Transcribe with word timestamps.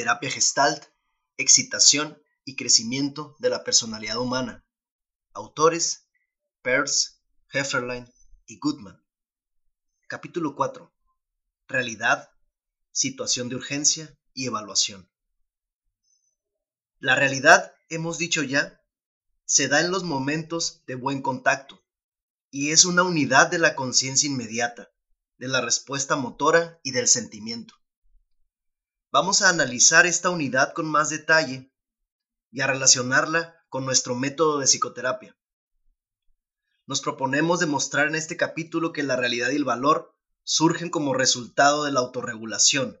Terapia 0.00 0.30
Gestalt, 0.30 0.86
Excitación 1.36 2.18
y 2.46 2.56
Crecimiento 2.56 3.36
de 3.38 3.50
la 3.50 3.64
Personalidad 3.64 4.16
Humana. 4.16 4.64
Autores 5.34 6.06
Peirce, 6.62 7.18
Hefferlein 7.52 8.10
y 8.46 8.58
Goodman. 8.58 9.04
Capítulo 10.08 10.56
4. 10.56 10.90
Realidad, 11.68 12.30
situación 12.92 13.50
de 13.50 13.56
urgencia 13.56 14.18
y 14.32 14.46
evaluación. 14.46 15.12
La 16.98 17.14
realidad, 17.14 17.74
hemos 17.90 18.16
dicho 18.16 18.42
ya, 18.42 18.80
se 19.44 19.68
da 19.68 19.82
en 19.82 19.90
los 19.90 20.02
momentos 20.02 20.82
de 20.86 20.94
buen 20.94 21.20
contacto 21.20 21.84
y 22.50 22.70
es 22.70 22.86
una 22.86 23.02
unidad 23.02 23.50
de 23.50 23.58
la 23.58 23.74
conciencia 23.74 24.30
inmediata, 24.30 24.90
de 25.36 25.48
la 25.48 25.60
respuesta 25.60 26.16
motora 26.16 26.80
y 26.82 26.92
del 26.92 27.06
sentimiento. 27.06 27.79
Vamos 29.12 29.42
a 29.42 29.48
analizar 29.48 30.06
esta 30.06 30.30
unidad 30.30 30.72
con 30.72 30.86
más 30.86 31.10
detalle 31.10 31.72
y 32.52 32.60
a 32.60 32.68
relacionarla 32.68 33.56
con 33.68 33.84
nuestro 33.84 34.14
método 34.14 34.60
de 34.60 34.66
psicoterapia. 34.66 35.36
Nos 36.86 37.00
proponemos 37.00 37.58
demostrar 37.58 38.06
en 38.06 38.14
este 38.14 38.36
capítulo 38.36 38.92
que 38.92 39.02
la 39.02 39.16
realidad 39.16 39.50
y 39.50 39.56
el 39.56 39.64
valor 39.64 40.16
surgen 40.44 40.90
como 40.90 41.12
resultado 41.12 41.82
de 41.82 41.90
la 41.90 41.98
autorregulación, 41.98 43.00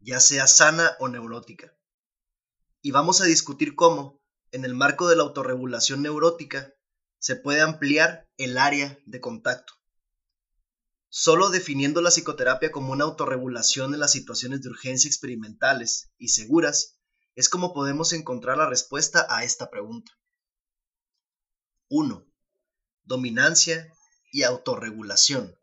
ya 0.00 0.20
sea 0.20 0.46
sana 0.46 0.96
o 0.98 1.08
neurótica. 1.08 1.74
Y 2.82 2.90
vamos 2.90 3.22
a 3.22 3.24
discutir 3.24 3.74
cómo, 3.74 4.20
en 4.52 4.66
el 4.66 4.74
marco 4.74 5.08
de 5.08 5.16
la 5.16 5.22
autorregulación 5.22 6.02
neurótica, 6.02 6.74
se 7.18 7.36
puede 7.36 7.62
ampliar 7.62 8.28
el 8.36 8.58
área 8.58 8.98
de 9.06 9.20
contacto. 9.22 9.77
Solo 11.10 11.48
definiendo 11.48 12.02
la 12.02 12.10
psicoterapia 12.10 12.70
como 12.70 12.92
una 12.92 13.04
autorregulación 13.04 13.94
en 13.94 14.00
las 14.00 14.12
situaciones 14.12 14.60
de 14.60 14.68
urgencia 14.68 15.08
experimentales 15.08 16.10
y 16.18 16.28
seguras 16.28 16.98
es 17.34 17.48
como 17.48 17.72
podemos 17.72 18.12
encontrar 18.12 18.58
la 18.58 18.68
respuesta 18.68 19.26
a 19.30 19.42
esta 19.42 19.70
pregunta. 19.70 20.12
1. 21.88 22.26
Dominancia 23.04 23.90
y 24.32 24.42
autorregulación. 24.42 25.56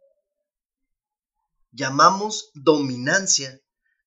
Llamamos 1.71 2.49
dominancia 2.55 3.61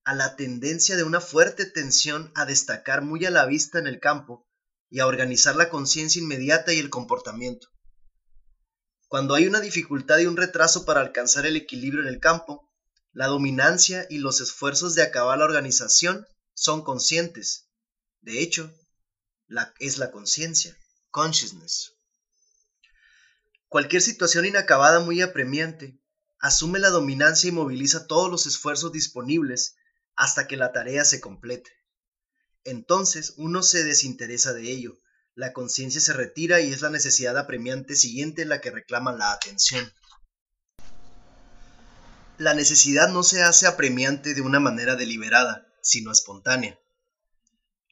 a 0.05 0.14
la 0.14 0.34
tendencia 0.34 0.97
de 0.97 1.05
una 1.05 1.20
fuerte 1.20 1.66
tensión 1.66 2.33
a 2.34 2.47
destacar 2.47 3.03
muy 3.03 3.27
a 3.27 3.31
la 3.31 3.47
vista 3.47 3.78
en 3.78 3.86
el 3.86 4.00
campo 4.00 4.48
y 4.91 5.00
a 5.00 5.06
organizar 5.06 5.55
la 5.55 5.69
conciencia 5.69 6.20
inmediata 6.20 6.72
y 6.72 6.78
el 6.78 6.91
comportamiento. 6.91 7.69
Cuando 9.08 9.34
hay 9.34 9.46
una 9.46 9.60
dificultad 9.60 10.18
y 10.18 10.26
un 10.26 10.36
retraso 10.36 10.84
para 10.84 11.00
alcanzar 11.00 11.46
el 11.46 11.56
equilibrio 11.56 12.02
en 12.02 12.08
el 12.08 12.20
campo, 12.20 12.70
la 13.12 13.26
dominancia 13.26 14.06
y 14.10 14.18
los 14.18 14.42
esfuerzos 14.42 14.94
de 14.94 15.02
acabar 15.02 15.38
la 15.38 15.46
organización 15.46 16.26
son 16.52 16.84
conscientes. 16.84 17.68
De 18.20 18.40
hecho, 18.40 18.72
es 19.80 19.96
la 19.96 20.10
conciencia, 20.10 20.76
consciousness. 21.10 21.94
Cualquier 23.68 24.02
situación 24.02 24.44
inacabada 24.44 25.00
muy 25.00 25.22
apremiante 25.22 25.98
asume 26.38 26.78
la 26.78 26.90
dominancia 26.90 27.48
y 27.48 27.52
moviliza 27.52 28.06
todos 28.06 28.30
los 28.30 28.46
esfuerzos 28.46 28.92
disponibles 28.92 29.76
hasta 30.16 30.46
que 30.46 30.56
la 30.56 30.72
tarea 30.72 31.04
se 31.04 31.20
complete. 31.20 31.70
Entonces 32.64 33.34
uno 33.38 33.62
se 33.62 33.84
desinteresa 33.84 34.52
de 34.52 34.70
ello, 34.70 35.00
la 35.39 35.53
conciencia 35.53 36.00
se 36.00 36.15
retira 36.15 36.60
y 36.60 36.72
es 36.72 36.82
la 36.82 36.91
necesidad 36.91 37.38
apremiante 37.38 37.94
siguiente 37.94 38.44
la 38.44 38.60
que 38.60 38.72
reclama 38.72 39.12
la 39.12 39.31
atención. 39.31 39.88
La 42.38 42.54
necesidad 42.54 43.09
no 43.10 43.22
se 43.22 43.44
hace 43.44 43.69
apremiante 43.69 44.34
de 44.34 44.41
una 44.41 44.59
manera 44.59 44.97
deliberada, 44.97 45.72
sino 45.81 46.10
espontánea. 46.10 46.77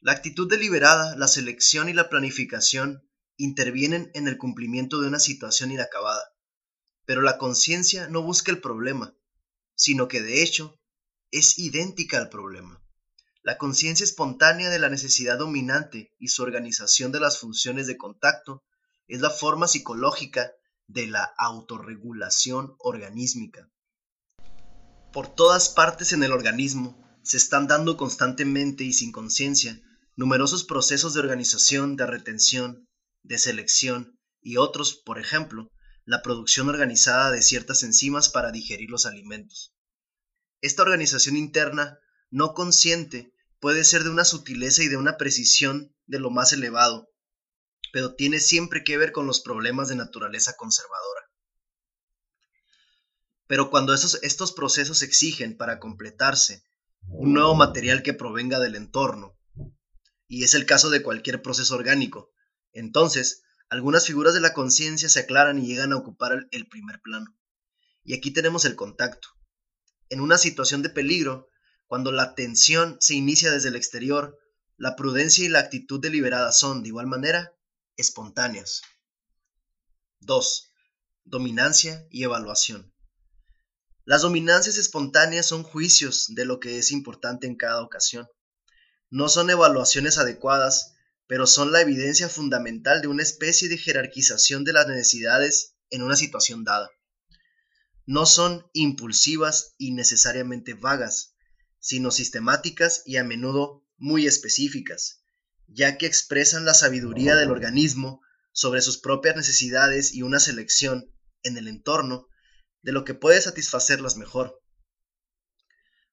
La 0.01 0.11
actitud 0.11 0.49
deliberada, 0.49 1.15
la 1.15 1.29
selección 1.29 1.87
y 1.87 1.93
la 1.93 2.09
planificación 2.09 3.09
intervienen 3.37 4.11
en 4.13 4.27
el 4.27 4.37
cumplimiento 4.37 4.99
de 4.99 5.07
una 5.07 5.19
situación 5.19 5.71
inacabada, 5.71 6.35
pero 7.05 7.21
la 7.21 7.37
conciencia 7.37 8.09
no 8.09 8.23
busca 8.23 8.51
el 8.51 8.59
problema, 8.59 9.15
sino 9.73 10.09
que 10.09 10.21
de 10.21 10.43
hecho 10.43 10.77
es 11.31 11.57
idéntica 11.57 12.17
al 12.17 12.27
problema. 12.27 12.83
La 13.47 13.57
conciencia 13.57 14.03
espontánea 14.03 14.69
de 14.69 14.77
la 14.77 14.89
necesidad 14.89 15.37
dominante 15.37 16.13
y 16.19 16.27
su 16.27 16.43
organización 16.43 17.13
de 17.13 17.21
las 17.21 17.39
funciones 17.39 17.87
de 17.87 17.95
contacto 17.95 18.65
es 19.07 19.21
la 19.21 19.29
forma 19.29 19.69
psicológica 19.69 20.51
de 20.87 21.07
la 21.07 21.23
autorregulación 21.37 22.75
organísmica. 22.77 23.71
Por 25.13 25.33
todas 25.33 25.69
partes 25.69 26.11
en 26.11 26.23
el 26.23 26.33
organismo 26.33 27.01
se 27.23 27.37
están 27.37 27.67
dando 27.67 27.95
constantemente 27.95 28.83
y 28.83 28.91
sin 28.91 29.13
conciencia 29.13 29.81
numerosos 30.17 30.65
procesos 30.65 31.13
de 31.13 31.21
organización, 31.21 31.95
de 31.95 32.05
retención, 32.05 32.89
de 33.23 33.37
selección 33.37 34.19
y 34.41 34.57
otros, 34.57 34.93
por 34.93 35.19
ejemplo, 35.19 35.71
la 36.03 36.21
producción 36.21 36.67
organizada 36.67 37.31
de 37.31 37.41
ciertas 37.41 37.83
enzimas 37.83 38.27
para 38.27 38.51
digerir 38.51 38.89
los 38.89 39.05
alimentos. 39.05 39.73
Esta 40.59 40.81
organización 40.81 41.37
interna 41.37 41.97
no 42.29 42.53
consciente 42.53 43.31
puede 43.59 43.83
ser 43.83 44.03
de 44.03 44.09
una 44.09 44.25
sutileza 44.25 44.83
y 44.83 44.87
de 44.87 44.97
una 44.97 45.17
precisión 45.17 45.95
de 46.05 46.19
lo 46.19 46.29
más 46.29 46.53
elevado, 46.53 47.09
pero 47.91 48.15
tiene 48.15 48.39
siempre 48.39 48.83
que 48.83 48.97
ver 48.97 49.11
con 49.11 49.25
los 49.25 49.41
problemas 49.41 49.89
de 49.89 49.95
naturaleza 49.95 50.55
conservadora. 50.55 51.21
Pero 53.47 53.69
cuando 53.69 53.93
estos 53.93 54.51
procesos 54.51 55.01
exigen 55.01 55.57
para 55.57 55.79
completarse 55.79 56.63
un 57.07 57.33
nuevo 57.33 57.55
material 57.55 58.03
que 58.03 58.13
provenga 58.13 58.59
del 58.59 58.75
entorno, 58.75 59.37
y 60.27 60.43
es 60.43 60.53
el 60.53 60.65
caso 60.65 60.89
de 60.89 61.01
cualquier 61.01 61.41
proceso 61.41 61.75
orgánico, 61.75 62.31
entonces 62.73 63.43
algunas 63.69 64.05
figuras 64.05 64.33
de 64.33 64.41
la 64.41 64.53
conciencia 64.53 65.09
se 65.09 65.21
aclaran 65.21 65.59
y 65.59 65.67
llegan 65.67 65.93
a 65.93 65.97
ocupar 65.97 66.47
el 66.51 66.67
primer 66.67 66.99
plano. 67.01 67.37
Y 68.03 68.13
aquí 68.13 68.31
tenemos 68.31 68.65
el 68.65 68.75
contacto. 68.75 69.29
En 70.09 70.21
una 70.21 70.37
situación 70.37 70.81
de 70.83 70.89
peligro, 70.89 71.47
cuando 71.87 72.11
la 72.11 72.35
tensión 72.35 72.97
se 72.99 73.15
inicia 73.15 73.51
desde 73.51 73.69
el 73.69 73.75
exterior, 73.75 74.37
la 74.77 74.95
prudencia 74.95 75.45
y 75.45 75.49
la 75.49 75.59
actitud 75.59 75.99
deliberada 75.99 76.51
son, 76.51 76.83
de 76.83 76.89
igual 76.89 77.07
manera, 77.07 77.55
espontáneas. 77.95 78.81
2. 80.19 80.71
Dominancia 81.23 82.05
y 82.11 82.23
evaluación. 82.23 82.93
Las 84.05 84.21
dominancias 84.21 84.77
espontáneas 84.77 85.45
son 85.45 85.63
juicios 85.63 86.27
de 86.29 86.45
lo 86.45 86.59
que 86.59 86.77
es 86.77 86.91
importante 86.91 87.47
en 87.47 87.55
cada 87.55 87.81
ocasión. 87.81 88.27
No 89.09 89.29
son 89.29 89.49
evaluaciones 89.49 90.17
adecuadas, 90.17 90.95
pero 91.27 91.47
son 91.47 91.71
la 91.71 91.81
evidencia 91.81 92.29
fundamental 92.29 93.01
de 93.01 93.07
una 93.07 93.23
especie 93.23 93.67
de 93.69 93.77
jerarquización 93.77 94.63
de 94.63 94.73
las 94.73 94.87
necesidades 94.87 95.75
en 95.89 96.03
una 96.03 96.15
situación 96.15 96.63
dada. 96.63 96.89
No 98.05 98.25
son 98.25 98.65
impulsivas 98.73 99.75
y 99.77 99.91
necesariamente 99.91 100.73
vagas, 100.73 101.35
sino 101.87 102.11
sistemáticas 102.11 103.01
y 103.05 103.15
a 103.15 103.23
menudo 103.23 103.81
muy 103.95 104.27
específicas, 104.27 105.23
ya 105.67 105.97
que 105.97 106.05
expresan 106.05 106.65
la 106.65 106.73
sabiduría 106.73 107.37
del 107.37 107.49
organismo 107.49 108.19
sobre 108.51 108.81
sus 108.81 108.97
propias 108.97 109.37
necesidades 109.37 110.13
y 110.13 110.21
una 110.21 110.41
selección 110.41 111.09
en 111.43 111.55
el 111.55 111.69
entorno 111.69 112.27
de 112.81 112.91
lo 112.91 113.05
que 113.05 113.13
puede 113.13 113.39
satisfacerlas 113.39 114.17
mejor. 114.17 114.61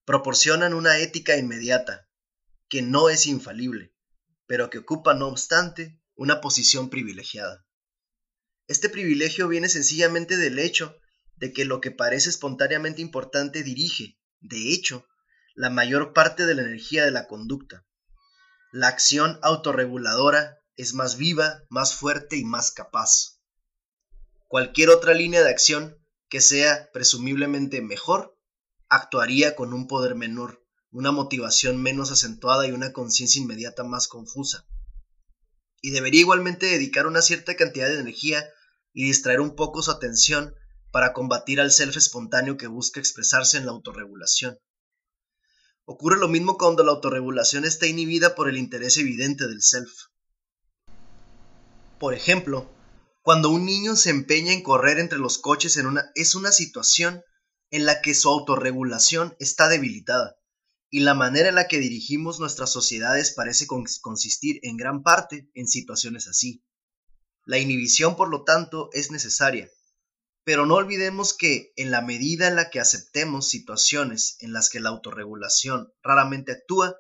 Proporcionan 0.05 0.75
una 0.75 0.99
ética 0.99 1.37
inmediata, 1.38 2.09
que 2.69 2.81
no 2.81 3.09
es 3.09 3.27
infalible, 3.27 3.97
pero 4.47 4.70
que 4.70 4.79
ocupa 4.79 5.15
no 5.15 5.27
obstante 5.27 6.00
una 6.15 6.41
posición 6.41 6.88
privilegiada. 6.88 7.67
Este 8.69 8.88
privilegio 8.88 9.49
viene 9.49 9.69
sencillamente 9.69 10.37
del 10.37 10.61
hecho 10.61 10.97
de 11.35 11.53
que 11.53 11.65
lo 11.65 11.81
que 11.81 11.91
parece 11.91 12.31
espontáneamente 12.31 13.03
importante 13.03 13.65
dirige, 13.65 14.20
de 14.38 14.73
hecho, 14.73 15.09
la 15.55 15.71
mayor 15.71 16.12
parte 16.12 16.47
de 16.47 16.55
la 16.56 16.62
energía 16.62 17.05
de 17.05 17.12
la 17.12 17.29
conducta. 17.29 17.87
La 18.73 18.89
acción 18.89 19.39
autorreguladora 19.43 20.59
es 20.77 20.95
más 20.95 21.17
viva, 21.17 21.62
más 21.69 21.95
fuerte 21.95 22.37
y 22.37 22.45
más 22.45 22.73
capaz. 22.73 23.39
Cualquier 24.49 24.91
otra 24.91 25.15
línea 25.15 25.45
de 25.45 25.51
acción 25.51 25.97
que 26.29 26.41
sea 26.41 26.91
presumiblemente 26.93 27.81
mejor, 27.83 28.37
actuaría 28.89 29.55
con 29.55 29.73
un 29.73 29.87
poder 29.87 30.17
menor, 30.17 30.65
una 30.91 31.12
motivación 31.12 31.81
menos 31.81 32.11
acentuada 32.11 32.67
y 32.67 32.73
una 32.73 32.93
conciencia 32.93 33.41
inmediata 33.41 33.85
más 33.85 34.09
confusa. 34.09 34.67
Y 35.81 35.91
debería 35.91 36.23
igualmente 36.23 36.67
dedicar 36.67 37.06
una 37.06 37.23
cierta 37.23 37.55
cantidad 37.55 37.87
de 37.87 38.01
energía 38.01 38.45
y 38.93 39.05
distraer 39.05 39.41
un 39.41 39.55
poco 39.55 39.83
su 39.83 39.93
atención 39.93 40.55
para 40.91 41.12
combatir 41.12 41.61
al 41.61 41.71
self 41.71 41.97
espontáneo 41.97 42.56
que 42.56 42.67
busca 42.67 42.99
expresarse 42.99 43.56
en 43.59 43.67
la 43.67 43.73
autorregulación. 43.73 44.59
Ocurre 45.86 46.19
lo 46.19 46.28
mismo 46.28 46.56
cuando 46.56 46.82
la 46.82 46.92
autorregulación 46.92 47.64
está 47.64 47.86
inhibida 47.86 48.34
por 48.34 48.48
el 48.48 48.56
interés 48.56 48.96
evidente 48.96 49.46
del 49.46 49.62
self. 49.62 49.92
Por 51.98 52.14
ejemplo, 52.14 52.70
cuando 53.22 53.50
un 53.50 53.64
niño 53.64 53.96
se 53.96 54.10
empeña 54.10 54.52
en 54.52 54.62
correr 54.62 54.98
entre 54.98 55.19
los 55.19 55.38
coches 55.38 55.78
es 56.14 56.34
una 56.34 56.52
situación 56.52 57.22
en 57.70 57.86
la 57.86 58.02
que 58.02 58.14
su 58.14 58.28
autorregulación 58.28 59.36
está 59.38 59.69
debilitada 59.69 60.36
y 60.90 61.00
la 61.00 61.14
manera 61.14 61.48
en 61.48 61.56
la 61.56 61.66
que 61.66 61.81
dirigimos 61.81 62.38
nuestras 62.38 62.70
sociedades 62.70 63.32
parece 63.32 63.66
consistir 63.66 64.60
en 64.62 64.76
gran 64.76 65.02
parte 65.02 65.50
en 65.54 65.66
situaciones 65.66 66.28
así. 66.28 66.64
La 67.46 67.58
inhibición, 67.58 68.14
por 68.14 68.28
lo 68.28 68.44
tanto, 68.44 68.90
es 68.92 69.10
necesaria, 69.10 69.69
pero 70.44 70.67
no 70.67 70.75
olvidemos 70.75 71.35
que 71.35 71.73
en 71.76 71.91
la 71.91 72.02
medida 72.02 72.46
en 72.49 72.56
la 72.56 72.70
que 72.70 72.79
aceptemos 72.79 73.49
situaciones 73.49 74.37
en 74.41 74.52
las 74.52 74.69
que 74.69 74.81
la 74.81 74.91
autorregulación 74.91 75.93
raramente 76.02 76.52
actúa, 76.52 76.96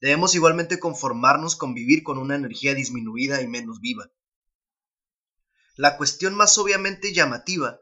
debemos 0.00 0.34
igualmente 0.34 0.78
conformarnos 0.78 1.56
con 1.56 1.74
vivir 1.74 2.02
con 2.02 2.18
una 2.18 2.34
energía 2.34 2.74
disminuida 2.74 3.40
y 3.40 3.46
menos 3.46 3.80
viva. 3.80 4.10
La 5.76 5.96
cuestión 5.96 6.34
más 6.34 6.58
obviamente 6.58 7.12
llamativa 7.12 7.78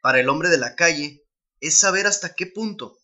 para 0.00 0.20
el 0.20 0.28
hombre 0.28 0.48
de 0.48 0.58
la 0.58 0.76
calle 0.76 1.24
es 1.60 1.78
saber 1.78 2.06
hasta 2.06 2.34
qué 2.34 2.46
punto 2.46 2.98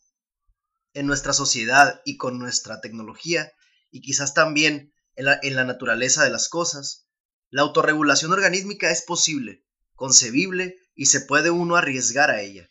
en 0.94 1.06
nuestra 1.06 1.32
sociedad 1.32 2.00
y 2.04 2.16
con 2.16 2.38
nuestra 2.38 2.80
tecnología, 2.80 3.52
y 3.90 4.00
quizás 4.00 4.34
también 4.34 4.94
en 5.16 5.56
la, 5.56 5.64
naturaleza 5.64 6.22
de 6.22 6.30
las 6.30 6.48
cosas, 6.48 7.08
la 7.50 7.62
autorregulación 7.62 8.32
organísmica 8.32 8.90
es 8.90 9.02
posible, 9.02 9.64
concebible 9.94 10.76
y 10.98 11.06
se 11.06 11.22
puede 11.22 11.50
uno 11.50 11.76
arriesgar 11.76 12.30
a 12.30 12.42
ella. 12.42 12.70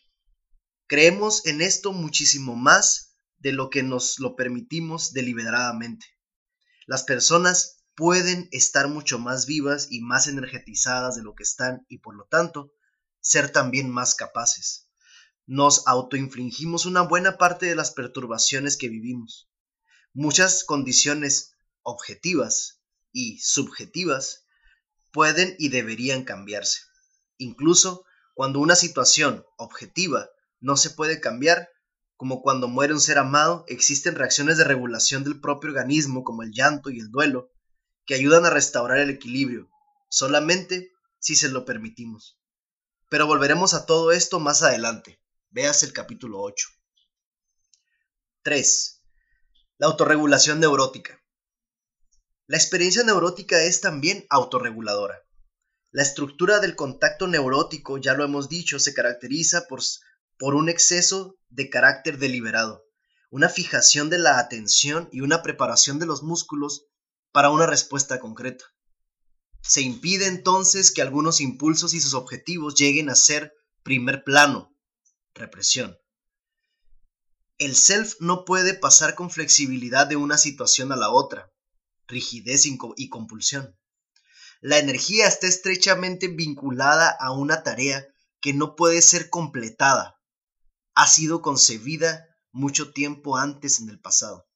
Creemos 0.86 1.44
en 1.46 1.60
esto 1.60 1.92
muchísimo 1.92 2.54
más 2.54 3.16
de 3.38 3.50
lo 3.50 3.70
que 3.70 3.82
nos 3.82 4.20
lo 4.20 4.36
permitimos 4.36 5.12
deliberadamente. 5.12 6.06
Las 6.86 7.02
personas 7.02 7.82
pueden 7.96 8.48
estar 8.52 8.86
mucho 8.86 9.18
más 9.18 9.46
vivas 9.46 9.88
y 9.90 10.00
más 10.00 10.28
energetizadas 10.28 11.16
de 11.16 11.22
lo 11.22 11.34
que 11.34 11.42
están 11.42 11.84
y 11.88 11.98
por 11.98 12.14
lo 12.14 12.26
tanto 12.26 12.72
ser 13.20 13.50
también 13.50 13.90
más 13.90 14.14
capaces 14.14 14.88
nos 15.48 15.86
autoinfligimos 15.86 16.84
una 16.84 17.00
buena 17.00 17.38
parte 17.38 17.64
de 17.64 17.74
las 17.74 17.92
perturbaciones 17.92 18.76
que 18.76 18.90
vivimos. 18.90 19.48
Muchas 20.12 20.62
condiciones 20.62 21.52
objetivas 21.80 22.82
y 23.12 23.38
subjetivas 23.38 24.44
pueden 25.10 25.56
y 25.58 25.70
deberían 25.70 26.24
cambiarse. 26.24 26.80
Incluso 27.38 28.04
cuando 28.38 28.60
una 28.60 28.76
situación 28.76 29.44
objetiva 29.56 30.30
no 30.60 30.76
se 30.76 30.90
puede 30.90 31.20
cambiar, 31.20 31.70
como 32.14 32.40
cuando 32.40 32.68
muere 32.68 32.92
un 32.92 33.00
ser 33.00 33.18
amado, 33.18 33.64
existen 33.66 34.14
reacciones 34.14 34.56
de 34.58 34.62
regulación 34.62 35.24
del 35.24 35.40
propio 35.40 35.70
organismo 35.70 36.22
como 36.22 36.44
el 36.44 36.52
llanto 36.52 36.90
y 36.90 37.00
el 37.00 37.10
duelo, 37.10 37.50
que 38.06 38.14
ayudan 38.14 38.46
a 38.46 38.50
restaurar 38.50 38.98
el 38.98 39.10
equilibrio, 39.10 39.68
solamente 40.08 40.92
si 41.18 41.34
se 41.34 41.48
lo 41.48 41.64
permitimos. 41.64 42.38
Pero 43.08 43.26
volveremos 43.26 43.74
a 43.74 43.86
todo 43.86 44.12
esto 44.12 44.38
más 44.38 44.62
adelante. 44.62 45.20
Veas 45.50 45.82
el 45.82 45.92
capítulo 45.92 46.40
8. 46.40 46.68
3. 48.42 49.02
La 49.78 49.88
autorregulación 49.88 50.60
neurótica. 50.60 51.20
La 52.46 52.56
experiencia 52.56 53.02
neurótica 53.02 53.64
es 53.64 53.80
también 53.80 54.24
autorreguladora. 54.30 55.27
La 55.90 56.02
estructura 56.02 56.60
del 56.60 56.76
contacto 56.76 57.26
neurótico, 57.28 57.96
ya 57.96 58.12
lo 58.12 58.22
hemos 58.22 58.50
dicho, 58.50 58.78
se 58.78 58.92
caracteriza 58.92 59.66
por, 59.68 59.80
por 60.38 60.54
un 60.54 60.68
exceso 60.68 61.38
de 61.48 61.70
carácter 61.70 62.18
deliberado, 62.18 62.84
una 63.30 63.48
fijación 63.48 64.10
de 64.10 64.18
la 64.18 64.38
atención 64.38 65.08
y 65.12 65.22
una 65.22 65.42
preparación 65.42 65.98
de 65.98 66.04
los 66.04 66.22
músculos 66.22 66.84
para 67.32 67.48
una 67.48 67.66
respuesta 67.66 68.20
concreta. 68.20 68.66
Se 69.62 69.80
impide 69.80 70.26
entonces 70.26 70.90
que 70.90 71.00
algunos 71.00 71.40
impulsos 71.40 71.94
y 71.94 72.00
sus 72.00 72.12
objetivos 72.12 72.74
lleguen 72.74 73.08
a 73.08 73.14
ser 73.14 73.54
primer 73.82 74.24
plano, 74.24 74.76
represión. 75.32 75.98
El 77.56 77.74
self 77.74 78.16
no 78.20 78.44
puede 78.44 78.74
pasar 78.74 79.14
con 79.14 79.30
flexibilidad 79.30 80.06
de 80.06 80.16
una 80.16 80.36
situación 80.36 80.92
a 80.92 80.96
la 80.96 81.10
otra, 81.10 81.50
rigidez 82.06 82.66
y 82.66 83.08
compulsión. 83.08 83.74
La 84.60 84.78
energía 84.78 85.28
está 85.28 85.46
estrechamente 85.46 86.26
vinculada 86.26 87.10
a 87.10 87.30
una 87.30 87.62
tarea 87.62 88.06
que 88.40 88.52
no 88.52 88.74
puede 88.74 89.02
ser 89.02 89.30
completada. 89.30 90.20
Ha 90.94 91.06
sido 91.06 91.42
concebida 91.42 92.26
mucho 92.50 92.92
tiempo 92.92 93.36
antes 93.36 93.80
en 93.80 93.88
el 93.88 94.00
pasado. 94.00 94.48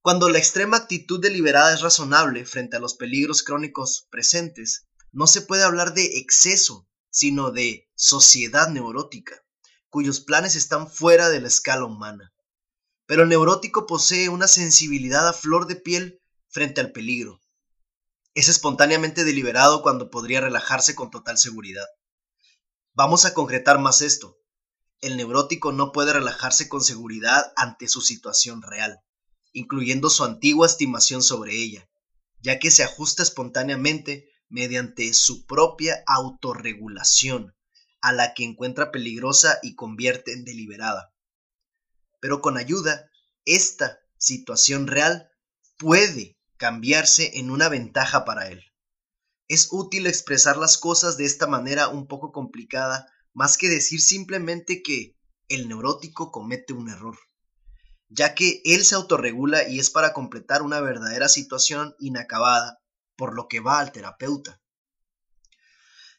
Cuando 0.00 0.30
la 0.30 0.38
extrema 0.38 0.78
actitud 0.78 1.20
deliberada 1.20 1.74
es 1.74 1.82
razonable 1.82 2.46
frente 2.46 2.76
a 2.76 2.80
los 2.80 2.94
peligros 2.94 3.42
crónicos 3.42 4.06
presentes, 4.10 4.86
no 5.12 5.26
se 5.26 5.42
puede 5.42 5.64
hablar 5.64 5.94
de 5.94 6.18
exceso 6.18 6.88
sino 7.10 7.50
de 7.50 7.90
sociedad 7.94 8.68
neurótica, 8.68 9.42
cuyos 9.88 10.20
planes 10.20 10.54
están 10.54 10.90
fuera 10.90 11.28
de 11.28 11.40
la 11.40 11.48
escala 11.48 11.84
humana. 11.84 12.32
Pero 13.06 13.22
el 13.22 13.28
neurótico 13.28 13.86
posee 13.86 14.28
una 14.28 14.48
sensibilidad 14.48 15.26
a 15.28 15.32
flor 15.32 15.66
de 15.66 15.76
piel 15.76 16.22
frente 16.48 16.80
al 16.80 16.92
peligro. 16.92 17.40
Es 18.36 18.50
espontáneamente 18.50 19.24
deliberado 19.24 19.80
cuando 19.80 20.10
podría 20.10 20.42
relajarse 20.42 20.94
con 20.94 21.10
total 21.10 21.38
seguridad. 21.38 21.86
Vamos 22.92 23.24
a 23.24 23.32
concretar 23.32 23.78
más 23.78 24.02
esto. 24.02 24.36
El 25.00 25.16
neurótico 25.16 25.72
no 25.72 25.90
puede 25.90 26.12
relajarse 26.12 26.68
con 26.68 26.84
seguridad 26.84 27.54
ante 27.56 27.88
su 27.88 28.02
situación 28.02 28.60
real, 28.60 29.00
incluyendo 29.52 30.10
su 30.10 30.22
antigua 30.22 30.66
estimación 30.66 31.22
sobre 31.22 31.54
ella, 31.54 31.88
ya 32.42 32.58
que 32.58 32.70
se 32.70 32.82
ajusta 32.82 33.22
espontáneamente 33.22 34.28
mediante 34.50 35.14
su 35.14 35.46
propia 35.46 36.04
autorregulación, 36.06 37.56
a 38.02 38.12
la 38.12 38.34
que 38.34 38.44
encuentra 38.44 38.90
peligrosa 38.90 39.60
y 39.62 39.76
convierte 39.76 40.34
en 40.34 40.44
deliberada. 40.44 41.10
Pero 42.20 42.42
con 42.42 42.58
ayuda, 42.58 43.10
esta 43.46 43.98
situación 44.18 44.88
real 44.88 45.30
puede 45.78 46.35
cambiarse 46.56 47.38
en 47.38 47.50
una 47.50 47.68
ventaja 47.68 48.24
para 48.24 48.48
él. 48.48 48.64
Es 49.48 49.68
útil 49.70 50.06
expresar 50.06 50.56
las 50.56 50.78
cosas 50.78 51.16
de 51.16 51.24
esta 51.24 51.46
manera 51.46 51.88
un 51.88 52.06
poco 52.06 52.32
complicada, 52.32 53.06
más 53.32 53.56
que 53.56 53.68
decir 53.68 54.00
simplemente 54.00 54.82
que 54.82 55.16
el 55.48 55.68
neurótico 55.68 56.32
comete 56.32 56.72
un 56.72 56.90
error, 56.90 57.16
ya 58.08 58.34
que 58.34 58.60
él 58.64 58.84
se 58.84 58.94
autorregula 58.94 59.68
y 59.68 59.78
es 59.78 59.90
para 59.90 60.12
completar 60.12 60.62
una 60.62 60.80
verdadera 60.80 61.28
situación 61.28 61.94
inacabada 61.98 62.80
por 63.16 63.34
lo 63.34 63.46
que 63.48 63.60
va 63.60 63.78
al 63.78 63.92
terapeuta. 63.92 64.60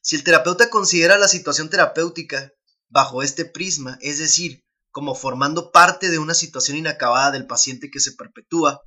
Si 0.01 0.15
el 0.15 0.23
terapeuta 0.23 0.69
considera 0.69 1.17
la 1.17 1.27
situación 1.27 1.69
terapéutica 1.69 2.53
bajo 2.87 3.23
este 3.23 3.43
prisma, 3.43 3.97
es 4.01 4.19
decir, 4.19 4.63
como 4.91 5.15
formando 5.15 5.71
parte 5.71 6.09
de 6.09 6.17
una 6.17 6.33
situación 6.33 6.77
inacabada 6.77 7.31
del 7.31 7.45
paciente 7.45 7.91
que 7.91 7.99
se 7.99 8.13
perpetúa, 8.13 8.81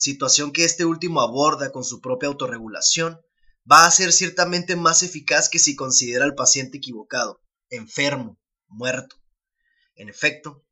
situación 0.00 0.50
que 0.50 0.64
este 0.64 0.86
último 0.86 1.20
aborda 1.20 1.70
con 1.70 1.84
su 1.84 2.00
propia 2.00 2.28
autorregulación, 2.28 3.20
va 3.70 3.84
a 3.84 3.90
ser 3.90 4.12
ciertamente 4.12 4.74
más 4.74 5.02
eficaz 5.02 5.48
que 5.50 5.58
si 5.58 5.76
considera 5.76 6.24
al 6.24 6.34
paciente 6.34 6.78
equivocado, 6.78 7.42
enfermo, 7.68 8.40
muerto. 8.66 9.16
En 9.94 10.08
efecto, 10.08 10.64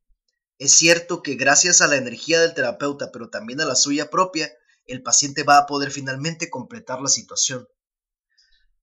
es 0.57 0.71
cierto 0.71 1.21
que 1.21 1.35
gracias 1.35 1.81
a 1.81 1.87
la 1.87 1.95
energía 1.95 2.41
del 2.41 2.55
terapeuta, 2.55 3.11
pero 3.11 3.29
también 3.29 3.61
a 3.61 3.65
la 3.65 3.75
suya 3.75 4.09
propia, 4.09 4.51
el 4.85 5.03
paciente 5.03 5.43
va 5.43 5.59
a 5.59 5.67
poder 5.67 5.91
finalmente 5.91 6.49
completar 6.49 6.99
la 6.99 7.07
situación. 7.07 7.67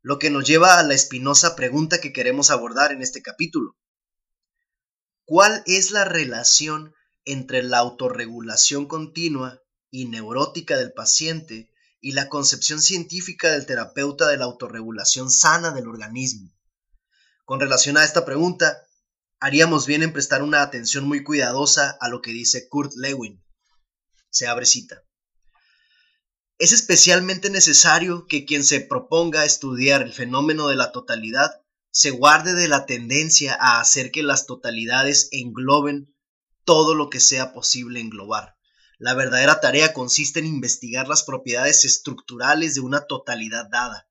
Lo 0.00 0.20
que 0.20 0.30
nos 0.30 0.46
lleva 0.46 0.78
a 0.78 0.84
la 0.84 0.94
espinosa 0.94 1.56
pregunta 1.56 2.00
que 2.00 2.12
queremos 2.12 2.50
abordar 2.50 2.92
en 2.92 3.02
este 3.02 3.20
capítulo. 3.20 3.76
¿Cuál 5.24 5.64
es 5.66 5.90
la 5.90 6.04
relación 6.04 6.94
entre 7.24 7.64
la 7.64 7.78
autorregulación 7.78 8.86
continua 8.86 9.60
y 9.96 10.04
neurótica 10.04 10.76
del 10.76 10.92
paciente 10.92 11.70
y 12.02 12.12
la 12.12 12.28
concepción 12.28 12.82
científica 12.82 13.50
del 13.50 13.64
terapeuta 13.64 14.28
de 14.28 14.36
la 14.36 14.44
autorregulación 14.44 15.30
sana 15.30 15.70
del 15.70 15.88
organismo? 15.88 16.54
Con 17.46 17.60
relación 17.60 17.96
a 17.96 18.04
esta 18.04 18.26
pregunta, 18.26 18.82
haríamos 19.40 19.86
bien 19.86 20.02
en 20.02 20.12
prestar 20.12 20.42
una 20.42 20.60
atención 20.60 21.08
muy 21.08 21.24
cuidadosa 21.24 21.96
a 21.98 22.10
lo 22.10 22.20
que 22.20 22.32
dice 22.32 22.68
Kurt 22.68 22.92
Lewin. 22.96 23.42
Se 24.28 24.46
abre 24.46 24.66
cita. 24.66 25.02
Es 26.58 26.72
especialmente 26.72 27.48
necesario 27.48 28.26
que 28.26 28.44
quien 28.44 28.64
se 28.64 28.80
proponga 28.80 29.46
estudiar 29.46 30.02
el 30.02 30.12
fenómeno 30.12 30.68
de 30.68 30.76
la 30.76 30.92
totalidad 30.92 31.62
se 31.90 32.10
guarde 32.10 32.52
de 32.52 32.68
la 32.68 32.84
tendencia 32.84 33.56
a 33.58 33.80
hacer 33.80 34.10
que 34.10 34.22
las 34.22 34.44
totalidades 34.44 35.30
engloben 35.32 36.14
todo 36.64 36.94
lo 36.94 37.08
que 37.08 37.20
sea 37.20 37.54
posible 37.54 38.00
englobar. 38.00 38.55
La 38.98 39.14
verdadera 39.14 39.60
tarea 39.60 39.92
consiste 39.92 40.40
en 40.40 40.46
investigar 40.46 41.08
las 41.08 41.22
propiedades 41.22 41.84
estructurales 41.84 42.74
de 42.74 42.80
una 42.80 43.06
totalidad 43.06 43.68
dada, 43.70 44.08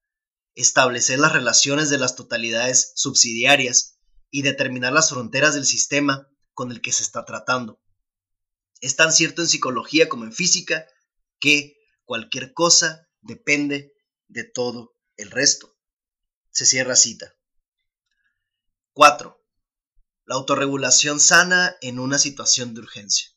establecer 0.54 1.20
las 1.20 1.34
relaciones 1.34 1.90
de 1.90 1.98
las 1.98 2.16
totalidades 2.16 2.92
subsidiarias 2.96 3.98
y 4.30 4.42
determinar 4.42 4.94
las 4.94 5.10
fronteras 5.10 5.56
del 5.56 5.66
sistema 5.66 6.28
con 6.54 6.72
el 6.72 6.82
que 6.82 6.92
se 6.92 7.04
está 7.04 7.26
tratando. 7.26 7.82
Es 8.82 8.96
tan 8.96 9.12
cierto 9.12 9.42
en 9.42 9.48
psicología 9.48 10.08
como 10.08 10.26
en 10.26 10.34
física 10.34 10.86
que 11.40 11.76
Cualquier 12.06 12.54
cosa 12.54 13.10
depende 13.22 13.92
de 14.28 14.44
todo 14.44 14.96
el 15.18 15.32
resto. 15.32 15.76
Se 16.52 16.66
cierra 16.68 16.96
cita. 16.96 17.36
4. 18.94 19.44
La 20.26 20.36
autorregulación 20.36 21.20
sana 21.20 21.76
en 21.82 21.98
una 21.98 22.20
situación 22.20 22.76
de 22.76 22.82
urgencia. 22.82 23.35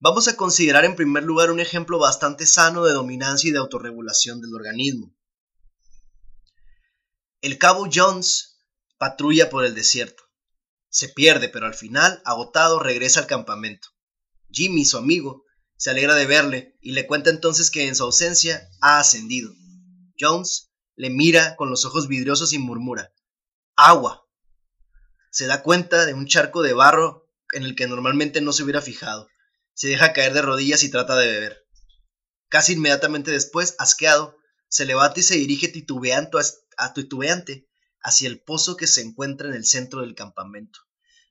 Vamos 0.00 0.28
a 0.28 0.36
considerar 0.36 0.84
en 0.84 0.94
primer 0.94 1.24
lugar 1.24 1.50
un 1.50 1.58
ejemplo 1.58 1.98
bastante 1.98 2.46
sano 2.46 2.84
de 2.84 2.92
dominancia 2.92 3.48
y 3.48 3.50
de 3.50 3.58
autorregulación 3.58 4.40
del 4.40 4.54
organismo. 4.54 5.12
El 7.40 7.58
cabo 7.58 7.88
Jones 7.92 8.60
patrulla 8.96 9.50
por 9.50 9.64
el 9.64 9.74
desierto. 9.74 10.22
Se 10.88 11.08
pierde, 11.08 11.48
pero 11.48 11.66
al 11.66 11.74
final, 11.74 12.22
agotado, 12.24 12.78
regresa 12.78 13.18
al 13.18 13.26
campamento. 13.26 13.88
Jimmy, 14.50 14.84
su 14.84 14.98
amigo, 14.98 15.44
se 15.76 15.90
alegra 15.90 16.14
de 16.14 16.26
verle 16.26 16.76
y 16.80 16.92
le 16.92 17.08
cuenta 17.08 17.30
entonces 17.30 17.68
que 17.70 17.88
en 17.88 17.96
su 17.96 18.04
ausencia 18.04 18.68
ha 18.80 19.00
ascendido. 19.00 19.52
Jones 20.18 20.70
le 20.94 21.10
mira 21.10 21.56
con 21.56 21.70
los 21.70 21.84
ojos 21.84 22.06
vidriosos 22.06 22.52
y 22.52 22.58
murmura, 22.58 23.12
agua. 23.74 24.24
Se 25.32 25.46
da 25.46 25.62
cuenta 25.64 26.06
de 26.06 26.14
un 26.14 26.26
charco 26.26 26.62
de 26.62 26.72
barro 26.72 27.28
en 27.52 27.64
el 27.64 27.74
que 27.74 27.88
normalmente 27.88 28.40
no 28.40 28.52
se 28.52 28.62
hubiera 28.62 28.80
fijado. 28.80 29.28
Se 29.78 29.86
deja 29.86 30.12
caer 30.12 30.32
de 30.32 30.42
rodillas 30.42 30.82
y 30.82 30.90
trata 30.90 31.14
de 31.14 31.28
beber. 31.28 31.64
Casi 32.48 32.72
inmediatamente 32.72 33.30
después, 33.30 33.76
asqueado, 33.78 34.36
se 34.68 34.84
levanta 34.84 35.20
y 35.20 35.22
se 35.22 35.36
dirige 35.36 35.68
titubeante, 35.68 36.36
a 36.76 36.92
titubeante 36.94 37.68
hacia 38.02 38.26
el 38.26 38.40
pozo 38.40 38.76
que 38.76 38.88
se 38.88 39.02
encuentra 39.02 39.46
en 39.46 39.54
el 39.54 39.64
centro 39.64 40.00
del 40.00 40.16
campamento. 40.16 40.80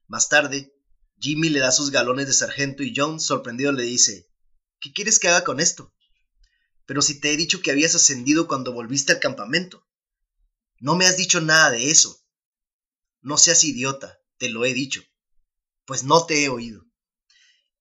Más 0.07 0.29
tarde, 0.29 0.73
Jimmy 1.19 1.49
le 1.49 1.59
da 1.59 1.73
sus 1.73 1.91
galones 1.91 2.27
de 2.27 2.31
sargento 2.31 2.83
y 2.83 2.93
Jones, 2.95 3.25
sorprendido, 3.25 3.73
le 3.73 3.83
dice, 3.83 4.29
¿Qué 4.79 4.93
quieres 4.93 5.19
que 5.19 5.27
haga 5.27 5.43
con 5.43 5.59
esto? 5.59 5.93
Pero 6.85 7.01
si 7.01 7.19
te 7.19 7.33
he 7.33 7.35
dicho 7.35 7.61
que 7.61 7.71
habías 7.71 7.95
ascendido 7.95 8.47
cuando 8.47 8.71
volviste 8.71 9.11
al 9.11 9.19
campamento. 9.19 9.85
No 10.79 10.95
me 10.95 11.05
has 11.05 11.17
dicho 11.17 11.41
nada 11.41 11.71
de 11.71 11.91
eso. 11.91 12.23
No 13.19 13.37
seas 13.37 13.65
idiota, 13.65 14.21
te 14.37 14.47
lo 14.47 14.63
he 14.63 14.73
dicho. 14.73 15.03
Pues 15.83 16.05
no 16.05 16.25
te 16.25 16.45
he 16.45 16.47
oído. 16.47 16.86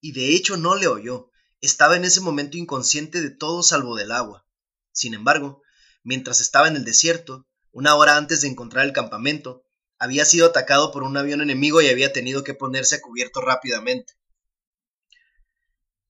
Y 0.01 0.13
de 0.13 0.35
hecho 0.35 0.57
no 0.57 0.77
le 0.77 0.87
oyó. 0.87 1.31
Estaba 1.61 1.97
en 1.97 2.05
ese 2.05 2.21
momento 2.21 2.57
inconsciente 2.57 3.21
de 3.21 3.31
todo 3.31 3.63
salvo 3.63 3.97
del 3.97 4.13
agua. 4.13 4.47
Sin 4.93 5.15
embargo, 5.15 5.63
mientras 6.03 6.41
estaba 6.41 6.69
en 6.69 6.77
el 6.77 6.85
desierto, 6.85 7.47
una 7.73 7.95
hora 7.95 8.17
antes 8.17 8.41
de 8.41 8.49
encontrar 8.49 8.87
el 8.87 8.93
campamento, 8.93 9.65
había 9.99 10.25
sido 10.25 10.47
atacado 10.47 10.93
por 10.93 11.03
un 11.03 11.17
avión 11.17 11.41
enemigo 11.41 11.81
y 11.81 11.89
había 11.89 12.13
tenido 12.13 12.45
que 12.45 12.55
ponerse 12.55 12.97
a 12.97 13.01
cubierto 13.01 13.41
rápidamente. 13.41 14.15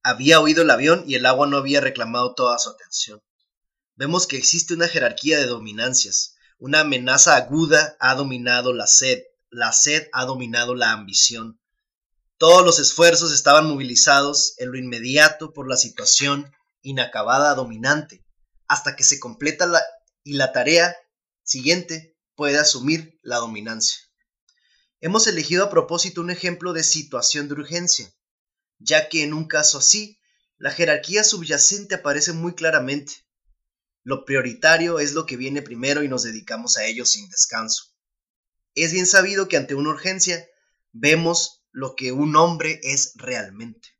Había 0.02 0.40
oído 0.40 0.62
el 0.62 0.70
avión 0.70 1.04
y 1.06 1.14
el 1.14 1.26
agua 1.26 1.46
no 1.46 1.56
había 1.56 1.80
reclamado 1.80 2.34
toda 2.34 2.58
su 2.58 2.70
atención. 2.70 3.22
Vemos 3.96 4.26
que 4.26 4.36
existe 4.36 4.74
una 4.74 4.88
jerarquía 4.88 5.38
de 5.38 5.46
dominancias. 5.46 6.36
Una 6.58 6.80
amenaza 6.80 7.34
aguda 7.36 7.96
ha 7.98 8.14
dominado 8.14 8.72
la 8.72 8.86
sed, 8.86 9.22
la 9.50 9.72
sed 9.72 10.08
ha 10.12 10.24
dominado 10.24 10.74
la 10.74 10.92
ambición. 10.92 11.60
Todos 12.38 12.64
los 12.66 12.78
esfuerzos 12.78 13.32
estaban 13.32 13.66
movilizados 13.66 14.54
en 14.58 14.70
lo 14.70 14.76
inmediato 14.76 15.54
por 15.54 15.68
la 15.68 15.76
situación 15.76 16.52
inacabada 16.82 17.54
dominante, 17.54 18.24
hasta 18.68 18.94
que 18.94 19.04
se 19.04 19.18
completa 19.18 19.66
la, 19.66 19.82
y 20.22 20.34
la 20.34 20.52
tarea 20.52 20.94
siguiente 21.42 22.14
puede 22.34 22.58
asumir 22.58 23.18
la 23.22 23.36
dominancia. 23.36 23.98
Hemos 25.00 25.26
elegido 25.26 25.64
a 25.64 25.70
propósito 25.70 26.20
un 26.20 26.30
ejemplo 26.30 26.74
de 26.74 26.82
situación 26.82 27.48
de 27.48 27.54
urgencia, 27.54 28.12
ya 28.78 29.08
que 29.08 29.22
en 29.22 29.32
un 29.32 29.48
caso 29.48 29.78
así, 29.78 30.20
la 30.58 30.70
jerarquía 30.70 31.24
subyacente 31.24 31.94
aparece 31.94 32.32
muy 32.32 32.54
claramente. 32.54 33.14
Lo 34.02 34.26
prioritario 34.26 34.98
es 34.98 35.14
lo 35.14 35.24
que 35.24 35.38
viene 35.38 35.62
primero 35.62 36.02
y 36.02 36.08
nos 36.08 36.22
dedicamos 36.22 36.76
a 36.76 36.84
ello 36.84 37.06
sin 37.06 37.28
descanso. 37.30 37.94
Es 38.74 38.92
bien 38.92 39.06
sabido 39.06 39.48
que 39.48 39.56
ante 39.56 39.74
una 39.74 39.90
urgencia 39.90 40.46
vemos 40.92 41.65
lo 41.76 41.94
que 41.94 42.10
un 42.10 42.36
hombre 42.36 42.80
es 42.82 43.12
realmente. 43.16 43.90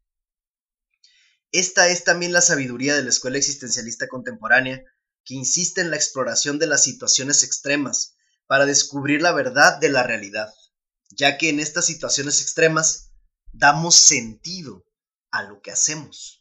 Esta 1.53 1.89
es 1.89 2.05
también 2.05 2.33
la 2.33 2.41
sabiduría 2.41 2.97
de 2.97 3.03
la 3.03 3.11
escuela 3.11 3.37
existencialista 3.37 4.09
contemporánea, 4.09 4.83
que 5.27 5.35
insiste 5.35 5.83
en 5.83 5.91
la 5.91 5.97
exploración 5.97 6.59
de 6.59 6.69
las 6.69 6.83
situaciones 6.83 7.43
extremas 7.43 8.17
para 8.47 8.65
descubrir 8.65 9.21
la 9.21 9.33
verdad 9.33 9.79
de 9.79 9.91
la 9.91 10.03
realidad, 10.05 10.55
ya 11.11 11.37
que 11.37 11.51
en 11.51 11.61
estas 11.61 11.85
situaciones 11.85 12.41
extremas 12.41 13.11
damos 13.53 13.95
sentido 13.95 14.87
a 15.31 15.43
lo 15.43 15.61
que 15.61 15.71
hacemos. 15.71 16.41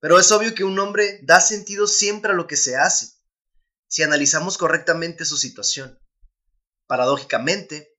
Pero 0.00 0.18
es 0.18 0.32
obvio 0.32 0.56
que 0.56 0.64
un 0.64 0.80
hombre 0.80 1.20
da 1.22 1.40
sentido 1.40 1.86
siempre 1.86 2.32
a 2.32 2.34
lo 2.34 2.48
que 2.48 2.56
se 2.56 2.76
hace, 2.76 3.06
si 3.86 4.02
analizamos 4.02 4.58
correctamente 4.58 5.24
su 5.24 5.36
situación. 5.36 6.00
Paradójicamente, 6.88 7.89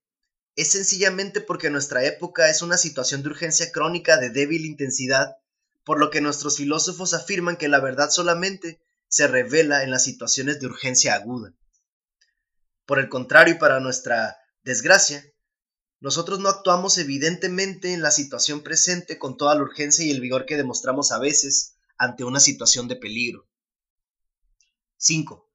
es 0.55 0.71
sencillamente 0.71 1.41
porque 1.41 1.69
nuestra 1.69 2.03
época 2.05 2.49
es 2.49 2.61
una 2.61 2.77
situación 2.77 3.23
de 3.23 3.29
urgencia 3.29 3.71
crónica 3.71 4.17
de 4.17 4.29
débil 4.29 4.65
intensidad, 4.65 5.37
por 5.83 5.99
lo 5.99 6.09
que 6.09 6.21
nuestros 6.21 6.57
filósofos 6.57 7.13
afirman 7.13 7.57
que 7.57 7.69
la 7.69 7.79
verdad 7.79 8.09
solamente 8.09 8.81
se 9.07 9.27
revela 9.27 9.83
en 9.83 9.91
las 9.91 10.03
situaciones 10.03 10.59
de 10.59 10.67
urgencia 10.67 11.15
aguda. 11.15 11.53
Por 12.85 12.99
el 12.99 13.09
contrario, 13.09 13.55
y 13.55 13.57
para 13.57 13.79
nuestra 13.79 14.37
desgracia, 14.63 15.23
nosotros 15.99 16.39
no 16.39 16.49
actuamos 16.49 16.97
evidentemente 16.97 17.93
en 17.93 18.01
la 18.01 18.11
situación 18.11 18.61
presente 18.63 19.17
con 19.17 19.37
toda 19.37 19.55
la 19.55 19.61
urgencia 19.61 20.03
y 20.03 20.11
el 20.11 20.19
vigor 20.19 20.45
que 20.45 20.57
demostramos 20.57 21.11
a 21.11 21.19
veces 21.19 21.77
ante 21.97 22.23
una 22.23 22.39
situación 22.39 22.87
de 22.87 22.95
peligro. 22.95 23.47
5. 24.97 25.49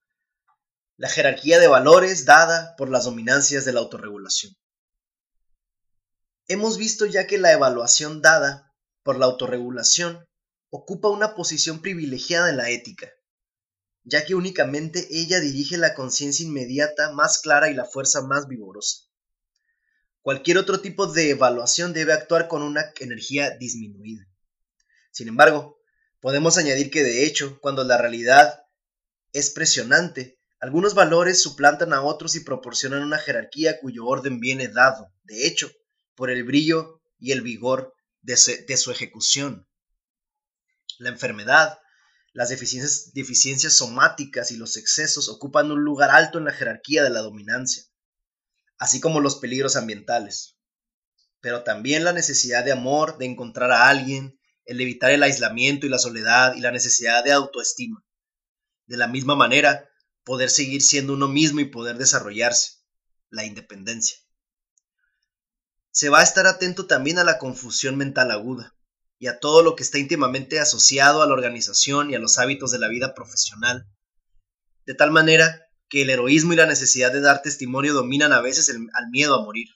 La 0.96 1.08
jerarquía 1.08 1.58
de 1.58 1.66
valores 1.66 2.24
dada 2.24 2.74
por 2.76 2.90
las 2.90 3.04
dominancias 3.04 3.64
de 3.64 3.72
la 3.72 3.80
autorregulación. 3.80 4.56
Hemos 6.48 6.78
visto 6.78 7.06
ya 7.06 7.26
que 7.26 7.38
la 7.38 7.52
evaluación 7.52 8.22
dada 8.22 8.72
por 9.02 9.18
la 9.18 9.26
autorregulación 9.26 10.24
ocupa 10.70 11.08
una 11.08 11.34
posición 11.34 11.82
privilegiada 11.82 12.50
en 12.50 12.56
la 12.56 12.70
ética, 12.70 13.10
ya 14.04 14.24
que 14.24 14.36
únicamente 14.36 15.08
ella 15.10 15.40
dirige 15.40 15.76
la 15.76 15.94
conciencia 15.94 16.46
inmediata 16.46 17.10
más 17.12 17.40
clara 17.40 17.68
y 17.68 17.74
la 17.74 17.84
fuerza 17.84 18.22
más 18.22 18.46
vigorosa. 18.46 19.06
Cualquier 20.22 20.58
otro 20.58 20.80
tipo 20.80 21.08
de 21.08 21.30
evaluación 21.30 21.92
debe 21.92 22.12
actuar 22.12 22.46
con 22.46 22.62
una 22.62 22.92
energía 23.00 23.50
disminuida. 23.50 24.28
Sin 25.10 25.26
embargo, 25.26 25.80
podemos 26.20 26.58
añadir 26.58 26.90
que 26.92 27.02
de 27.02 27.26
hecho, 27.26 27.58
cuando 27.60 27.82
la 27.82 27.98
realidad 27.98 28.62
es 29.32 29.50
presionante, 29.50 30.38
algunos 30.60 30.94
valores 30.94 31.42
suplantan 31.42 31.92
a 31.92 32.02
otros 32.02 32.36
y 32.36 32.40
proporcionan 32.40 33.02
una 33.02 33.18
jerarquía 33.18 33.80
cuyo 33.80 34.06
orden 34.06 34.38
viene 34.38 34.68
dado, 34.68 35.12
de 35.24 35.48
hecho, 35.48 35.70
por 36.16 36.30
el 36.30 36.42
brillo 36.42 37.00
y 37.18 37.32
el 37.32 37.42
vigor 37.42 37.94
de 38.22 38.36
su, 38.36 38.90
ejecución. 38.90 39.68
La 40.98 41.10
enfermedad, 41.10 41.78
las 42.32 42.48
deficiencias, 42.48 43.74
somáticas 43.74 44.50
y 44.50 44.56
los 44.56 44.76
excesos 44.76 45.28
ocupan 45.28 45.70
un 45.70 45.84
lugar 45.84 46.10
alto 46.10 46.38
en 46.38 46.44
la 46.46 46.52
jerarquía 46.52 47.04
de 47.04 47.10
la 47.10 47.20
dominancia 47.20 47.84
así 48.78 49.00
como 49.00 49.20
los 49.20 49.36
peligros 49.36 49.76
ambientales, 49.76 50.58
pero 51.40 51.64
también 51.64 52.04
la 52.04 52.12
necesidad 52.12 52.64
de 52.64 52.72
amor, 52.72 53.18
de 53.18 53.26
encontrar 53.26 53.70
a 53.70 53.88
alguien, 53.88 54.38
el 54.64 54.80
evitar 54.80 55.12
el 55.12 55.22
aislamiento 55.22 55.86
y 55.86 55.88
la 55.88 55.98
soledad 55.98 56.54
y 56.54 56.60
la 56.60 56.72
necesidad 56.72 57.24
de 57.24 57.32
autoestima. 57.32 58.04
De 58.86 58.96
la 58.96 59.06
misma 59.06 59.34
manera, 59.34 59.88
poder 60.24 60.50
seguir 60.50 60.82
siendo 60.82 61.12
uno 61.12 61.28
mismo 61.28 61.60
y 61.60 61.66
poder 61.66 61.96
desarrollarse, 61.98 62.78
la 63.30 63.44
independencia. 63.44 64.18
Se 65.96 66.10
va 66.10 66.20
a 66.20 66.22
estar 66.22 66.46
atento 66.46 66.86
también 66.86 67.18
a 67.18 67.24
la 67.24 67.38
confusión 67.38 67.96
mental 67.96 68.30
aguda 68.30 68.76
y 69.18 69.28
a 69.28 69.40
todo 69.40 69.62
lo 69.62 69.76
que 69.76 69.82
está 69.82 69.96
íntimamente 69.96 70.60
asociado 70.60 71.22
a 71.22 71.26
la 71.26 71.32
organización 71.32 72.10
y 72.10 72.14
a 72.14 72.18
los 72.18 72.36
hábitos 72.36 72.70
de 72.70 72.78
la 72.78 72.88
vida 72.88 73.14
profesional, 73.14 73.88
de 74.84 74.92
tal 74.92 75.10
manera 75.10 75.70
que 75.88 76.02
el 76.02 76.10
heroísmo 76.10 76.52
y 76.52 76.56
la 76.56 76.66
necesidad 76.66 77.14
de 77.14 77.22
dar 77.22 77.40
testimonio 77.40 77.94
dominan 77.94 78.34
a 78.34 78.42
veces 78.42 78.68
al 78.68 79.08
miedo 79.08 79.36
a 79.36 79.42
morir. 79.42 79.68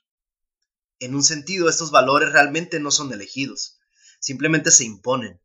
En 0.98 1.14
un 1.14 1.24
sentido, 1.24 1.70
estos 1.70 1.90
valores 1.90 2.32
realmente 2.32 2.80
no 2.80 2.90
son 2.90 3.10
elegidos, 3.14 3.78
simplemente 4.18 4.72
se 4.72 4.84
imponen. 4.84 5.40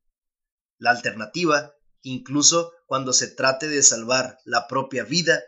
La 0.77 0.91
alternativa, 0.91 1.73
incluso 2.01 2.73
cuando 2.85 3.13
se 3.13 3.29
trate 3.29 3.69
de 3.69 3.81
salvar 3.81 4.39
la 4.43 4.67
propia 4.67 5.05
vida, 5.05 5.41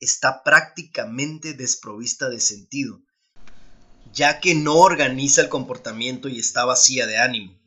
está 0.00 0.42
prácticamente 0.42 1.54
desprovista 1.54 2.28
de 2.28 2.40
sentido, 2.40 3.00
ya 4.12 4.40
que 4.40 4.54
no 4.54 4.76
organiza 4.76 5.40
el 5.40 5.48
comportamiento 5.48 6.28
y 6.28 6.38
está 6.38 6.64
vacía 6.64 7.06
de 7.06 7.18
ánimo. 7.18 7.60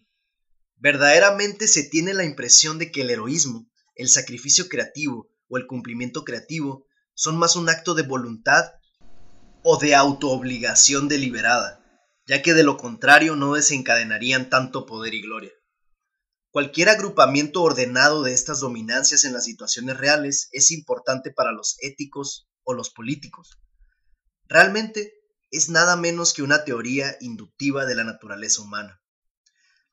Verdaderamente 0.78 1.68
se 1.68 1.84
tiene 1.84 2.14
la 2.14 2.26
impresión 2.26 2.78
de 2.78 2.92
que 2.92 3.02
el 3.02 3.10
heroísmo, 3.10 3.70
el 3.96 4.10
sacrificio 4.10 4.68
creativo, 4.68 5.30
o 5.48 5.58
el 5.58 5.68
cumplimiento 5.68 6.24
creativo 6.24 6.88
son 7.14 7.38
más 7.38 7.56
un 7.56 7.70
acto 7.70 7.94
de 7.94 8.04
voluntad 8.04 8.72
o 9.64 9.78
de 9.78 9.96
autoobligación 9.96 11.08
deliberada, 11.08 11.80
ya 12.26 12.42
que 12.42 12.54
de 12.54 12.64
lo 12.64 12.78
contrario 12.78 13.36
no 13.36 13.54
desencadenarían 13.54 14.50
tanto 14.50 14.86
poder 14.86 15.14
y 15.14 15.22
gloria. 15.22 15.52
Cualquier 16.50 16.90
agrupamiento 16.90 17.62
ordenado 17.62 18.24
de 18.24 18.34
estas 18.34 18.60
dominancias 18.60 19.26
en 19.26 19.34
las 19.34 19.46
situaciones 19.46 19.98
reales 19.98 20.50
es 20.52 20.72
importante 20.72 21.32
para 21.32 21.52
los 21.52 21.78
éticos 21.82 22.48
o 22.64 22.74
los 22.74 22.90
políticos. 22.90 23.60
Realmente 24.48 25.14
es 25.54 25.70
nada 25.70 25.96
menos 25.96 26.34
que 26.34 26.42
una 26.42 26.66
teoría 26.66 27.16
inductiva 27.22 27.86
de 27.86 27.94
la 27.94 28.04
naturaleza 28.04 28.64
humana. 28.64 29.00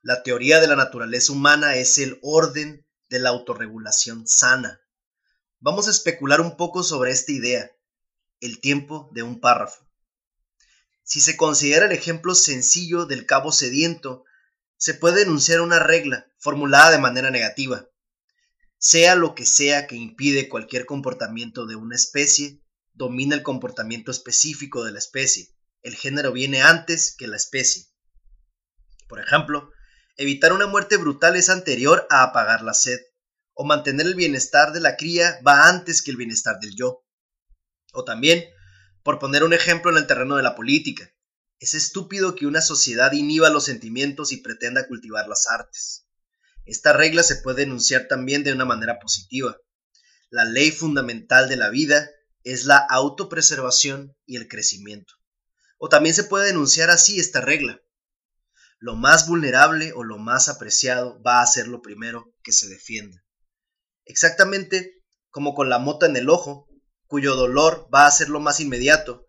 La 0.01 0.23
teoría 0.23 0.59
de 0.59 0.65
la 0.65 0.75
naturaleza 0.75 1.31
humana 1.31 1.75
es 1.75 1.99
el 1.99 2.17
orden 2.23 2.83
de 3.09 3.19
la 3.19 3.29
autorregulación 3.29 4.25
sana. 4.25 4.81
Vamos 5.59 5.87
a 5.87 5.91
especular 5.91 6.41
un 6.41 6.57
poco 6.57 6.81
sobre 6.81 7.11
esta 7.11 7.31
idea, 7.31 7.71
el 8.39 8.59
tiempo 8.59 9.11
de 9.13 9.21
un 9.21 9.39
párrafo. 9.39 9.87
Si 11.03 11.21
se 11.21 11.37
considera 11.37 11.85
el 11.85 11.91
ejemplo 11.91 12.33
sencillo 12.33 13.05
del 13.05 13.27
cabo 13.27 13.51
sediento, 13.51 14.23
se 14.77 14.95
puede 14.95 15.21
enunciar 15.21 15.61
una 15.61 15.77
regla 15.77 16.25
formulada 16.39 16.89
de 16.89 16.97
manera 16.97 17.29
negativa. 17.29 17.87
Sea 18.79 19.13
lo 19.13 19.35
que 19.35 19.45
sea 19.45 19.85
que 19.85 19.95
impide 19.95 20.49
cualquier 20.49 20.87
comportamiento 20.87 21.67
de 21.67 21.75
una 21.75 21.95
especie, 21.95 22.63
domina 23.01 23.35
el 23.35 23.41
comportamiento 23.41 24.11
específico 24.11 24.83
de 24.83 24.91
la 24.91 24.99
especie. 24.99 25.49
El 25.81 25.95
género 25.95 26.31
viene 26.31 26.61
antes 26.61 27.15
que 27.17 27.27
la 27.27 27.35
especie. 27.35 27.87
Por 29.07 29.19
ejemplo, 29.19 29.71
evitar 30.17 30.53
una 30.53 30.67
muerte 30.67 30.97
brutal 30.97 31.35
es 31.35 31.49
anterior 31.49 32.05
a 32.11 32.21
apagar 32.21 32.61
la 32.61 32.75
sed, 32.75 32.99
o 33.55 33.65
mantener 33.65 34.05
el 34.05 34.13
bienestar 34.13 34.71
de 34.71 34.81
la 34.81 34.97
cría 34.97 35.39
va 35.45 35.67
antes 35.67 36.03
que 36.03 36.11
el 36.11 36.17
bienestar 36.17 36.59
del 36.59 36.75
yo. 36.75 37.03
O 37.91 38.03
también, 38.03 38.45
por 39.01 39.17
poner 39.17 39.43
un 39.43 39.53
ejemplo 39.53 39.89
en 39.89 39.97
el 39.97 40.05
terreno 40.05 40.35
de 40.35 40.43
la 40.43 40.55
política, 40.55 41.11
es 41.59 41.73
estúpido 41.73 42.35
que 42.35 42.45
una 42.45 42.61
sociedad 42.61 43.11
inhiba 43.13 43.49
los 43.49 43.65
sentimientos 43.65 44.31
y 44.31 44.37
pretenda 44.37 44.87
cultivar 44.87 45.27
las 45.27 45.47
artes. 45.49 46.05
Esta 46.65 46.93
regla 46.93 47.23
se 47.23 47.37
puede 47.37 47.63
enunciar 47.63 48.07
también 48.07 48.43
de 48.43 48.53
una 48.53 48.65
manera 48.65 48.99
positiva. 48.99 49.57
La 50.29 50.45
ley 50.45 50.69
fundamental 50.69 51.49
de 51.49 51.55
la 51.55 51.71
vida 51.71 52.07
es 52.43 52.65
la 52.65 52.77
autopreservación 52.77 54.15
y 54.25 54.37
el 54.37 54.47
crecimiento. 54.47 55.13
O 55.77 55.89
también 55.89 56.15
se 56.15 56.23
puede 56.23 56.49
enunciar 56.49 56.89
así 56.89 57.19
esta 57.19 57.41
regla. 57.41 57.81
Lo 58.79 58.95
más 58.95 59.27
vulnerable 59.27 59.93
o 59.93 60.03
lo 60.03 60.17
más 60.17 60.49
apreciado 60.49 61.21
va 61.21 61.41
a 61.41 61.47
ser 61.47 61.67
lo 61.67 61.81
primero 61.81 62.33
que 62.43 62.51
se 62.51 62.67
defienda. 62.67 63.23
Exactamente 64.05 65.03
como 65.29 65.53
con 65.53 65.69
la 65.69 65.79
mota 65.79 66.05
en 66.05 66.15
el 66.15 66.29
ojo, 66.29 66.67
cuyo 67.07 67.35
dolor 67.35 67.89
va 67.93 68.05
a 68.05 68.11
ser 68.11 68.29
lo 68.29 68.39
más 68.39 68.59
inmediato, 68.59 69.27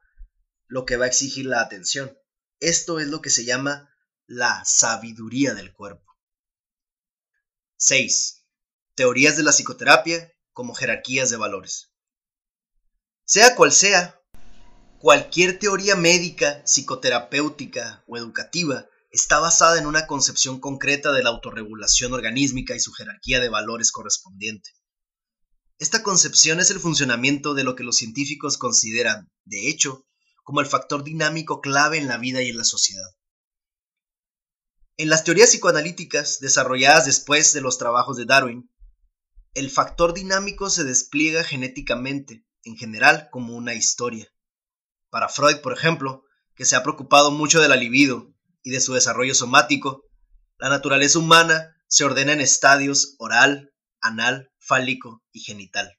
lo 0.67 0.85
que 0.85 0.97
va 0.97 1.05
a 1.05 1.09
exigir 1.09 1.47
la 1.47 1.61
atención. 1.61 2.17
Esto 2.61 3.01
es 3.01 3.09
lo 3.09 3.21
que 3.21 3.31
se 3.31 3.45
llama 3.45 3.91
la 4.27 4.63
sabiduría 4.65 5.55
del 5.55 5.73
cuerpo. 5.73 6.17
6. 7.77 8.45
Teorías 8.95 9.37
de 9.37 9.43
la 9.43 9.53
psicoterapia 9.53 10.33
como 10.53 10.75
jerarquías 10.75 11.31
de 11.31 11.37
valores. 11.37 11.92
Sea 13.25 13.55
cual 13.55 13.73
sea, 13.73 14.21
cualquier 14.99 15.59
teoría 15.59 15.97
médica, 15.97 16.63
psicoterapéutica 16.67 18.05
o 18.07 18.17
educativa 18.17 18.87
está 19.11 19.39
basada 19.39 19.79
en 19.79 19.87
una 19.87 20.07
concepción 20.07 20.59
concreta 20.59 21.13
de 21.13 21.23
la 21.23 21.31
autorregulación 21.31 22.13
organísmica 22.13 22.75
y 22.75 22.81
su 22.81 22.93
jerarquía 22.93 23.41
de 23.41 23.49
valores 23.49 23.93
correspondiente. 23.93 24.71
Esta 25.79 26.03
concepción 26.03 26.61
es 26.61 26.71
el 26.71 26.81
funcionamiento 26.81 27.55
de 27.55 27.65
lo 27.65 27.77
que 27.77 27.85
los 27.85 27.97
científicos 27.97 28.57
consideran, 28.57 29.31
de 29.45 29.69
hecho, 29.69 30.07
como 30.45 30.61
el 30.61 30.67
factor 30.67 31.05
dinámico 31.05 31.61
clave 31.61 31.99
en 31.99 32.09
la 32.09 32.19
vida 32.19 32.43
y 32.43 32.49
en 32.49 32.57
la 32.57 32.65
sociedad. 32.65 33.09
En 34.97 35.09
las 35.09 35.25
teorías 35.25 35.51
psicoanalíticas 35.51 36.41
desarrolladas 36.41 37.07
después 37.07 37.53
de 37.53 37.61
los 37.61 37.79
trabajos 37.79 38.17
de 38.17 38.25
Darwin, 38.25 38.71
el 39.55 39.71
factor 39.71 40.15
dinámico 40.15 40.71
se 40.71 40.85
despliega 40.85 41.45
genéticamente 41.45 42.45
en 42.65 42.77
general 42.77 43.29
como 43.31 43.55
una 43.55 43.75
historia. 43.75 44.29
Para 45.11 45.29
Freud, 45.29 45.59
por 45.59 45.73
ejemplo, 45.73 46.25
que 46.55 46.65
se 46.65 46.77
ha 46.77 46.83
preocupado 46.83 47.31
mucho 47.31 47.61
de 47.61 47.69
la 47.69 47.77
libido 47.77 48.33
y 48.63 48.71
de 48.71 48.81
su 48.81 48.95
desarrollo 48.95 49.35
somático, 49.35 50.05
la 50.59 50.69
naturaleza 50.69 51.19
humana 51.19 51.77
se 51.89 52.05
ordena 52.05 52.33
en 52.33 52.41
estadios 52.41 53.17
oral, 53.19 53.73
anal, 54.01 54.51
fálico 54.59 55.23
y 55.33 55.41
genital. 55.41 55.99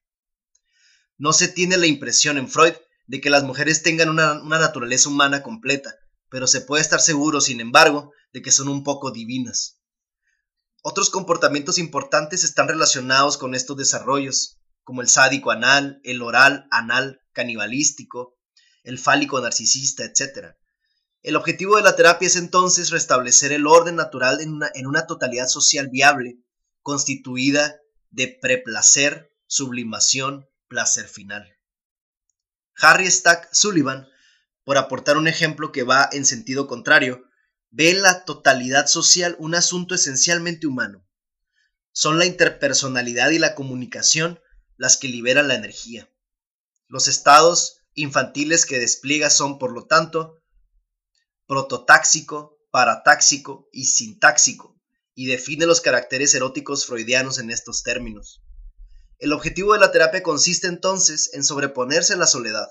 No 1.18 1.34
se 1.34 1.48
tiene 1.48 1.78
la 1.78 1.88
impresión 1.88 2.38
en 2.38 2.50
Freud 2.50 2.74
de 3.08 3.22
que 3.22 3.30
las 3.30 3.44
mujeres 3.44 3.84
tengan 3.84 4.10
una, 4.10 4.42
una, 4.42 4.60
naturaleza 4.60 5.10
humana 5.10 5.44
completa, 5.44 5.96
pero 6.30 6.48
se 6.48 6.62
puede 6.62 6.82
estar 6.82 7.02
seguro, 7.02 7.42
sin 7.42 7.62
embargo, 7.62 8.12
de 8.32 8.42
que 8.42 8.52
son 8.52 8.70
un 8.70 8.84
poco 8.84 9.12
divinas. 9.12 9.80
Otros 10.82 11.10
comportamientos 11.10 11.78
importantes 11.78 12.44
están 12.44 12.68
relacionados 12.68 13.38
con 13.38 13.54
estos 13.54 13.78
desarrollos, 13.78 14.60
como 14.84 15.02
el 15.02 15.08
sádico 15.08 15.52
anal, 15.52 16.00
el 16.04 16.22
oral 16.22 16.68
anal 16.72 17.22
canibalístico, 17.32 18.38
el 18.84 19.00
fálico 19.00 19.40
narcisista, 19.40 20.04
etc. 20.04 20.56
El 21.22 21.36
objetivo 21.36 21.78
de 21.78 21.84
la 21.84 21.96
terapia 21.96 22.28
es 22.28 22.36
entonces 22.36 22.90
restablecer 22.90 23.52
el 23.52 23.66
orden 23.66 23.96
natural 23.96 24.42
en 24.42 24.54
una, 24.54 24.70
en 24.74 24.88
una 24.88 25.08
totalidad 25.08 25.48
social 25.48 25.88
viable, 25.90 26.40
constituida 26.82 27.80
de 28.10 28.28
preplacer, 28.42 29.34
sublimación, 29.48 30.50
placer 30.68 31.08
final. 31.08 31.58
Harry 32.76 33.10
Stack 33.10 33.54
Sullivan, 33.54 34.08
por 34.64 34.78
aportar 34.78 35.18
un 35.18 35.28
ejemplo 35.28 35.72
que 35.72 35.84
va 35.84 36.10
en 36.12 36.26
sentido 36.26 36.68
contrario, 36.68 37.24
ve 37.70 37.92
en 37.92 38.02
la 38.02 38.26
totalidad 38.26 38.88
social 38.88 39.36
un 39.40 39.56
asunto 39.56 39.96
esencialmente 39.96 40.68
humano. 40.68 41.08
Son 41.92 42.20
la 42.20 42.26
interpersonalidad 42.26 43.30
y 43.30 43.40
la 43.40 43.56
comunicación 43.56 44.40
las 44.84 44.98
que 44.98 45.08
liberan 45.08 45.48
la 45.48 45.56
energía. 45.56 46.12
Los 46.90 47.08
estados 47.08 47.78
infantiles 47.94 48.66
que 48.66 48.80
despliega 48.80 49.30
son, 49.30 49.58
por 49.58 49.72
lo 49.72 49.86
tanto, 49.86 50.44
prototáxico, 51.48 52.60
paratáxico 52.70 53.70
y 53.72 53.86
sintáxico, 53.86 54.78
y 55.16 55.28
define 55.28 55.68
los 55.68 55.80
caracteres 55.80 56.36
eróticos 56.36 56.86
freudianos 56.86 57.40
en 57.40 57.50
estos 57.50 57.84
términos. 57.84 58.44
El 59.20 59.32
objetivo 59.32 59.72
de 59.72 59.80
la 59.80 59.94
terapia 59.94 60.22
consiste 60.22 60.68
entonces 60.68 61.30
en 61.34 61.46
sobreponerse 61.46 62.16
a 62.16 62.18
la 62.18 62.28
soledad, 62.28 62.68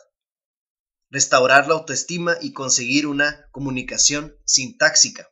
restaurar 1.08 1.66
la 1.66 1.76
autoestima 1.76 2.36
y 2.42 2.52
conseguir 2.52 3.06
una 3.06 3.48
comunicación 3.52 4.36
sintáxica. 4.44 5.30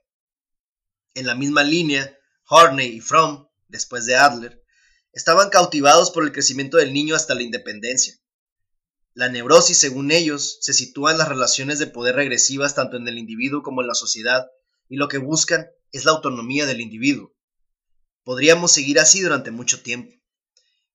En 1.12 1.26
la 1.26 1.34
misma 1.34 1.62
línea, 1.62 2.16
Horney 2.48 2.88
y 2.88 3.00
Fromm, 3.02 3.48
después 3.68 4.06
de 4.06 4.16
Adler, 4.16 4.64
estaban 5.12 5.50
cautivados 5.50 6.10
por 6.10 6.24
el 6.24 6.32
crecimiento 6.32 6.76
del 6.76 6.92
niño 6.92 7.14
hasta 7.14 7.34
la 7.34 7.42
independencia. 7.42 8.20
La 9.12 9.28
neurosis, 9.28 9.76
según 9.76 10.12
ellos, 10.12 10.58
se 10.60 10.72
sitúa 10.72 11.10
en 11.12 11.18
las 11.18 11.28
relaciones 11.28 11.78
de 11.78 11.88
poder 11.88 12.14
regresivas 12.14 12.74
tanto 12.74 12.96
en 12.96 13.08
el 13.08 13.18
individuo 13.18 13.62
como 13.62 13.80
en 13.80 13.88
la 13.88 13.94
sociedad, 13.94 14.46
y 14.88 14.96
lo 14.96 15.08
que 15.08 15.18
buscan 15.18 15.68
es 15.92 16.04
la 16.04 16.12
autonomía 16.12 16.66
del 16.66 16.80
individuo. 16.80 17.34
Podríamos 18.22 18.72
seguir 18.72 19.00
así 19.00 19.20
durante 19.20 19.50
mucho 19.50 19.82
tiempo. 19.82 20.12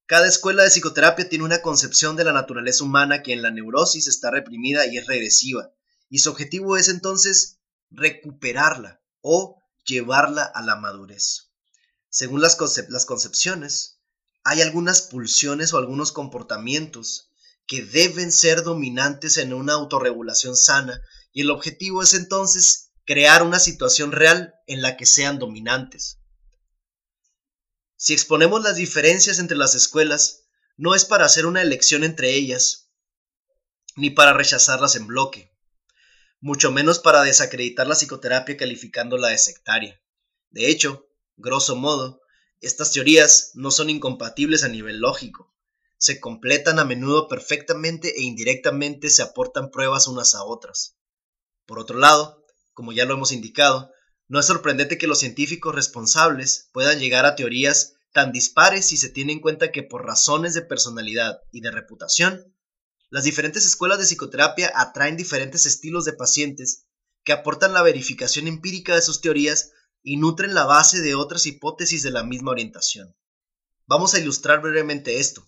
Cada 0.06 0.28
escuela 0.28 0.64
de 0.64 0.70
psicoterapia 0.70 1.28
tiene 1.28 1.44
una 1.44 1.62
concepción 1.62 2.16
de 2.16 2.24
la 2.24 2.32
naturaleza 2.32 2.84
humana 2.84 3.24
que 3.24 3.34
en 3.34 3.42
la 3.42 3.52
neurosis 3.52 4.08
está 4.08 4.32
reprimida 4.32 4.86
y 4.86 4.98
es 4.98 5.08
regresiva, 5.08 5.74
y 6.10 6.20
su 6.20 6.30
objetivo 6.30 6.78
es 6.78 6.90
entonces 6.90 7.60
recuperarla 7.90 9.02
o 9.22 9.62
llevarla 9.86 10.44
a 10.44 10.62
la 10.62 10.76
madurez. 10.76 11.52
Según 12.10 12.42
las, 12.42 12.58
las 12.90 13.06
concepciones, 13.06 13.95
hay 14.46 14.62
algunas 14.62 15.02
pulsiones 15.02 15.74
o 15.74 15.80
algunos 15.80 16.12
comportamientos 16.12 17.32
que 17.66 17.84
deben 17.84 18.32
ser 18.32 18.62
dominantes 18.62 19.38
en 19.38 19.54
una 19.54 19.74
autorregulación 19.74 20.56
sana 20.56 21.02
y 21.34 21.42
el 21.42 21.50
objetivo 21.50 22.04
es 22.04 22.14
entonces 22.14 22.92
crear 23.06 23.42
una 23.42 23.58
situación 23.60 24.12
real 24.12 24.54
en 24.68 24.84
la 24.84 24.98
que 24.98 25.08
sean 25.08 25.40
dominantes. 25.40 26.20
Si 27.98 28.14
exponemos 28.14 28.62
las 28.62 28.76
diferencias 28.76 29.40
entre 29.40 29.58
las 29.58 29.74
escuelas, 29.74 30.44
no 30.78 30.94
es 30.94 31.06
para 31.06 31.26
hacer 31.26 31.48
una 31.48 31.64
elección 31.64 32.04
entre 32.04 32.36
ellas, 32.36 32.92
ni 33.96 34.12
para 34.12 34.34
rechazarlas 34.34 34.96
en 34.96 35.08
bloque, 35.08 35.56
mucho 36.40 36.72
menos 36.72 37.00
para 37.00 37.24
desacreditar 37.24 37.88
la 37.88 37.96
psicoterapia 37.96 38.58
calificándola 38.58 39.30
de 39.30 39.40
sectaria. 39.40 40.00
De 40.52 40.70
hecho, 40.70 41.10
grosso 41.36 41.76
modo, 41.76 42.22
estas 42.62 42.92
teorías 42.92 43.52
no 43.54 43.72
son 43.72 43.90
incompatibles 43.90 44.64
a 44.64 44.68
nivel 44.68 45.00
lógico. 45.00 45.54
Se 45.98 46.20
completan 46.20 46.80
a 46.80 46.86
menudo 46.86 47.28
perfectamente 47.28 48.20
e 48.20 48.24
indirectamente 48.24 49.10
se 49.10 49.22
aportan 49.22 49.72
pruebas 49.72 50.08
unas 50.08 50.36
a 50.36 50.44
otras. 50.44 50.98
Por 51.66 51.80
otro 51.80 51.98
lado, 51.98 52.46
como 52.74 52.92
ya 52.92 53.06
lo 53.06 53.14
hemos 53.14 53.32
indicado, 53.32 53.92
no 54.28 54.40
es 54.40 54.46
sorprendente 54.46 54.98
que 54.98 55.08
los 55.08 55.20
científicos 55.20 55.74
responsables 55.74 56.70
puedan 56.74 57.00
llegar 57.00 57.26
a 57.26 57.36
teorías 57.36 57.94
tan 58.12 58.32
dispares 58.32 58.88
si 58.88 58.98
se 58.98 59.10
tiene 59.10 59.34
en 59.34 59.42
cuenta 59.42 59.72
que 59.72 59.84
por 59.84 60.06
razones 60.06 60.54
de 60.54 60.62
personalidad 60.62 61.42
y 61.52 61.62
de 61.62 61.72
reputación, 61.72 62.56
las 63.10 63.24
diferentes 63.24 63.66
escuelas 63.66 64.00
de 64.00 64.06
psicoterapia 64.06 64.72
atraen 64.76 65.18
diferentes 65.18 65.66
estilos 65.66 66.06
de 66.06 66.14
pacientes 66.14 66.86
que 67.24 67.34
aportan 67.34 67.74
la 67.74 67.82
verificación 67.82 68.48
empírica 68.48 68.96
de 68.96 69.02
sus 69.02 69.22
teorías 69.22 69.72
y 70.06 70.18
nutren 70.18 70.54
la 70.54 70.66
base 70.66 71.02
de 71.02 71.16
otras 71.16 71.48
hipótesis 71.48 72.04
de 72.04 72.12
la 72.12 72.24
misma 72.24 72.52
orientación. 72.52 73.16
Vamos 73.88 74.14
a 74.14 74.20
ilustrar 74.20 74.62
brevemente 74.62 75.20
esto. 75.20 75.46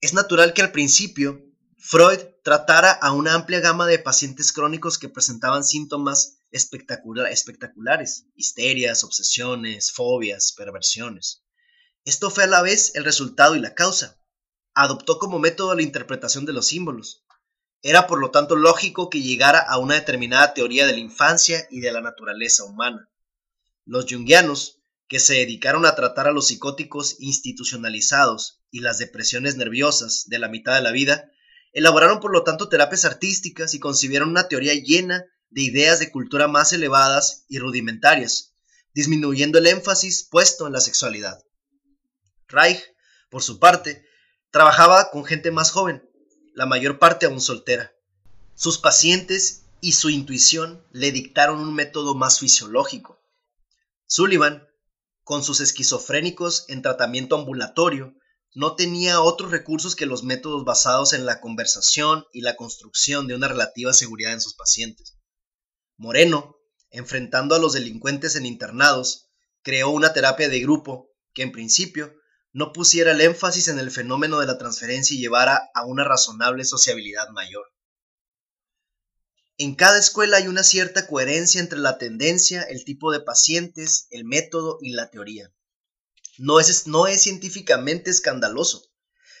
Es 0.00 0.12
natural 0.12 0.52
que 0.52 0.62
al 0.62 0.72
principio 0.72 1.40
Freud 1.78 2.18
tratara 2.42 2.90
a 2.90 3.12
una 3.12 3.34
amplia 3.34 3.60
gama 3.60 3.86
de 3.86 4.00
pacientes 4.00 4.52
crónicos 4.52 4.98
que 4.98 5.08
presentaban 5.08 5.64
síntomas 5.64 6.38
espectaculares, 6.50 8.26
histerias, 8.34 9.04
obsesiones, 9.04 9.92
fobias, 9.92 10.52
perversiones. 10.56 11.44
Esto 12.04 12.30
fue 12.30 12.44
a 12.44 12.48
la 12.48 12.62
vez 12.62 12.96
el 12.96 13.04
resultado 13.04 13.54
y 13.54 13.60
la 13.60 13.74
causa. 13.74 14.20
Adoptó 14.74 15.20
como 15.20 15.38
método 15.38 15.74
la 15.74 15.82
interpretación 15.82 16.46
de 16.46 16.52
los 16.52 16.66
símbolos. 16.66 17.23
Era 17.86 18.06
por 18.06 18.18
lo 18.18 18.30
tanto 18.30 18.56
lógico 18.56 19.10
que 19.10 19.20
llegara 19.20 19.58
a 19.58 19.76
una 19.76 19.96
determinada 19.96 20.54
teoría 20.54 20.86
de 20.86 20.94
la 20.94 21.00
infancia 21.00 21.68
y 21.70 21.80
de 21.80 21.92
la 21.92 22.00
naturaleza 22.00 22.64
humana. 22.64 23.10
Los 23.84 24.06
jungianos, 24.08 24.80
que 25.06 25.20
se 25.20 25.34
dedicaron 25.34 25.84
a 25.84 25.94
tratar 25.94 26.26
a 26.26 26.32
los 26.32 26.46
psicóticos 26.46 27.16
institucionalizados 27.18 28.62
y 28.70 28.80
las 28.80 28.96
depresiones 28.96 29.56
nerviosas 29.56 30.24
de 30.28 30.38
la 30.38 30.48
mitad 30.48 30.74
de 30.74 30.80
la 30.80 30.92
vida, 30.92 31.30
elaboraron 31.74 32.20
por 32.20 32.32
lo 32.32 32.42
tanto 32.42 32.70
terapias 32.70 33.04
artísticas 33.04 33.74
y 33.74 33.80
concibieron 33.80 34.30
una 34.30 34.48
teoría 34.48 34.72
llena 34.72 35.22
de 35.50 35.60
ideas 35.60 35.98
de 35.98 36.10
cultura 36.10 36.48
más 36.48 36.72
elevadas 36.72 37.44
y 37.48 37.58
rudimentarias, 37.58 38.54
disminuyendo 38.94 39.58
el 39.58 39.66
énfasis 39.66 40.26
puesto 40.30 40.66
en 40.66 40.72
la 40.72 40.80
sexualidad. 40.80 41.44
Reich, 42.48 42.82
por 43.28 43.42
su 43.42 43.58
parte, 43.58 44.06
trabajaba 44.50 45.10
con 45.10 45.26
gente 45.26 45.50
más 45.50 45.70
joven, 45.70 46.02
la 46.54 46.66
mayor 46.66 46.98
parte 46.98 47.26
aún 47.26 47.40
soltera. 47.40 47.92
Sus 48.54 48.78
pacientes 48.78 49.64
y 49.80 49.92
su 49.92 50.08
intuición 50.08 50.82
le 50.92 51.12
dictaron 51.12 51.58
un 51.58 51.74
método 51.74 52.14
más 52.14 52.38
fisiológico. 52.38 53.20
Sullivan, 54.06 54.66
con 55.24 55.42
sus 55.42 55.60
esquizofrénicos 55.60 56.64
en 56.68 56.82
tratamiento 56.82 57.36
ambulatorio, 57.36 58.14
no 58.54 58.76
tenía 58.76 59.20
otros 59.20 59.50
recursos 59.50 59.96
que 59.96 60.06
los 60.06 60.22
métodos 60.22 60.64
basados 60.64 61.12
en 61.12 61.26
la 61.26 61.40
conversación 61.40 62.24
y 62.32 62.42
la 62.42 62.54
construcción 62.54 63.26
de 63.26 63.34
una 63.34 63.48
relativa 63.48 63.92
seguridad 63.92 64.32
en 64.32 64.40
sus 64.40 64.54
pacientes. 64.54 65.16
Moreno, 65.96 66.56
enfrentando 66.90 67.56
a 67.56 67.58
los 67.58 67.72
delincuentes 67.72 68.36
en 68.36 68.46
internados, 68.46 69.26
creó 69.62 69.90
una 69.90 70.12
terapia 70.12 70.48
de 70.48 70.60
grupo 70.60 71.10
que 71.32 71.42
en 71.42 71.50
principio 71.50 72.14
no 72.54 72.72
pusiera 72.72 73.10
el 73.10 73.20
énfasis 73.20 73.66
en 73.66 73.80
el 73.80 73.90
fenómeno 73.90 74.38
de 74.38 74.46
la 74.46 74.58
transferencia 74.58 75.14
y 75.14 75.18
llevara 75.18 75.70
a 75.74 75.84
una 75.84 76.04
razonable 76.04 76.64
sociabilidad 76.64 77.28
mayor. 77.30 77.66
En 79.58 79.74
cada 79.74 79.98
escuela 79.98 80.36
hay 80.36 80.46
una 80.46 80.62
cierta 80.62 81.08
coherencia 81.08 81.60
entre 81.60 81.80
la 81.80 81.98
tendencia, 81.98 82.62
el 82.62 82.84
tipo 82.84 83.10
de 83.10 83.18
pacientes, 83.18 84.06
el 84.10 84.24
método 84.24 84.78
y 84.80 84.92
la 84.92 85.10
teoría. 85.10 85.52
No 86.38 86.60
es, 86.60 86.86
no 86.86 87.08
es 87.08 87.22
científicamente 87.22 88.10
escandaloso. 88.10 88.84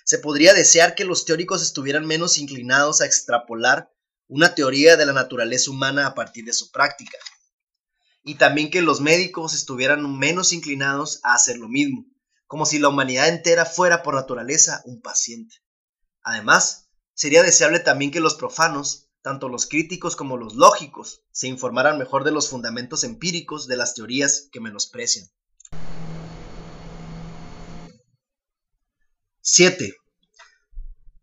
Se 0.04 0.18
podría 0.18 0.52
desear 0.52 0.96
que 0.96 1.04
los 1.04 1.24
teóricos 1.24 1.62
estuvieran 1.62 2.06
menos 2.06 2.36
inclinados 2.36 3.00
a 3.00 3.06
extrapolar 3.06 3.92
una 4.26 4.56
teoría 4.56 4.96
de 4.96 5.06
la 5.06 5.12
naturaleza 5.12 5.70
humana 5.70 6.08
a 6.08 6.14
partir 6.16 6.44
de 6.46 6.52
su 6.52 6.72
práctica. 6.72 7.16
Y 8.24 8.36
también 8.36 8.72
que 8.72 8.82
los 8.82 9.00
médicos 9.00 9.54
estuvieran 9.54 10.18
menos 10.18 10.52
inclinados 10.52 11.20
a 11.22 11.34
hacer 11.34 11.58
lo 11.58 11.68
mismo 11.68 12.06
como 12.54 12.66
si 12.66 12.78
la 12.78 12.88
humanidad 12.88 13.26
entera 13.26 13.66
fuera 13.66 14.04
por 14.04 14.14
naturaleza 14.14 14.80
un 14.84 15.02
paciente. 15.02 15.56
Además, 16.22 16.88
sería 17.12 17.42
deseable 17.42 17.80
también 17.80 18.12
que 18.12 18.20
los 18.20 18.36
profanos, 18.36 19.08
tanto 19.22 19.48
los 19.48 19.66
críticos 19.66 20.14
como 20.14 20.36
los 20.36 20.54
lógicos, 20.54 21.24
se 21.32 21.48
informaran 21.48 21.98
mejor 21.98 22.22
de 22.22 22.30
los 22.30 22.48
fundamentos 22.48 23.02
empíricos 23.02 23.66
de 23.66 23.76
las 23.76 23.94
teorías 23.94 24.50
que 24.52 24.60
menosprecian. 24.60 25.26
7. 29.40 29.96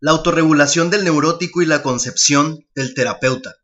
La 0.01 0.11
autorregulación 0.11 0.89
del 0.89 1.05
neurótico 1.05 1.61
y 1.61 1.65
la 1.65 1.81
concepción 1.81 2.67
del 2.75 2.93
terapeuta. 2.93 3.55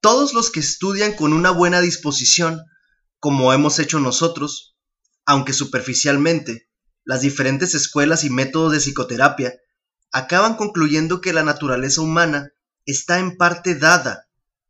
Todos 0.00 0.32
los 0.32 0.50
que 0.50 0.60
estudian 0.60 1.12
con 1.12 1.34
una 1.34 1.50
buena 1.50 1.82
disposición, 1.82 2.64
como 3.20 3.52
hemos 3.52 3.78
hecho 3.78 4.00
nosotros, 4.00 4.77
aunque 5.28 5.52
superficialmente, 5.52 6.70
las 7.04 7.20
diferentes 7.20 7.74
escuelas 7.74 8.24
y 8.24 8.30
métodos 8.30 8.72
de 8.72 8.78
psicoterapia 8.78 9.52
acaban 10.10 10.56
concluyendo 10.56 11.20
que 11.20 11.34
la 11.34 11.42
naturaleza 11.42 12.00
humana 12.00 12.54
está 12.86 13.18
en 13.18 13.36
parte 13.36 13.74
dada, 13.74 14.26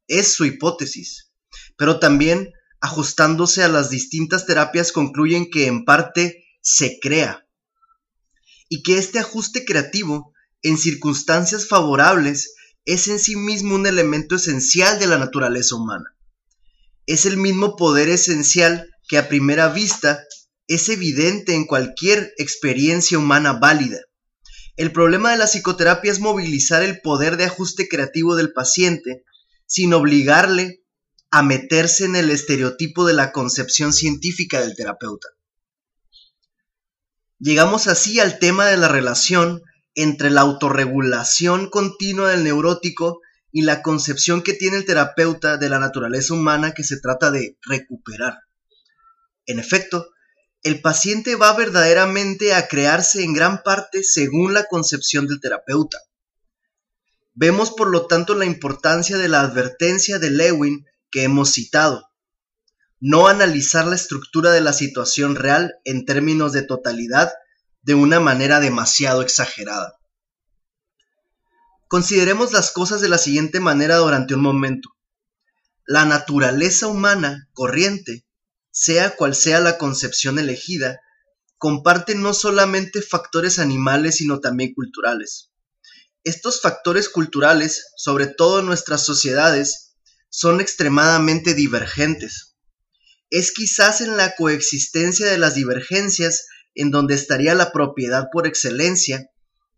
es 0.08 0.32
su 0.34 0.44
hipótesis, 0.44 1.30
pero 1.76 2.00
también 2.00 2.52
ajustándose 2.80 3.62
a 3.62 3.68
las 3.68 3.88
distintas 3.88 4.46
terapias 4.46 4.90
concluyen 4.90 5.48
que 5.48 5.68
en 5.68 5.84
parte 5.84 6.44
se 6.60 6.98
crea, 6.98 7.46
y 8.68 8.82
que 8.82 8.98
este 8.98 9.20
ajuste 9.20 9.64
creativo 9.64 10.32
en 10.62 10.76
circunstancias 10.76 11.68
favorables 11.68 12.56
es 12.84 13.06
en 13.06 13.20
sí 13.20 13.36
mismo 13.36 13.76
un 13.76 13.86
elemento 13.86 14.34
esencial 14.34 14.98
de 14.98 15.06
la 15.06 15.18
naturaleza 15.18 15.76
humana. 15.76 16.16
Es 17.06 17.26
el 17.26 17.36
mismo 17.36 17.76
poder 17.76 18.08
esencial 18.08 18.90
que 19.08 19.18
a 19.18 19.28
primera 19.28 19.68
vista 19.68 20.24
es 20.68 20.88
evidente 20.90 21.54
en 21.54 21.66
cualquier 21.66 22.34
experiencia 22.36 23.18
humana 23.18 23.54
válida. 23.54 23.98
El 24.76 24.92
problema 24.92 25.32
de 25.32 25.38
la 25.38 25.46
psicoterapia 25.46 26.12
es 26.12 26.20
movilizar 26.20 26.82
el 26.82 27.00
poder 27.00 27.36
de 27.36 27.46
ajuste 27.46 27.88
creativo 27.88 28.36
del 28.36 28.52
paciente 28.52 29.24
sin 29.66 29.92
obligarle 29.92 30.84
a 31.30 31.42
meterse 31.42 32.04
en 32.04 32.16
el 32.16 32.30
estereotipo 32.30 33.06
de 33.06 33.14
la 33.14 33.32
concepción 33.32 33.92
científica 33.92 34.60
del 34.60 34.76
terapeuta. 34.76 35.28
Llegamos 37.38 37.86
así 37.86 38.20
al 38.20 38.38
tema 38.38 38.66
de 38.66 38.76
la 38.76 38.88
relación 38.88 39.62
entre 39.94 40.30
la 40.30 40.42
autorregulación 40.42 41.70
continua 41.70 42.30
del 42.30 42.44
neurótico 42.44 43.20
y 43.50 43.62
la 43.62 43.82
concepción 43.82 44.42
que 44.42 44.52
tiene 44.52 44.76
el 44.76 44.84
terapeuta 44.84 45.56
de 45.56 45.68
la 45.68 45.78
naturaleza 45.78 46.34
humana 46.34 46.72
que 46.72 46.84
se 46.84 47.00
trata 47.00 47.30
de 47.30 47.56
recuperar. 47.62 48.38
En 49.46 49.58
efecto, 49.58 50.08
el 50.62 50.80
paciente 50.80 51.36
va 51.36 51.52
verdaderamente 51.54 52.54
a 52.54 52.68
crearse 52.68 53.22
en 53.22 53.32
gran 53.32 53.62
parte 53.62 54.02
según 54.02 54.54
la 54.54 54.64
concepción 54.64 55.26
del 55.26 55.40
terapeuta. 55.40 55.98
Vemos 57.34 57.70
por 57.70 57.88
lo 57.88 58.06
tanto 58.06 58.34
la 58.34 58.44
importancia 58.44 59.16
de 59.16 59.28
la 59.28 59.40
advertencia 59.40 60.18
de 60.18 60.30
Lewin 60.30 60.84
que 61.10 61.22
hemos 61.22 61.52
citado. 61.52 62.10
No 63.00 63.28
analizar 63.28 63.86
la 63.86 63.94
estructura 63.94 64.50
de 64.50 64.60
la 64.60 64.72
situación 64.72 65.36
real 65.36 65.74
en 65.84 66.04
términos 66.04 66.52
de 66.52 66.62
totalidad 66.62 67.32
de 67.82 67.94
una 67.94 68.18
manera 68.18 68.58
demasiado 68.58 69.22
exagerada. 69.22 69.98
Consideremos 71.86 72.52
las 72.52 72.72
cosas 72.72 73.00
de 73.00 73.08
la 73.08 73.18
siguiente 73.18 73.60
manera 73.60 73.96
durante 73.96 74.34
un 74.34 74.42
momento. 74.42 74.90
La 75.86 76.04
naturaleza 76.04 76.88
humana 76.88 77.48
corriente 77.52 78.26
sea 78.78 79.16
cual 79.16 79.34
sea 79.34 79.58
la 79.58 79.76
concepción 79.76 80.38
elegida, 80.38 81.00
comparte 81.56 82.14
no 82.14 82.32
solamente 82.32 83.02
factores 83.02 83.58
animales, 83.58 84.18
sino 84.18 84.38
también 84.38 84.72
culturales. 84.72 85.50
Estos 86.22 86.60
factores 86.60 87.08
culturales, 87.08 87.90
sobre 87.96 88.28
todo 88.28 88.60
en 88.60 88.66
nuestras 88.66 89.04
sociedades, 89.04 89.96
son 90.30 90.60
extremadamente 90.60 91.54
divergentes. 91.54 92.54
Es 93.30 93.50
quizás 93.50 94.00
en 94.00 94.16
la 94.16 94.36
coexistencia 94.36 95.26
de 95.26 95.38
las 95.38 95.56
divergencias 95.56 96.46
en 96.76 96.92
donde 96.92 97.16
estaría 97.16 97.56
la 97.56 97.72
propiedad 97.72 98.28
por 98.32 98.46
excelencia 98.46 99.28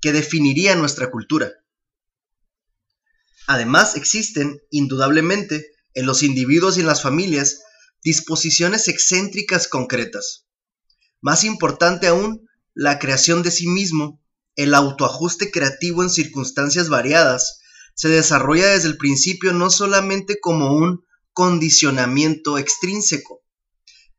que 0.02 0.12
definiría 0.12 0.76
nuestra 0.76 1.10
cultura. 1.10 1.54
Además, 3.46 3.96
existen, 3.96 4.60
indudablemente, 4.68 5.70
en 5.94 6.04
los 6.04 6.22
individuos 6.22 6.76
y 6.76 6.80
en 6.80 6.86
las 6.86 7.00
familias, 7.00 7.62
disposiciones 8.02 8.88
excéntricas 8.88 9.68
concretas. 9.68 10.46
Más 11.20 11.44
importante 11.44 12.06
aún, 12.06 12.48
la 12.74 12.98
creación 12.98 13.42
de 13.42 13.50
sí 13.50 13.66
mismo, 13.66 14.22
el 14.56 14.74
autoajuste 14.74 15.50
creativo 15.50 16.02
en 16.02 16.10
circunstancias 16.10 16.88
variadas, 16.88 17.60
se 17.94 18.08
desarrolla 18.08 18.68
desde 18.68 18.88
el 18.88 18.96
principio 18.96 19.52
no 19.52 19.70
solamente 19.70 20.38
como 20.40 20.74
un 20.74 21.04
condicionamiento 21.32 22.58
extrínseco, 22.58 23.42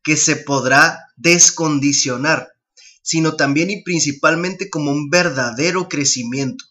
que 0.04 0.18
se 0.18 0.36
podrá 0.36 1.08
descondicionar, 1.16 2.50
sino 3.02 3.36
también 3.36 3.70
y 3.70 3.84
principalmente 3.84 4.70
como 4.70 4.92
un 4.92 5.10
verdadero 5.10 5.90
crecimiento. 5.90 6.66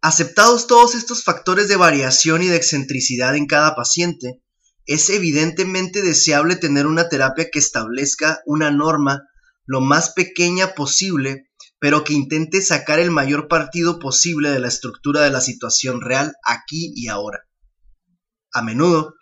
Aceptados 0.00 0.66
todos 0.66 0.94
estos 0.94 1.24
factores 1.24 1.68
de 1.68 1.76
variación 1.76 2.42
y 2.42 2.46
de 2.46 2.56
excentricidad 2.56 3.36
en 3.36 3.46
cada 3.46 3.74
paciente, 3.74 4.43
es 4.86 5.08
evidentemente 5.10 6.02
deseable 6.02 6.56
tener 6.56 6.86
una 6.86 7.08
terapia 7.08 7.48
que 7.50 7.58
establezca 7.58 8.40
una 8.46 8.70
norma 8.70 9.22
lo 9.66 9.80
más 9.80 10.10
pequeña 10.10 10.74
posible, 10.74 11.50
pero 11.78 12.04
que 12.04 12.12
intente 12.12 12.60
sacar 12.60 12.98
el 12.98 13.10
mayor 13.10 13.48
partido 13.48 13.98
posible 13.98 14.50
de 14.50 14.60
la 14.60 14.68
estructura 14.68 15.22
de 15.22 15.30
la 15.30 15.40
situación 15.40 16.00
real 16.00 16.34
aquí 16.44 16.92
y 16.94 17.08
ahora. 17.08 17.40
A 18.52 18.62
menudo, 18.62 19.14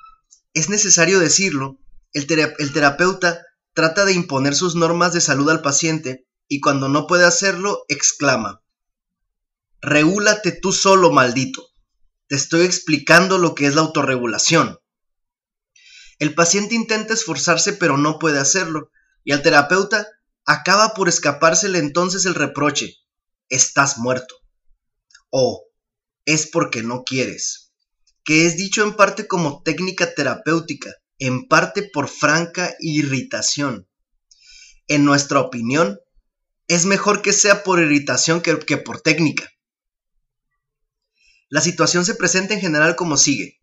es 0.52 0.68
necesario 0.68 1.20
decirlo, 1.20 1.78
el, 2.12 2.26
terapeuta 2.26 3.40
trata 3.72 4.04
de 4.04 4.12
imponer 4.12 4.54
sus 4.54 4.74
normas 4.74 5.12
de 5.12 5.20
salud 5.20 5.48
al 5.48 5.62
paciente 5.62 6.26
y 6.48 6.60
cuando 6.60 6.88
no 6.88 7.06
puede 7.06 7.24
hacerlo, 7.24 7.84
exclama, 7.88 8.62
Regúlate 9.80 10.52
tú 10.52 10.72
solo, 10.72 11.10
maldito. 11.10 11.66
te 12.28 12.36
estoy 12.36 12.64
explicando 12.64 13.38
lo 13.38 13.54
que 13.54 13.66
es 13.66 13.74
la 13.74 13.80
autorregulación. 13.80 14.78
El 16.22 16.36
paciente 16.36 16.76
intenta 16.76 17.14
esforzarse 17.14 17.72
pero 17.72 17.98
no 17.98 18.20
puede 18.20 18.38
hacerlo, 18.38 18.92
y 19.24 19.32
al 19.32 19.42
terapeuta 19.42 20.06
acaba 20.44 20.94
por 20.94 21.08
escapársele 21.08 21.80
entonces 21.80 22.26
el 22.26 22.36
reproche, 22.36 22.94
estás 23.48 23.98
muerto. 23.98 24.36
O 25.30 25.66
es 26.24 26.46
porque 26.46 26.84
no 26.84 27.02
quieres, 27.02 27.72
que 28.22 28.46
es 28.46 28.56
dicho 28.56 28.84
en 28.84 28.94
parte 28.94 29.26
como 29.26 29.64
técnica 29.64 30.14
terapéutica, 30.14 30.94
en 31.18 31.48
parte 31.48 31.90
por 31.92 32.08
franca 32.08 32.72
irritación. 32.78 33.88
En 34.86 35.04
nuestra 35.04 35.40
opinión, 35.40 35.98
es 36.68 36.86
mejor 36.86 37.22
que 37.22 37.32
sea 37.32 37.64
por 37.64 37.80
irritación 37.80 38.42
que, 38.42 38.60
que 38.60 38.76
por 38.76 39.00
técnica. 39.00 39.50
La 41.48 41.60
situación 41.60 42.04
se 42.04 42.14
presenta 42.14 42.54
en 42.54 42.60
general 42.60 42.94
como 42.94 43.16
sigue. 43.16 43.60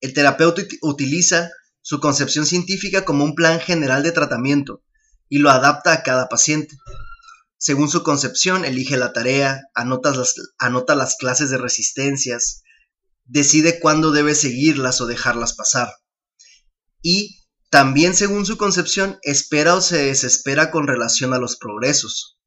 El 0.00 0.14
terapeuta 0.14 0.62
utiliza 0.80 1.50
su 1.82 2.00
concepción 2.00 2.46
científica 2.46 3.04
como 3.04 3.24
un 3.24 3.34
plan 3.34 3.60
general 3.60 4.02
de 4.02 4.12
tratamiento 4.12 4.82
y 5.28 5.38
lo 5.38 5.50
adapta 5.50 5.92
a 5.92 6.02
cada 6.02 6.28
paciente. 6.28 6.76
Según 7.56 7.90
su 7.90 8.02
concepción, 8.02 8.64
elige 8.64 8.96
la 8.96 9.12
tarea, 9.12 9.60
anota 9.74 10.14
las, 10.94 11.16
clases 11.16 11.50
de 11.50 11.58
resistencias, 11.58 12.62
decide 13.24 13.80
cuándo 13.80 14.12
debe 14.12 14.34
seguirlas 14.34 15.00
o 15.00 15.06
dejarlas 15.06 15.54
pasar. 15.54 15.92
Y 17.02 17.40
también 17.70 18.14
según 18.14 18.46
su 18.46 18.56
concepción, 18.56 19.18
espera 19.22 19.74
o 19.74 19.80
se 19.80 20.06
desespera 20.06 20.70
con 20.70 20.88
relación 20.88 21.34
a 21.34 21.38
los 21.38 21.56
progresos. 21.56 22.38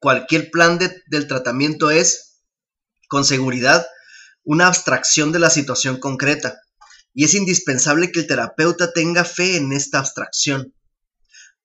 Cualquier 0.00 0.50
plan 0.50 0.78
del 0.78 1.28
tratamiento 1.28 1.90
es 1.90 2.40
con 3.08 3.24
seguridad, 3.24 3.86
una 4.42 4.66
abstracción 4.66 5.32
de 5.32 5.38
la 5.38 5.50
situación 5.50 5.98
concreta, 5.98 6.60
y 7.14 7.24
es 7.24 7.34
indispensable 7.34 8.10
que 8.10 8.20
el 8.20 8.26
terapeuta 8.26 8.92
tenga 8.92 9.24
fe 9.24 9.56
en 9.56 9.72
esta 9.72 10.00
abstracción. 10.00 10.74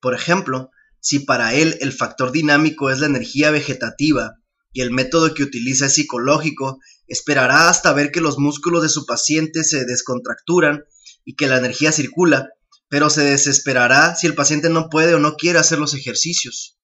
Por 0.00 0.14
ejemplo, 0.14 0.70
si 1.00 1.20
para 1.20 1.54
él 1.54 1.76
el 1.80 1.92
factor 1.92 2.30
dinámico 2.30 2.90
es 2.90 3.00
la 3.00 3.06
energía 3.06 3.50
vegetativa 3.50 4.36
y 4.72 4.82
el 4.82 4.92
método 4.92 5.34
que 5.34 5.42
utiliza 5.42 5.86
es 5.86 5.94
psicológico, 5.94 6.78
esperará 7.08 7.68
hasta 7.68 7.92
ver 7.92 8.12
que 8.12 8.20
los 8.20 8.38
músculos 8.38 8.82
de 8.82 8.88
su 8.88 9.04
paciente 9.04 9.64
se 9.64 9.84
descontracturan 9.84 10.84
y 11.24 11.34
que 11.34 11.48
la 11.48 11.58
energía 11.58 11.90
circula, 11.90 12.50
pero 12.88 13.10
se 13.10 13.24
desesperará 13.24 14.14
si 14.14 14.28
el 14.28 14.34
paciente 14.34 14.70
no 14.70 14.88
puede 14.88 15.14
o 15.14 15.18
no 15.18 15.34
quiere 15.36 15.58
hacer 15.58 15.78
los 15.78 15.94
ejercicios. 15.94 16.78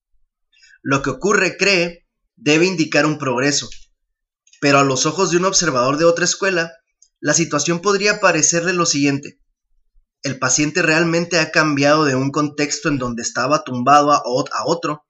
Lo 0.83 1.03
que 1.03 1.11
ocurre, 1.11 1.57
cree, 1.57 2.07
debe 2.35 2.67
indicar 2.67 3.07
un 3.07 3.19
progreso, 3.19 3.69
pero 4.61 4.79
a 4.79 4.85
los 4.85 5.07
ojos 5.07 5.31
de 5.31 5.37
un 5.37 5.45
observador 5.45 5.97
de 5.97 6.05
otra 6.05 6.25
escuela, 6.25 6.73
la 7.21 7.35
situación 7.35 7.81
podría 7.81 8.21
parecerle 8.21 8.73
lo 8.73 8.87
siguiente. 8.87 9.41
El 10.23 10.39
paciente 10.39 10.83
realmente 10.83 11.39
ha 11.39 11.51
cambiado 11.51 12.05
de 12.05 12.17
un 12.17 12.31
contexto 12.31 12.89
en 12.89 12.99
donde 12.99 13.23
estaba 13.23 13.65
tumbado 13.65 14.13
a, 14.13 14.23
otro, 14.65 15.07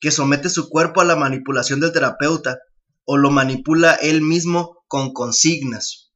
que 0.00 0.10
somete 0.10 0.48
su 0.48 0.68
cuerpo 0.68 1.00
a 1.00 1.04
la 1.04 1.16
manipulación 1.16 1.80
del 1.80 1.92
terapeuta 1.92 2.58
o 3.04 3.16
lo 3.16 3.30
manipula 3.30 3.94
él 3.94 4.22
mismo 4.22 4.84
con 4.86 5.12
consignas. 5.12 6.12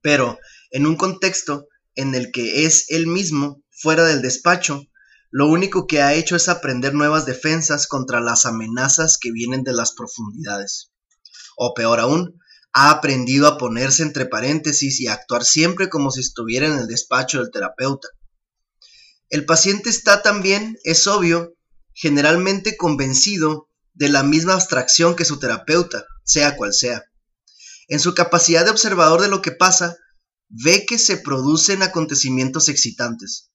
Pero 0.00 0.38
en 0.70 0.86
un 0.86 0.96
contexto 0.96 1.68
en 1.94 2.14
el 2.14 2.32
que 2.32 2.64
es 2.64 2.86
él 2.90 3.06
mismo, 3.06 3.62
fuera 3.70 4.04
del 4.04 4.22
despacho, 4.22 4.82
lo 5.30 5.48
único 5.48 5.86
que 5.86 6.02
ha 6.02 6.14
hecho 6.14 6.36
es 6.36 6.48
aprender 6.48 6.94
nuevas 6.94 7.26
defensas 7.26 7.86
contra 7.86 8.20
las 8.20 8.46
amenazas 8.46 9.18
que 9.20 9.32
vienen 9.32 9.64
de 9.64 9.72
las 9.72 9.92
profundidades 9.92 10.92
o 11.56 11.74
peor 11.74 12.00
aún, 12.00 12.38
ha 12.78 12.90
aprendido 12.90 13.46
a 13.46 13.56
ponerse 13.56 14.02
entre 14.02 14.26
paréntesis 14.26 15.00
y 15.00 15.06
a 15.06 15.14
actuar 15.14 15.46
siempre 15.46 15.88
como 15.88 16.10
si 16.10 16.20
estuviera 16.20 16.66
en 16.66 16.74
el 16.74 16.86
despacho 16.86 17.38
del 17.38 17.50
terapeuta. 17.50 18.06
El 19.30 19.46
paciente 19.46 19.88
está 19.88 20.20
también, 20.20 20.76
es 20.84 21.06
obvio, 21.06 21.54
generalmente 21.94 22.76
convencido 22.76 23.70
de 23.94 24.10
la 24.10 24.22
misma 24.22 24.52
abstracción 24.52 25.16
que 25.16 25.24
su 25.24 25.38
terapeuta, 25.38 26.04
sea 26.22 26.54
cual 26.58 26.74
sea. 26.74 27.02
En 27.88 27.98
su 27.98 28.12
capacidad 28.14 28.66
de 28.66 28.72
observador 28.72 29.22
de 29.22 29.28
lo 29.28 29.40
que 29.40 29.52
pasa, 29.52 29.96
ve 30.50 30.84
que 30.84 30.98
se 30.98 31.16
producen 31.16 31.82
acontecimientos 31.82 32.68
excitantes. 32.68 33.52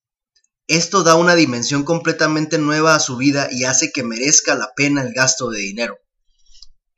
Esto 0.66 1.04
da 1.04 1.14
una 1.14 1.36
dimensión 1.36 1.84
completamente 1.84 2.58
nueva 2.58 2.96
a 2.96 3.00
su 3.00 3.18
vida 3.18 3.50
y 3.52 3.66
hace 3.66 3.92
que 3.92 4.02
merezca 4.02 4.56
la 4.56 4.72
pena 4.76 5.04
el 5.04 5.14
gasto 5.14 5.52
de 5.52 5.60
dinero 5.60 6.00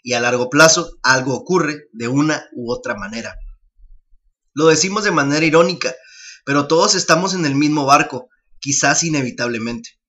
y 0.03 0.13
a 0.13 0.19
largo 0.19 0.49
plazo 0.49 0.99
algo 1.01 1.33
ocurre 1.33 1.87
de 1.93 2.07
una 2.07 2.45
u 2.53 2.71
otra 2.71 2.95
manera. 2.95 3.39
Lo 4.53 4.67
decimos 4.67 5.03
de 5.03 5.11
manera 5.11 5.45
irónica, 5.45 5.95
pero 6.45 6.67
todos 6.67 6.93
estamos 6.93 7.33
en 7.33 7.45
el 7.45 7.55
mismo 7.55 7.85
barco, 7.85 8.29
quizás 8.59 9.03
inevitablemente. 9.03 9.99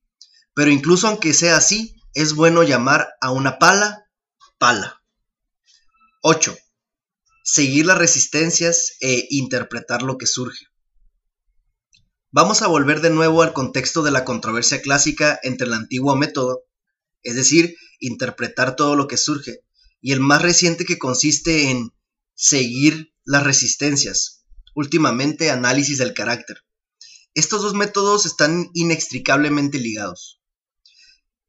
Pero 0.52 0.70
incluso 0.70 1.09
aunque 1.09 1.33
sea 1.33 1.57
así, 1.57 1.96
es 2.12 2.35
bueno 2.35 2.62
llamar 2.62 3.09
a 3.20 3.30
una 3.30 3.59
pala 3.59 4.04
pala. 4.59 5.02
8. 6.22 6.57
Seguir 7.42 7.87
las 7.87 7.98
resistencias 7.98 8.96
e 9.00 9.26
interpretar 9.30 10.02
lo 10.02 10.16
que 10.16 10.26
surge. 10.26 10.66
Vamos 12.30 12.62
a 12.62 12.66
volver 12.66 13.00
de 13.00 13.11
nuevo 13.11 13.42
al 13.42 13.52
contexto 13.52 14.02
de 14.02 14.11
la 14.11 14.24
controversia 14.24 14.80
clásica 14.83 15.38
entre 15.42 15.66
el 15.66 15.74
antiguo 15.74 16.16
método, 16.16 16.64
es 17.22 17.37
decir, 17.37 17.76
interpretar 18.00 18.74
todo 18.74 18.96
lo 18.96 19.07
que 19.07 19.16
surge, 19.16 19.61
y 20.05 20.12
el 20.12 20.21
más 20.21 20.43
reciente 20.43 20.85
que 20.85 20.99
consiste 20.99 21.71
en 21.71 21.95
seguir 22.35 23.14
las 23.25 23.43
resistencias, 23.43 24.45
últimamente 24.75 25.51
análisis 25.51 25.97
del 25.97 26.12
carácter. 26.12 26.59
Estos 27.33 27.62
dos 27.62 27.73
métodos 27.73 28.27
están 28.27 28.69
inextricablemente 28.75 29.79
ligados. 29.79 30.43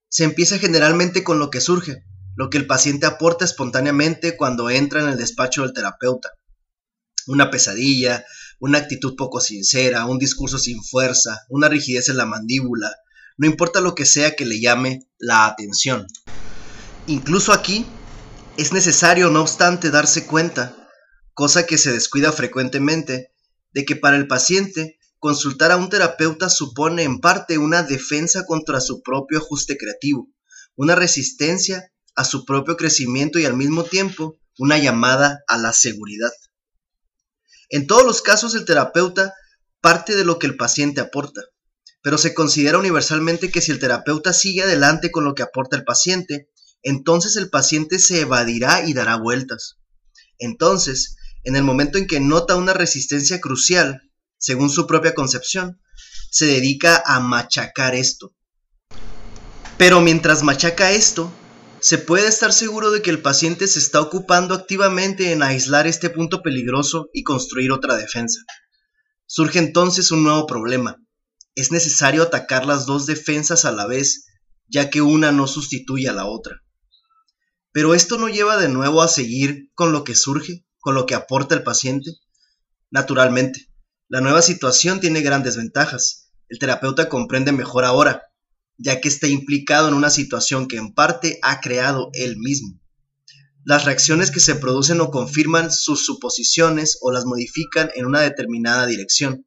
Se 0.08 0.24
empieza 0.24 0.58
generalmente 0.58 1.22
con 1.22 1.38
lo 1.38 1.50
que 1.50 1.60
surge, 1.60 2.06
lo 2.38 2.50
que 2.50 2.58
el 2.58 2.66
paciente 2.66 3.06
aporta 3.06 3.44
espontáneamente 3.44 4.38
cuando 4.38 4.70
entra 4.70 5.02
en 5.02 5.10
el 5.10 5.18
despacho 5.18 5.64
del 5.64 5.74
terapeuta. 5.74 6.30
Una 7.28 7.52
pesadilla, 7.52 8.24
una 8.62 8.78
actitud 8.78 9.18
poco 9.18 9.42
sincera, 9.42 10.06
un 10.06 10.18
discurso 10.18 10.60
sin 10.60 10.82
fuerza, 10.82 11.42
una 11.50 11.68
rigidez 11.68 12.08
en 12.08 12.16
la 12.16 12.26
mandíbula, 12.26 12.96
no 13.36 13.48
importa 13.48 13.82
lo 13.82 13.96
que 13.96 14.06
sea 14.06 14.34
que 14.34 14.46
le 14.46 14.62
llame 14.62 15.10
la 15.18 15.46
atención. 15.46 16.08
Incluso 17.08 17.52
aquí 17.52 17.86
es 18.58 18.72
necesario, 18.72 19.30
no 19.30 19.42
obstante, 19.42 19.92
darse 19.92 20.26
cuenta, 20.26 20.90
cosa 21.34 21.66
que 21.66 21.78
se 21.78 21.92
descuida 21.92 22.32
frecuentemente, 22.32 23.32
de 23.74 23.86
que 23.86 23.96
para 23.96 24.16
el 24.16 24.28
paciente 24.28 24.98
consultar 25.20 25.72
a 25.72 25.78
un 25.78 25.90
terapeuta 25.90 26.50
supone 26.50 27.04
en 27.04 27.20
parte 27.20 27.58
una 27.58 27.84
defensa 27.84 28.46
contra 28.46 28.80
su 28.80 29.02
propio 29.02 29.40
ajuste 29.40 29.78
creativo, 29.78 30.30
una 30.76 30.96
resistencia 30.96 31.92
a 32.16 32.24
su 32.24 32.46
propio 32.46 32.78
crecimiento 32.78 33.40
y 33.40 33.46
al 33.46 33.56
mismo 33.56 33.84
tiempo 33.84 34.38
una 34.58 34.78
llamada 34.78 35.44
a 35.48 35.58
la 35.58 35.74
seguridad. 35.74 36.32
En 37.70 37.88
todos 37.88 38.06
los 38.06 38.22
casos 38.22 38.56
el 38.56 38.64
terapeuta 38.64 39.34
parte 39.82 40.16
de 40.16 40.24
lo 40.24 40.40
que 40.40 40.48
el 40.48 40.56
paciente 40.56 41.02
aporta, 41.02 41.42
pero 42.02 42.18
se 42.18 42.34
considera 42.34 42.78
universalmente 42.78 43.52
que 43.52 43.62
si 43.62 43.72
el 43.72 43.80
terapeuta 43.80 44.32
sigue 44.32 44.64
adelante 44.64 45.12
con 45.12 45.26
lo 45.26 45.36
que 45.36 45.44
aporta 45.44 45.76
el 45.76 45.84
paciente, 45.84 46.50
entonces 46.86 47.36
el 47.36 47.50
paciente 47.50 47.98
se 47.98 48.22
evadirá 48.22 48.88
y 48.88 48.94
dará 48.94 49.18
vueltas. 49.18 49.80
Entonces, 50.38 51.18
en 51.44 51.56
el 51.56 51.64
momento 51.64 51.98
en 51.98 52.06
que 52.06 52.20
nota 52.20 52.56
una 52.56 52.74
resistencia 52.74 53.42
crucial, 53.42 54.12
según 54.38 54.70
su 54.70 54.86
propia 54.86 55.16
concepción, 55.16 55.82
se 56.30 56.46
dedica 56.46 57.02
a 57.04 57.20
machacar 57.20 57.96
esto. 57.96 58.36
Pero 59.80 60.00
mientras 60.00 60.44
machaca 60.44 60.92
esto, 60.92 61.34
se 61.80 61.98
puede 61.98 62.28
estar 62.28 62.54
seguro 62.54 62.92
de 62.92 63.02
que 63.02 63.10
el 63.10 63.22
paciente 63.22 63.68
se 63.68 63.80
está 63.80 64.00
ocupando 64.00 64.54
activamente 64.54 65.32
en 65.32 65.42
aislar 65.42 65.88
este 65.88 66.12
punto 66.12 66.44
peligroso 66.44 67.10
y 67.14 67.24
construir 67.24 67.72
otra 67.72 67.96
defensa. 67.96 68.42
Surge 69.26 69.58
entonces 69.58 70.12
un 70.12 70.24
nuevo 70.24 70.46
problema. 70.46 70.98
Es 71.56 71.72
necesario 71.72 72.22
atacar 72.22 72.68
las 72.68 72.86
dos 72.86 73.08
defensas 73.08 73.66
a 73.66 73.72
la 73.72 73.88
vez, 73.88 74.28
ya 74.68 74.92
que 74.92 75.02
una 75.02 75.32
no 75.32 75.48
sustituye 75.48 76.08
a 76.10 76.14
la 76.14 76.28
otra. 76.28 76.62
Pero 77.76 77.94
esto 77.94 78.18
no 78.18 78.30
lleva 78.30 78.56
de 78.56 78.70
nuevo 78.70 79.02
a 79.02 79.10
seguir 79.10 79.70
con 79.74 79.92
lo 79.92 80.06
que 80.06 80.16
surge, 80.16 80.66
con 80.80 80.96
lo 80.96 81.06
que 81.06 81.14
aporta 81.14 81.56
el 81.56 81.64
paciente. 81.64 82.10
Naturalmente, 82.90 83.68
la 84.08 84.22
nueva 84.22 84.42
situación 84.42 85.02
tiene 85.02 85.20
grandes 85.20 85.58
ventajas. 85.58 86.32
El 86.48 86.58
terapeuta 86.58 87.10
comprende 87.10 87.52
mejor 87.52 87.84
ahora, 87.84 88.24
ya 88.78 89.02
que 89.02 89.10
está 89.10 89.28
implicado 89.28 89.90
en 89.90 89.94
una 89.94 90.10
situación 90.10 90.70
que 90.70 90.78
en 90.78 90.94
parte 90.94 91.38
ha 91.42 91.60
creado 91.60 92.12
él 92.14 92.38
mismo. 92.38 92.80
Las 93.66 93.84
reacciones 93.84 94.32
que 94.32 94.40
se 94.40 94.56
producen 94.56 95.02
o 95.02 95.12
confirman 95.12 95.70
sus 95.70 96.06
suposiciones 96.06 96.98
o 97.02 97.12
las 97.12 97.26
modifican 97.26 97.92
en 97.96 98.06
una 98.06 98.22
determinada 98.22 98.86
dirección. 98.86 99.46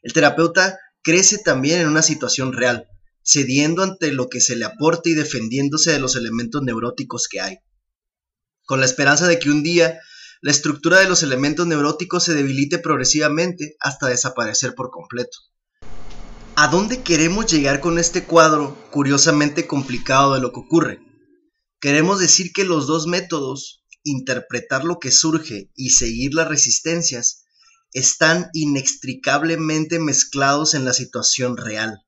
El 0.00 0.14
terapeuta 0.14 0.78
crece 1.02 1.36
también 1.36 1.82
en 1.82 1.88
una 1.88 2.00
situación 2.00 2.54
real, 2.54 2.88
cediendo 3.28 3.82
ante 3.82 4.10
lo 4.10 4.30
que 4.30 4.40
se 4.40 4.56
le 4.56 4.64
aporta 4.64 5.10
y 5.10 5.12
defendiéndose 5.12 5.92
de 5.92 5.98
los 5.98 6.16
elementos 6.16 6.62
neuróticos 6.62 7.28
que 7.28 7.42
hay. 7.42 7.58
Con 8.64 8.80
la 8.80 8.86
esperanza 8.86 9.28
de 9.28 9.38
que 9.38 9.50
un 9.50 9.62
día 9.62 10.00
la 10.40 10.50
estructura 10.50 11.00
de 11.00 11.10
los 11.10 11.22
elementos 11.22 11.66
neuróticos 11.66 12.24
se 12.24 12.34
debilite 12.34 12.78
progresivamente 12.78 13.76
hasta 13.80 14.06
desaparecer 14.06 14.74
por 14.74 14.90
completo. 14.90 15.36
¿A 16.56 16.68
dónde 16.68 17.02
queremos 17.02 17.52
llegar 17.52 17.80
con 17.80 17.98
este 17.98 18.24
cuadro 18.24 18.74
curiosamente 18.90 19.66
complicado 19.66 20.32
de 20.32 20.40
lo 20.40 20.50
que 20.50 20.60
ocurre? 20.60 21.00
Queremos 21.80 22.20
decir 22.20 22.52
que 22.54 22.64
los 22.64 22.86
dos 22.86 23.06
métodos, 23.06 23.84
interpretar 24.04 24.84
lo 24.84 24.98
que 24.98 25.10
surge 25.10 25.70
y 25.76 25.90
seguir 25.90 26.32
las 26.32 26.48
resistencias, 26.48 27.44
están 27.92 28.48
inextricablemente 28.54 29.98
mezclados 29.98 30.72
en 30.72 30.86
la 30.86 30.94
situación 30.94 31.58
real 31.58 32.06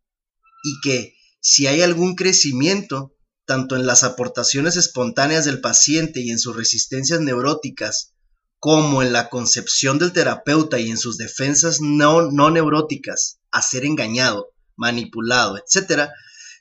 y 0.62 0.80
que 0.82 1.14
si 1.40 1.66
hay 1.66 1.82
algún 1.82 2.14
crecimiento, 2.14 3.14
tanto 3.46 3.76
en 3.76 3.86
las 3.86 4.04
aportaciones 4.04 4.76
espontáneas 4.76 5.44
del 5.44 5.60
paciente 5.60 6.20
y 6.20 6.30
en 6.30 6.38
sus 6.38 6.54
resistencias 6.54 7.20
neuróticas, 7.20 8.14
como 8.58 9.02
en 9.02 9.12
la 9.12 9.30
concepción 9.30 9.98
del 9.98 10.12
terapeuta 10.12 10.78
y 10.78 10.90
en 10.90 10.98
sus 10.98 11.16
defensas 11.16 11.80
no, 11.80 12.30
neuróticas 12.50 13.40
a 13.50 13.62
ser 13.62 13.84
engañado, 13.84 14.52
manipulado, 14.76 15.56
etc., 15.56 16.10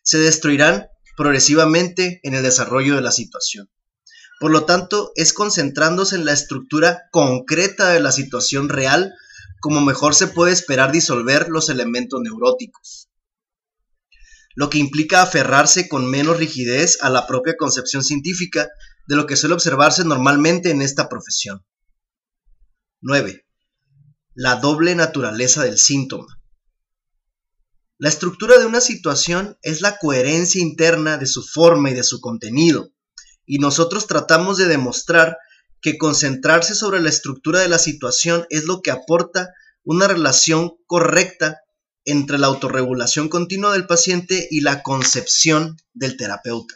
se 0.01 0.17
destruirán 0.17 0.87
progresivamente 1.17 2.21
en 2.23 2.33
el 2.33 2.41
desarrollo 2.41 2.95
de 2.95 3.01
la 3.01 3.11
situación. 3.11 3.69
Por 4.39 4.51
lo 4.51 4.63
tanto, 4.63 5.11
es 5.15 5.33
concentrándose 5.33 6.15
en 6.15 6.23
la 6.23 6.31
estructura 6.31 7.01
concreta 7.11 7.89
de 7.89 7.99
la 7.99 8.13
situación 8.13 8.69
real 8.69 9.13
como 9.59 9.81
mejor 9.81 10.15
se 10.15 10.27
puede 10.27 10.53
esperar 10.53 10.93
disolver 10.93 11.49
los 11.49 11.67
elementos 11.67 12.21
neuróticos. 12.21 13.08
Lo 14.59 14.69
que 14.69 14.77
implica 14.77 15.21
aferrarse 15.21 15.87
con 15.87 16.11
menos 16.11 16.35
rigidez 16.35 16.97
a 16.99 17.09
la 17.09 17.27
propia 17.27 17.55
concepción 17.55 18.03
científica 18.03 18.67
de 19.07 19.15
lo 19.15 19.25
que 19.25 19.37
suele 19.37 19.53
observarse 19.55 20.03
normalmente 20.03 20.69
en 20.69 20.81
esta 20.81 21.07
profesión. 21.07 21.65
9. 22.99 23.45
La 24.33 24.57
doble 24.57 24.95
naturaleza 24.95 25.63
del 25.63 25.77
síntoma. 25.77 26.41
La 27.99 28.09
estructura 28.09 28.57
de 28.57 28.65
una 28.65 28.81
situación 28.81 29.57
es 29.61 29.79
la 29.79 29.97
coherencia 29.97 30.61
interna 30.61 31.17
de 31.17 31.27
su 31.27 31.41
forma 31.41 31.91
y 31.91 31.93
de 31.93 32.03
su 32.03 32.19
contenido, 32.19 32.91
y 33.45 33.59
nosotros 33.59 34.07
tratamos 34.07 34.57
de 34.57 34.65
demostrar 34.65 35.37
que 35.79 35.97
concentrarse 35.97 36.75
sobre 36.75 36.99
la 36.99 37.07
estructura 37.07 37.61
de 37.61 37.69
la 37.69 37.79
situación 37.79 38.45
es 38.49 38.65
lo 38.65 38.81
que 38.81 38.91
aporta 38.91 39.53
una 39.85 40.09
relación 40.09 40.73
correcta 40.85 41.61
entre 42.11 42.37
la 42.37 42.47
autorregulación 42.47 43.29
continua 43.29 43.73
del 43.73 43.87
paciente 43.87 44.47
y 44.49 44.61
la 44.61 44.83
concepción 44.83 45.77
del 45.93 46.17
terapeuta. 46.17 46.75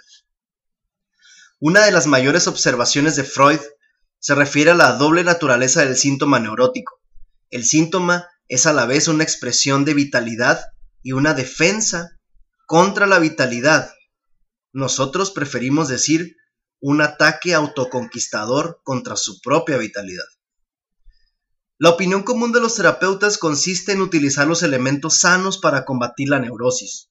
Una 1.60 1.86
de 1.86 1.91
las 1.91 2.08
mayores 2.08 2.48
observaciones 2.48 3.15
de 3.15 3.24
Freud 3.24 3.60
se 4.19 4.36
refiere 4.36 4.72
a 4.72 4.76
la 4.76 4.93
doble 4.93 5.24
naturaleza 5.24 5.84
del 5.86 5.96
síntoma 5.96 6.39
neurótico. 6.39 7.02
El 7.50 7.65
síntoma 7.65 8.28
es 8.48 8.65
a 8.65 8.74
la 8.74 8.86
vez 8.86 9.08
una 9.08 9.24
expresión 9.24 9.86
de 9.86 9.93
vitalidad 9.93 10.62
y 11.02 11.13
una 11.13 11.34
defensa 11.34 12.19
contra 12.65 13.08
la 13.08 13.19
vitalidad. 13.19 13.93
Nosotros 14.72 15.32
preferimos 15.32 15.88
decir 15.88 16.36
un 16.80 17.02
ataque 17.02 17.54
autoconquistador 17.54 18.82
contra 18.84 19.15
su 19.15 19.39
propia 19.41 19.78
vitalidad. 19.78 20.26
La 21.78 21.90
opinión 21.90 22.24
común 22.24 22.52
de 22.52 22.62
los 22.62 22.76
terapeutas 22.76 23.38
consiste 23.38 23.92
en 23.92 24.02
utilizar 24.02 24.48
los 24.48 24.64
elementos 24.64 25.20
sanos 25.20 25.58
para 25.58 25.86
combatir 25.86 26.30
la 26.30 26.40
neurosis. 26.40 27.10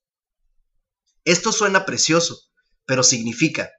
Esto 1.24 1.52
suena 1.52 1.84
precioso, 1.84 2.38
pero 2.86 3.02
significa 3.02 3.70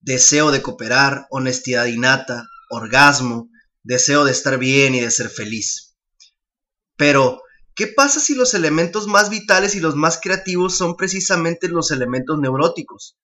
deseo 0.00 0.50
de 0.50 0.62
cooperar, 0.62 1.26
honestidad 1.30 1.86
innata, 1.86 2.48
orgasmo, 2.70 3.50
deseo 3.82 4.24
de 4.24 4.32
estar 4.32 4.58
bien 4.58 4.94
y 4.94 5.00
de 5.00 5.10
ser 5.10 5.28
feliz. 5.28 5.96
Pero, 6.96 7.42
¿qué 7.74 7.86
pasa 7.86 8.18
si 8.20 8.34
los 8.34 8.54
elementos 8.54 9.06
más 9.06 9.30
vitales 9.30 9.74
y 9.74 9.80
los 9.80 9.94
más 9.96 10.18
creativos 10.22 10.76
son 10.76 10.96
precisamente 10.96 11.68
los 11.68 11.90
elementos 11.90 12.38
neuróticos? 12.38 13.18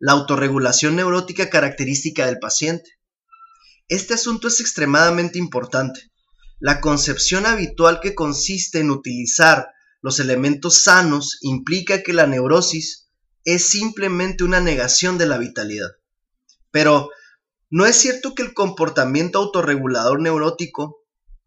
la 0.00 0.12
autorregulación 0.12 0.96
neurótica 0.96 1.50
característica 1.50 2.24
del 2.24 2.38
paciente. 2.38 2.98
Este 3.88 4.14
asunto 4.14 4.48
es 4.48 4.60
extremadamente 4.60 5.38
importante. 5.38 6.09
La 6.60 6.82
concepción 6.82 7.46
habitual 7.46 8.00
que 8.00 8.14
consiste 8.14 8.80
en 8.80 8.90
utilizar 8.90 9.72
los 10.02 10.20
elementos 10.20 10.82
sanos 10.82 11.38
implica 11.40 12.02
que 12.02 12.12
la 12.12 12.26
neurosis 12.26 13.08
es 13.44 13.66
simplemente 13.70 14.44
una 14.44 14.60
negación 14.60 15.16
de 15.16 15.24
la 15.24 15.38
vitalidad. 15.38 15.88
Pero, 16.70 17.08
¿no 17.70 17.86
es 17.86 17.96
cierto 17.96 18.34
que 18.34 18.42
el 18.42 18.52
comportamiento 18.52 19.38
autorregulador 19.38 20.20
neurótico 20.20 20.98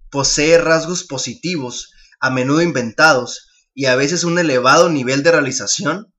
posee 0.10 0.58
rasgos 0.58 1.04
positivos, 1.04 1.92
a 2.20 2.32
menudo 2.32 2.64
inventados, 2.64 3.50
y 3.76 3.86
a 3.86 3.96
veces 3.96 4.24
un 4.24 4.40
elevado 4.40 4.90
nivel 4.90 5.22
de 5.22 5.32
realización? 5.32 6.12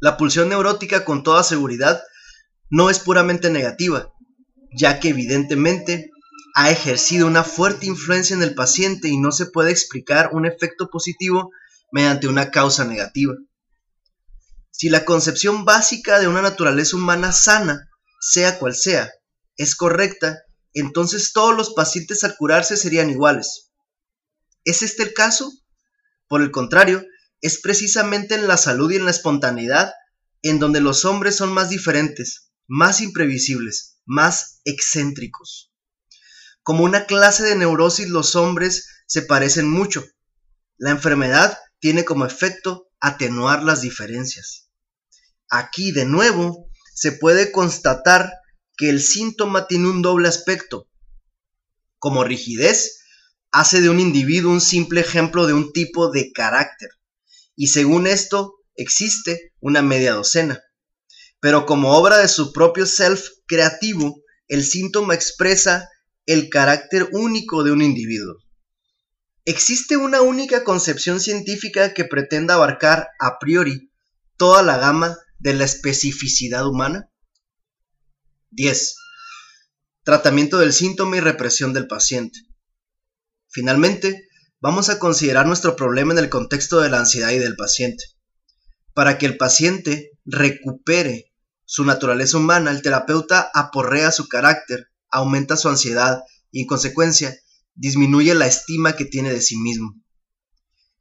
La 0.00 0.18
pulsión 0.18 0.50
neurótica 0.50 1.06
con 1.06 1.22
toda 1.22 1.42
seguridad 1.42 2.02
no 2.68 2.90
es 2.90 2.98
puramente 2.98 3.48
negativa, 3.48 4.12
ya 4.76 5.00
que 5.00 5.08
evidentemente 5.08 6.10
ha 6.54 6.70
ejercido 6.70 7.26
una 7.26 7.42
fuerte 7.42 7.86
influencia 7.86 8.34
en 8.34 8.42
el 8.42 8.54
paciente 8.54 9.08
y 9.08 9.18
no 9.18 9.32
se 9.32 9.46
puede 9.46 9.72
explicar 9.72 10.30
un 10.32 10.46
efecto 10.46 10.88
positivo 10.88 11.50
mediante 11.90 12.28
una 12.28 12.52
causa 12.52 12.84
negativa. 12.84 13.34
Si 14.70 14.88
la 14.88 15.04
concepción 15.04 15.64
básica 15.64 16.20
de 16.20 16.28
una 16.28 16.42
naturaleza 16.42 16.96
humana 16.96 17.32
sana, 17.32 17.90
sea 18.20 18.58
cual 18.58 18.74
sea, 18.74 19.10
es 19.56 19.74
correcta, 19.74 20.42
entonces 20.72 21.32
todos 21.32 21.56
los 21.56 21.74
pacientes 21.74 22.22
al 22.22 22.36
curarse 22.36 22.76
serían 22.76 23.10
iguales. 23.10 23.72
¿Es 24.64 24.82
este 24.82 25.02
el 25.02 25.12
caso? 25.12 25.52
Por 26.28 26.40
el 26.40 26.52
contrario, 26.52 27.04
es 27.40 27.60
precisamente 27.60 28.36
en 28.36 28.46
la 28.46 28.56
salud 28.56 28.92
y 28.92 28.96
en 28.96 29.04
la 29.04 29.10
espontaneidad 29.10 29.92
en 30.42 30.60
donde 30.60 30.80
los 30.80 31.04
hombres 31.04 31.36
son 31.36 31.52
más 31.52 31.68
diferentes, 31.68 32.52
más 32.68 33.00
imprevisibles, 33.00 33.98
más 34.04 34.60
excéntricos. 34.64 35.73
Como 36.64 36.82
una 36.82 37.04
clase 37.04 37.44
de 37.44 37.56
neurosis 37.56 38.08
los 38.08 38.34
hombres 38.34 38.88
se 39.06 39.20
parecen 39.20 39.68
mucho. 39.68 40.04
La 40.78 40.90
enfermedad 40.90 41.58
tiene 41.78 42.06
como 42.06 42.24
efecto 42.24 42.88
atenuar 43.00 43.62
las 43.62 43.82
diferencias. 43.82 44.70
Aquí 45.50 45.92
de 45.92 46.06
nuevo 46.06 46.70
se 46.94 47.12
puede 47.12 47.52
constatar 47.52 48.32
que 48.78 48.88
el 48.88 49.02
síntoma 49.02 49.66
tiene 49.66 49.90
un 49.90 50.00
doble 50.00 50.26
aspecto. 50.26 50.88
Como 51.98 52.24
rigidez, 52.24 52.98
hace 53.50 53.82
de 53.82 53.90
un 53.90 54.00
individuo 54.00 54.50
un 54.50 54.62
simple 54.62 55.02
ejemplo 55.02 55.46
de 55.46 55.52
un 55.52 55.70
tipo 55.72 56.10
de 56.10 56.32
carácter 56.32 56.88
y 57.54 57.66
según 57.66 58.06
esto 58.06 58.54
existe 58.74 59.52
una 59.60 59.82
media 59.82 60.14
docena. 60.14 60.62
Pero 61.40 61.66
como 61.66 61.92
obra 61.94 62.16
de 62.16 62.28
su 62.28 62.54
propio 62.54 62.86
self 62.86 63.28
creativo, 63.46 64.22
el 64.48 64.64
síntoma 64.64 65.14
expresa 65.14 65.90
el 66.26 66.48
carácter 66.48 67.08
único 67.12 67.64
de 67.64 67.72
un 67.72 67.82
individuo. 67.82 68.36
¿Existe 69.44 69.96
una 69.96 70.22
única 70.22 70.64
concepción 70.64 71.20
científica 71.20 71.92
que 71.92 72.04
pretenda 72.04 72.54
abarcar 72.54 73.08
a 73.20 73.38
priori 73.38 73.92
toda 74.36 74.62
la 74.62 74.78
gama 74.78 75.18
de 75.38 75.52
la 75.52 75.64
especificidad 75.64 76.66
humana? 76.66 77.10
10. 78.52 78.96
Tratamiento 80.02 80.58
del 80.58 80.72
síntoma 80.72 81.18
y 81.18 81.20
represión 81.20 81.72
del 81.72 81.86
paciente. 81.86 82.38
Finalmente, 83.48 84.28
vamos 84.60 84.88
a 84.88 84.98
considerar 84.98 85.46
nuestro 85.46 85.76
problema 85.76 86.12
en 86.12 86.20
el 86.20 86.30
contexto 86.30 86.80
de 86.80 86.88
la 86.88 87.00
ansiedad 87.00 87.30
y 87.30 87.38
del 87.38 87.56
paciente. 87.56 88.04
Para 88.94 89.18
que 89.18 89.26
el 89.26 89.36
paciente 89.36 90.12
recupere 90.24 91.32
su 91.66 91.84
naturaleza 91.84 92.38
humana, 92.38 92.70
el 92.70 92.80
terapeuta 92.80 93.50
aporrea 93.52 94.10
su 94.10 94.28
carácter, 94.28 94.88
aumenta 95.14 95.56
su 95.56 95.68
ansiedad 95.68 96.22
y 96.50 96.62
en 96.62 96.66
consecuencia 96.66 97.34
disminuye 97.74 98.34
la 98.34 98.46
estima 98.46 98.96
que 98.96 99.04
tiene 99.04 99.32
de 99.32 99.40
sí 99.40 99.56
mismo. 99.56 99.94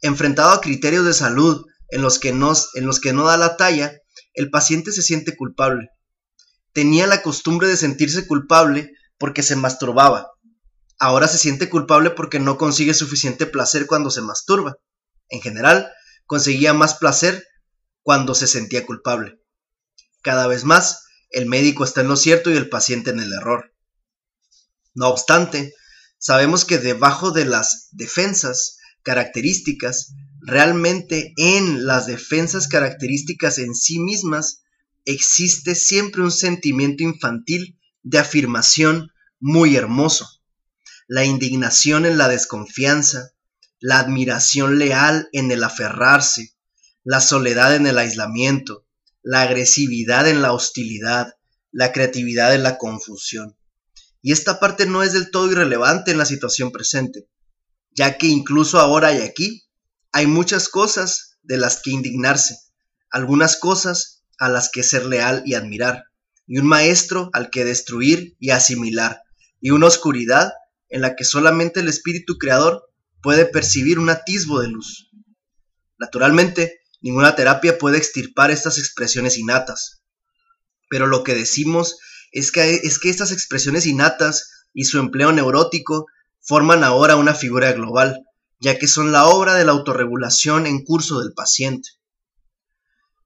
Enfrentado 0.02 0.52
a 0.52 0.62
criterios 0.62 1.06
de 1.06 1.14
salud 1.14 1.66
en 1.90 2.02
los 2.02 2.20
que 2.20 2.32
no, 2.32 2.54
en 2.76 2.86
los 2.86 3.00
que 3.00 3.12
no 3.12 3.26
da 3.26 3.38
la 3.38 3.58
talla, 3.58 3.92
el 4.34 4.50
paciente 4.50 4.92
se 4.92 5.02
siente 5.02 5.36
culpable. 5.36 5.90
Tenía 6.74 7.08
la 7.08 7.22
costumbre 7.22 7.68
de 7.68 7.78
sentirse 7.78 8.28
culpable 8.28 8.92
porque 9.18 9.44
se 9.44 9.56
masturbaba, 9.56 10.28
ahora 11.00 11.28
se 11.28 11.38
siente 11.38 11.70
culpable 11.70 12.12
porque 12.12 12.40
no 12.40 12.58
consigue 12.58 12.94
suficiente 12.94 13.46
placer 13.46 13.88
cuando 13.88 14.10
se 14.12 14.22
masturba. 14.22 14.78
En 15.30 15.42
general, 15.42 15.92
conseguía 16.26 16.74
más 16.74 16.96
placer 16.96 17.44
cuando 18.04 18.36
se 18.36 18.48
sentía 18.48 18.86
culpable. 18.86 19.40
Cada 20.22 20.48
vez 20.48 20.66
más, 20.66 21.04
el 21.30 21.48
médico 21.48 21.84
está 21.84 22.02
en 22.02 22.10
lo 22.10 22.16
cierto 22.16 22.52
y 22.52 22.58
el 22.58 22.70
paciente 22.70 23.10
en 23.10 23.20
el 23.20 23.34
error. 23.34 23.73
No 24.96 25.10
obstante, 25.10 25.74
sabemos 26.18 26.66
que 26.66 26.78
debajo 26.78 27.32
de 27.32 27.46
las 27.46 27.90
defensas 27.92 28.78
características, 29.02 30.14
realmente 30.42 31.34
en 31.38 31.86
las 31.86 32.06
defensas 32.06 32.68
características 32.68 33.58
en 33.58 33.76
sí 33.76 34.00
mismas, 34.00 34.62
existe 35.06 35.76
siempre 35.76 36.22
un 36.22 36.32
sentimiento 36.32 37.04
infantil 37.04 37.80
de 38.04 38.20
afirmación 38.20 39.12
muy 39.40 39.76
hermoso. 39.76 40.28
La 41.08 41.26
indignación 41.26 42.06
en 42.06 42.18
la 42.18 42.30
desconfianza, 42.30 43.32
la 43.80 44.00
admiración 44.00 44.80
leal 44.80 45.28
en 45.34 45.52
el 45.52 45.64
aferrarse, 45.64 46.56
la 47.04 47.20
soledad 47.20 47.76
en 47.76 47.86
el 47.88 47.98
aislamiento, 47.98 48.86
la 49.22 49.42
agresividad 49.42 50.28
en 50.28 50.42
la 50.42 50.54
hostilidad, 50.54 51.36
la 51.72 51.92
creatividad 51.92 52.56
en 52.56 52.64
la 52.64 52.78
confusión. 52.78 53.58
Y 54.24 54.32
esta 54.32 54.60
parte 54.60 54.86
no 54.86 55.04
es 55.04 55.12
del 55.12 55.30
todo 55.30 55.52
irrelevante 55.52 56.12
en 56.12 56.18
la 56.18 56.26
situación 56.26 56.72
presente, 56.72 57.28
ya 57.92 58.18
que 58.18 58.28
incluso 58.28 58.80
ahora 58.80 59.14
y 59.14 59.22
aquí 59.22 59.66
hay 60.14 60.28
muchas 60.28 60.70
cosas 60.70 61.38
de 61.44 61.58
las 61.58 61.82
que 61.82 61.92
indignarse, 61.92 62.58
algunas 63.12 63.58
cosas 63.58 64.24
a 64.40 64.48
las 64.48 64.70
que 64.70 64.82
ser 64.82 65.06
leal 65.06 65.44
y 65.46 65.56
admirar, 65.56 66.06
y 66.48 66.58
un 66.58 66.66
maestro 66.66 67.30
al 67.34 67.50
que 67.50 67.66
destruir 67.66 68.38
y 68.40 68.52
asimilar, 68.52 69.22
y 69.60 69.72
una 69.72 69.88
oscuridad 69.88 70.54
en 70.88 71.02
la 71.02 71.18
que 71.18 71.26
solamente 71.26 71.82
el 71.82 71.90
espíritu 71.90 72.38
creador 72.38 72.90
puede 73.22 73.46
percibir 73.46 74.00
un 74.00 74.10
atisbo 74.10 74.62
de 74.62 74.70
luz. 74.70 75.10
Naturalmente, 76.00 76.80
ninguna 77.02 77.36
terapia 77.36 77.78
puede 77.78 77.98
extirpar 77.98 78.52
estas 78.52 78.78
expresiones 78.78 79.38
innatas, 79.38 80.02
pero 80.90 81.08
lo 81.08 81.24
que 81.24 81.36
decimos 81.36 81.98
es 82.34 82.52
que, 82.52 82.82
es 82.84 83.00
que 83.00 83.10
estas 83.10 83.32
expresiones 83.32 83.86
innatas 83.86 84.66
y 84.74 84.86
su 84.86 85.00
empleo 85.00 85.32
neurótico 85.32 86.08
forman 86.42 86.84
ahora 86.84 87.16
una 87.16 87.36
figura 87.36 87.72
global, 87.72 88.26
ya 88.60 88.78
que 88.80 88.88
son 88.88 89.12
la 89.12 89.28
obra 89.28 89.54
de 89.54 89.66
la 89.66 89.72
autorregulación 89.72 90.66
en 90.66 90.84
curso 90.84 91.22
del 91.22 91.34
paciente. 91.34 91.90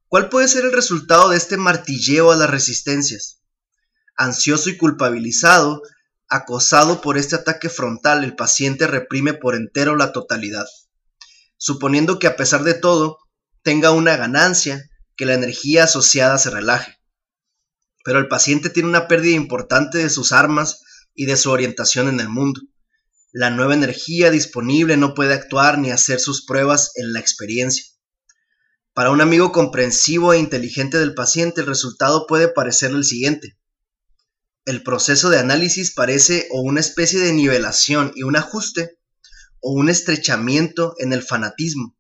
¿Cuál 0.07 0.29
puede 0.29 0.47
ser 0.47 0.65
el 0.65 0.73
resultado 0.73 1.29
de 1.29 1.37
este 1.37 1.57
martilleo 1.57 2.31
a 2.31 2.35
las 2.35 2.49
resistencias? 2.49 3.41
Ansioso 4.15 4.69
y 4.69 4.77
culpabilizado, 4.77 5.81
acosado 6.27 7.01
por 7.01 7.17
este 7.17 7.35
ataque 7.35 7.69
frontal, 7.69 8.23
el 8.23 8.35
paciente 8.35 8.87
reprime 8.87 9.33
por 9.33 9.55
entero 9.55 9.95
la 9.95 10.11
totalidad, 10.11 10.65
suponiendo 11.57 12.19
que 12.19 12.27
a 12.27 12.35
pesar 12.35 12.63
de 12.63 12.73
todo 12.73 13.17
tenga 13.63 13.91
una 13.91 14.17
ganancia, 14.17 14.89
que 15.15 15.25
la 15.25 15.33
energía 15.33 15.85
asociada 15.85 16.37
se 16.37 16.49
relaje. 16.49 16.96
Pero 18.07 18.19
el 18.19 18.29
paciente 18.29 18.69
tiene 18.69 18.87
una 18.87 19.09
pérdida 19.09 19.35
importante 19.35 19.97
de 19.97 20.09
sus 20.09 20.31
armas 20.31 20.81
y 21.13 21.25
de 21.25 21.35
su 21.35 21.51
orientación 21.51 22.07
en 22.07 22.21
el 22.21 22.29
mundo. 22.29 22.61
La 23.33 23.49
nueva 23.49 23.73
energía 23.73 24.31
disponible 24.31 24.95
no 24.95 25.13
puede 25.13 25.33
actuar 25.33 25.77
ni 25.77 25.91
hacer 25.91 26.21
sus 26.21 26.45
pruebas 26.45 26.93
en 26.95 27.11
la 27.11 27.19
experiencia. 27.19 27.83
Para 28.93 29.09
un 29.09 29.19
amigo 29.19 29.51
comprensivo 29.51 30.31
e 30.31 30.39
inteligente 30.39 30.97
del 30.97 31.15
paciente, 31.15 31.59
el 31.59 31.67
resultado 31.67 32.27
puede 32.27 32.47
parecer 32.47 32.91
el 32.91 33.03
siguiente. 33.03 33.57
El 34.63 34.83
proceso 34.83 35.29
de 35.29 35.39
análisis 35.39 35.93
parece 35.93 36.47
o 36.51 36.61
una 36.61 36.79
especie 36.79 37.19
de 37.19 37.33
nivelación 37.33 38.13
y 38.15 38.23
un 38.23 38.37
ajuste, 38.37 38.99
o 39.59 39.73
un 39.73 39.89
estrechamiento 39.89 40.95
en 40.99 41.11
el 41.11 41.23
fanatismo, 41.23 41.97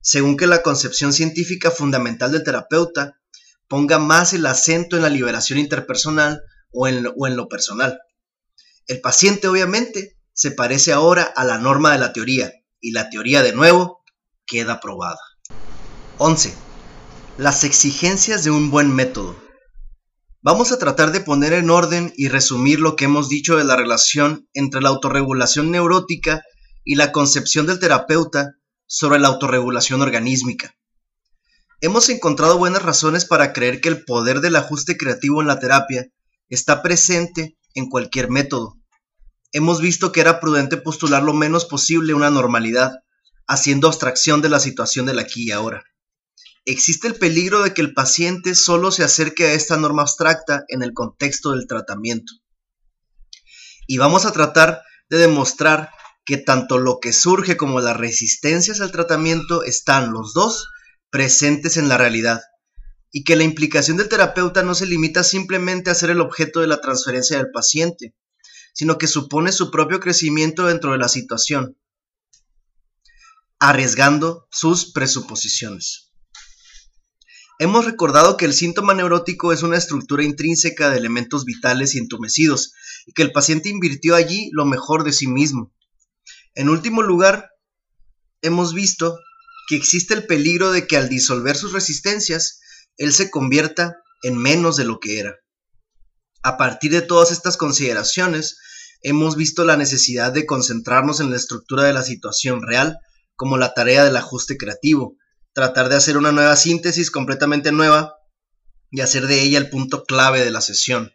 según 0.00 0.36
que 0.36 0.48
la 0.48 0.62
concepción 0.62 1.12
científica 1.12 1.70
fundamental 1.70 2.32
del 2.32 2.42
terapeuta 2.42 3.20
ponga 3.68 3.98
más 3.98 4.32
el 4.32 4.46
acento 4.46 4.96
en 4.96 5.02
la 5.02 5.10
liberación 5.10 5.58
interpersonal 5.58 6.42
o 6.72 6.88
en 6.88 7.02
lo, 7.02 7.48
personal. 7.48 8.00
El 8.86 9.00
paciente, 9.00 9.48
obviamente, 9.48 10.18
se 10.32 10.50
parece 10.50 10.92
ahora 10.92 11.22
a 11.22 11.44
la 11.44 11.58
norma 11.58 11.92
de 11.92 11.98
la 11.98 12.12
teoría, 12.12 12.52
y 12.80 12.92
la 12.92 13.08
teoría 13.08 13.42
de 13.42 13.52
nuevo 13.52 14.02
queda 14.46 14.80
probada. 14.80 15.20
11. 16.18 16.54
Las 17.38 17.64
exigencias 17.64 18.44
de 18.44 18.50
un 18.50 18.70
buen 18.70 18.94
método. 18.94 19.36
Vamos 20.42 20.72
a 20.72 20.78
tratar 20.78 21.10
de 21.12 21.20
poner 21.20 21.54
en 21.54 21.70
orden 21.70 22.12
y 22.16 22.28
resumir 22.28 22.78
lo 22.78 22.96
que 22.96 23.06
hemos 23.06 23.30
dicho 23.30 23.56
de 23.56 23.64
la 23.64 23.76
relación 23.76 24.46
entre 24.52 24.82
la 24.82 24.90
autorregulación 24.90 25.70
neurótica 25.70 26.42
y 26.84 26.96
la 26.96 27.12
concepción 27.12 27.66
del 27.66 27.78
terapeuta 27.78 28.56
sobre 28.86 29.18
la 29.18 29.28
autorregulación 29.28 30.02
organísmica. 30.02 30.74
Hemos 31.84 32.08
encontrado 32.08 32.56
buenas 32.56 32.80
razones 32.80 33.26
para 33.26 33.52
creer 33.52 33.82
que 33.82 33.90
el 33.90 34.06
poder 34.06 34.40
del 34.40 34.56
ajuste 34.56 34.96
creativo 34.96 35.42
en 35.42 35.48
la 35.48 35.58
terapia 35.58 36.06
está 36.48 36.80
presente 36.80 37.58
en 37.74 37.90
cualquier 37.90 38.30
método. 38.30 38.80
Hemos 39.52 39.82
visto 39.82 40.10
que 40.10 40.22
era 40.22 40.40
prudente 40.40 40.78
postular 40.78 41.22
lo 41.22 41.34
menos 41.34 41.66
posible 41.66 42.14
una 42.14 42.30
normalidad, 42.30 42.94
haciendo 43.46 43.86
abstracción 43.86 44.40
de 44.40 44.48
la 44.48 44.60
situación 44.60 45.04
del 45.04 45.18
aquí 45.18 45.48
y 45.48 45.50
ahora 45.50 45.84
existe 46.64 47.06
el 47.06 47.16
peligro 47.16 47.62
de 47.62 47.74
que 47.74 47.82
el 47.82 47.92
paciente 47.92 48.54
solo 48.54 48.90
se 48.90 49.04
acerque 49.04 49.44
a 49.44 49.52
esta 49.52 49.76
norma 49.76 50.00
abstracta 50.00 50.64
en 50.68 50.82
el 50.82 50.94
contexto 50.94 51.50
del 51.50 51.66
tratamiento. 51.66 52.32
Y 53.86 53.98
vamos 53.98 54.24
a 54.24 54.32
tratar 54.32 54.80
de 55.10 55.18
demostrar 55.18 55.90
que 56.24 56.38
tanto 56.38 56.78
lo 56.78 56.98
que 56.98 57.12
surge 57.12 57.58
como 57.58 57.80
las 57.80 57.98
resistencias 57.98 58.80
al 58.80 58.90
tratamiento 58.90 59.64
están 59.64 60.14
los 60.14 60.32
dos 60.32 60.70
presentes 61.14 61.76
en 61.76 61.88
la 61.88 61.96
realidad 61.96 62.42
y 63.12 63.22
que 63.22 63.36
la 63.36 63.44
implicación 63.44 63.96
del 63.96 64.08
terapeuta 64.08 64.64
no 64.64 64.74
se 64.74 64.84
limita 64.84 65.22
simplemente 65.22 65.88
a 65.88 65.94
ser 65.94 66.10
el 66.10 66.20
objeto 66.20 66.58
de 66.58 66.66
la 66.66 66.80
transferencia 66.80 67.36
del 67.36 67.52
paciente, 67.52 68.16
sino 68.72 68.98
que 68.98 69.06
supone 69.06 69.52
su 69.52 69.70
propio 69.70 70.00
crecimiento 70.00 70.66
dentro 70.66 70.90
de 70.90 70.98
la 70.98 71.08
situación, 71.08 71.78
arriesgando 73.60 74.48
sus 74.50 74.90
presuposiciones. 74.90 76.10
Hemos 77.60 77.84
recordado 77.84 78.36
que 78.36 78.46
el 78.46 78.52
síntoma 78.52 78.92
neurótico 78.92 79.52
es 79.52 79.62
una 79.62 79.76
estructura 79.76 80.24
intrínseca 80.24 80.90
de 80.90 80.98
elementos 80.98 81.44
vitales 81.44 81.94
y 81.94 81.98
entumecidos, 81.98 82.72
y 83.06 83.12
que 83.12 83.22
el 83.22 83.30
paciente 83.30 83.68
invirtió 83.68 84.16
allí 84.16 84.50
lo 84.52 84.64
mejor 84.64 85.04
de 85.04 85.12
sí 85.12 85.28
mismo. 85.28 85.72
En 86.56 86.68
último 86.68 87.02
lugar, 87.02 87.50
hemos 88.42 88.74
visto 88.74 89.16
que 89.68 89.76
existe 89.76 90.14
el 90.14 90.26
peligro 90.26 90.70
de 90.72 90.86
que 90.86 90.96
al 90.96 91.08
disolver 91.08 91.56
sus 91.56 91.72
resistencias, 91.72 92.60
él 92.96 93.12
se 93.12 93.30
convierta 93.30 93.96
en 94.22 94.36
menos 94.36 94.76
de 94.76 94.84
lo 94.84 95.00
que 95.00 95.18
era. 95.18 95.36
A 96.42 96.56
partir 96.56 96.92
de 96.92 97.02
todas 97.02 97.32
estas 97.32 97.56
consideraciones, 97.56 98.58
hemos 99.02 99.36
visto 99.36 99.64
la 99.64 99.76
necesidad 99.76 100.32
de 100.32 100.46
concentrarnos 100.46 101.20
en 101.20 101.30
la 101.30 101.36
estructura 101.36 101.84
de 101.84 101.92
la 101.92 102.02
situación 102.02 102.62
real 102.62 102.98
como 103.36 103.56
la 103.56 103.74
tarea 103.74 104.04
del 104.04 104.16
ajuste 104.16 104.56
creativo, 104.56 105.16
tratar 105.52 105.88
de 105.88 105.96
hacer 105.96 106.16
una 106.16 106.32
nueva 106.32 106.56
síntesis 106.56 107.10
completamente 107.10 107.72
nueva 107.72 108.16
y 108.90 109.00
hacer 109.00 109.26
de 109.26 109.42
ella 109.42 109.58
el 109.58 109.70
punto 109.70 110.04
clave 110.04 110.44
de 110.44 110.50
la 110.50 110.60
sesión. 110.60 111.12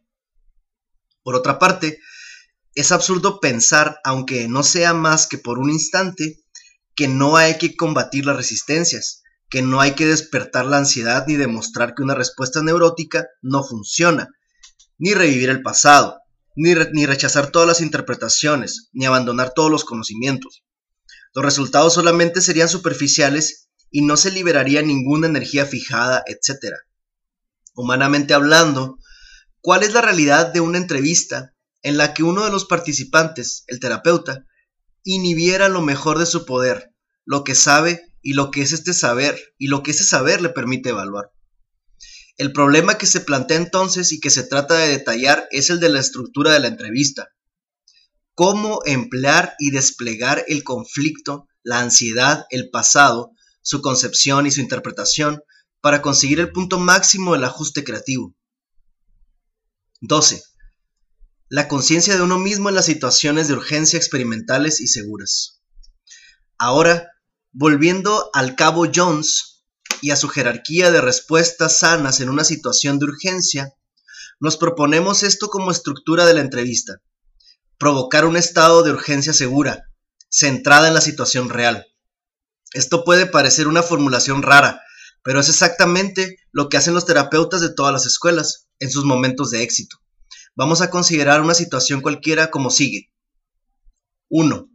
Por 1.24 1.36
otra 1.36 1.60
parte, 1.60 2.00
es 2.76 2.92
absurdo 2.92 3.40
pensar, 3.40 4.00
aunque 4.04 4.48
no 4.48 4.64
sea 4.64 4.94
más 4.94 5.28
que 5.28 5.38
por 5.38 5.60
un 5.60 5.70
instante, 5.70 6.44
que 7.00 7.08
no 7.08 7.38
hay 7.38 7.58
que 7.58 7.78
combatir 7.78 8.26
las 8.26 8.36
resistencias, 8.36 9.24
que 9.50 9.62
no 9.62 9.80
hay 9.80 9.94
que 9.94 10.06
despertar 10.06 10.66
la 10.66 10.80
ansiedad 10.80 11.24
ni 11.28 11.38
demostrar 11.38 11.96
que 11.96 12.04
una 12.04 12.14
respuesta 12.14 12.62
neurótica 12.62 13.26
no 13.42 13.64
funciona, 13.64 14.28
ni 14.98 15.14
revivir 15.14 15.50
el 15.50 15.62
pasado, 15.62 16.20
ni, 16.58 16.74
ni 16.92 17.06
rechazar 17.06 17.52
todas 17.52 17.70
las 17.70 17.80
interpretaciones, 17.80 18.90
ni 18.92 19.06
abandonar 19.06 19.54
todos 19.54 19.72
los 19.72 19.86
conocimientos. 19.86 20.66
Los 21.34 21.46
resultados 21.46 21.94
solamente 21.94 22.42
serían 22.42 22.68
superficiales 22.68 23.70
y 23.90 24.02
no 24.02 24.18
se 24.18 24.32
liberaría 24.32 24.82
ninguna 24.82 25.28
energía 25.28 25.66
fijada, 25.66 26.22
etc. 26.28 26.74
Humanamente 27.76 28.34
hablando, 28.34 28.98
¿cuál 29.62 29.84
es 29.84 29.94
la 29.94 30.02
realidad 30.02 30.52
de 30.52 30.60
una 30.60 30.78
entrevista 30.78 31.54
en 31.82 31.96
la 31.96 32.14
que 32.14 32.24
uno 32.24 32.44
de 32.44 32.52
los 32.52 32.66
participantes, 32.66 33.64
el 33.68 33.80
terapeuta, 33.80 34.44
inhibiera 35.04 35.70
lo 35.70 35.82
mejor 35.82 36.20
de 36.20 36.26
su 36.26 36.46
poder, 36.46 36.94
lo 37.26 37.44
que 37.44 37.56
sabe 37.56 38.02
y 38.22 38.34
lo 38.34 38.52
que 38.52 38.62
es 38.62 38.72
este 38.72 38.94
saber, 38.94 39.40
y 39.58 39.68
lo 39.68 39.84
que 39.84 39.92
ese 39.92 40.04
saber 40.04 40.42
le 40.42 40.50
permite 40.50 40.90
evaluar? 40.90 41.32
El 42.38 42.54
problema 42.54 42.98
que 42.98 43.06
se 43.06 43.20
plantea 43.20 43.58
entonces 43.58 44.12
y 44.14 44.20
que 44.20 44.30
se 44.30 44.44
trata 44.44 44.76
de 44.76 44.88
detallar 44.88 45.48
es 45.52 45.70
el 45.70 45.82
de 45.82 45.90
la 45.90 46.00
estructura 46.00 46.54
de 46.54 46.62
la 46.62 46.68
entrevista. 46.68 47.30
Cómo 48.34 48.80
emplear 48.86 49.56
y 49.60 49.72
desplegar 49.72 50.46
el 50.48 50.64
conflicto, 50.64 51.48
la 51.64 51.82
ansiedad, 51.82 52.46
el 52.50 52.70
pasado, 52.70 53.32
su 53.62 53.82
concepción 53.82 54.46
y 54.46 54.52
su 54.52 54.62
interpretación 54.62 55.44
para 55.82 56.02
conseguir 56.02 56.40
el 56.40 56.52
punto 56.52 56.80
máximo 56.80 57.34
del 57.34 57.44
ajuste 57.44 57.84
creativo. 57.84 58.34
12. 60.02 60.42
La 61.52 61.68
conciencia 61.68 62.16
de 62.16 62.22
uno 62.22 62.38
mismo 62.38 62.70
en 62.70 62.76
las 62.76 62.86
situaciones 62.86 63.48
de 63.48 63.56
urgencia 63.56 63.98
experimentales 63.98 64.80
y 64.82 64.88
seguras. 64.88 65.64
Ahora, 66.60 67.10
volviendo 67.52 68.30
al 68.34 68.56
cabo 68.56 68.86
Jones 68.94 69.64
y 70.00 70.12
a 70.12 70.16
su 70.16 70.30
jerarquía 70.30 70.92
de 70.92 71.02
respuestas 71.02 71.80
sanas 71.80 72.20
en 72.20 72.30
una 72.30 72.44
situación 72.44 73.00
de 73.00 73.06
urgencia, 73.06 73.74
nos 74.40 74.58
proponemos 74.58 75.24
esto 75.24 75.48
como 75.48 75.72
estructura 75.72 76.28
de 76.28 76.36
la 76.36 76.42
entrevista. 76.42 77.02
Provocar 77.80 78.26
un 78.26 78.38
estado 78.38 78.84
de 78.84 78.92
urgencia 78.92 79.34
segura, 79.34 79.90
centrada 80.30 80.88
en 80.88 80.94
la 80.94 81.02
situación 81.02 81.50
real. 81.50 81.88
Esto 82.74 83.04
puede 83.04 83.26
parecer 83.26 83.68
una 83.68 83.82
formulación 83.82 84.44
rara, 84.44 84.84
pero 85.24 85.40
es 85.40 85.50
exactamente 85.50 86.38
lo 86.52 86.70
que 86.70 86.78
hacen 86.78 86.94
los 86.94 87.08
terapeutas 87.08 87.60
de 87.62 87.74
todas 87.74 87.92
las 87.92 88.06
escuelas 88.06 88.68
en 88.78 88.92
sus 88.92 89.04
momentos 89.04 89.50
de 89.50 89.64
éxito. 89.64 89.98
Vamos 90.60 90.82
a 90.82 90.90
considerar 90.90 91.40
una 91.40 91.54
situación 91.54 92.02
cualquiera 92.02 92.52
como 92.52 92.70
sigue. 92.70 93.14
1. 94.28 94.70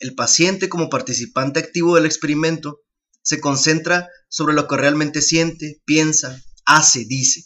El 0.00 0.16
paciente 0.16 0.68
como 0.68 0.88
participante 0.88 1.60
activo 1.60 1.94
del 1.94 2.06
experimento 2.06 2.80
se 3.22 3.38
concentra 3.38 4.08
sobre 4.28 4.52
lo 4.52 4.66
que 4.66 4.76
realmente 4.76 5.22
siente, 5.22 5.80
piensa, 5.84 6.42
hace, 6.64 7.04
dice. 7.04 7.44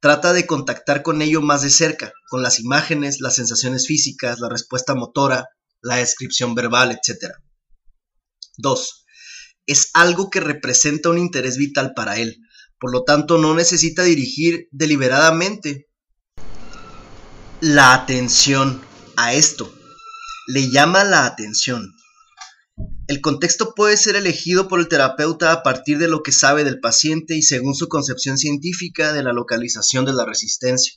Trata 0.00 0.34
de 0.34 0.46
contactar 0.46 1.02
con 1.02 1.22
ello 1.22 1.40
más 1.40 1.62
de 1.62 1.70
cerca, 1.70 2.12
con 2.28 2.42
las 2.42 2.60
imágenes, 2.60 3.22
las 3.22 3.36
sensaciones 3.36 3.86
físicas, 3.86 4.40
la 4.40 4.50
respuesta 4.50 4.94
motora, 4.94 5.48
la 5.80 5.96
descripción 5.96 6.54
verbal, 6.54 6.90
etc. 6.90 7.32
2. 8.58 9.06
Es 9.64 9.88
algo 9.94 10.28
que 10.28 10.40
representa 10.40 11.08
un 11.08 11.16
interés 11.16 11.56
vital 11.56 11.94
para 11.96 12.18
él, 12.18 12.36
por 12.78 12.92
lo 12.92 13.04
tanto 13.04 13.38
no 13.38 13.54
necesita 13.54 14.02
dirigir 14.02 14.68
deliberadamente 14.72 15.88
la 17.62 17.94
atención 17.94 18.82
a 19.16 19.34
esto. 19.34 19.72
Le 20.48 20.68
llama 20.72 21.04
la 21.04 21.26
atención. 21.26 21.94
El 23.06 23.20
contexto 23.20 23.72
puede 23.76 23.96
ser 23.96 24.16
elegido 24.16 24.66
por 24.66 24.80
el 24.80 24.88
terapeuta 24.88 25.52
a 25.52 25.62
partir 25.62 25.98
de 25.98 26.08
lo 26.08 26.24
que 26.24 26.32
sabe 26.32 26.64
del 26.64 26.80
paciente 26.80 27.36
y 27.36 27.42
según 27.42 27.76
su 27.76 27.86
concepción 27.86 28.36
científica 28.36 29.12
de 29.12 29.22
la 29.22 29.32
localización 29.32 30.04
de 30.04 30.12
la 30.12 30.24
resistencia. 30.26 30.94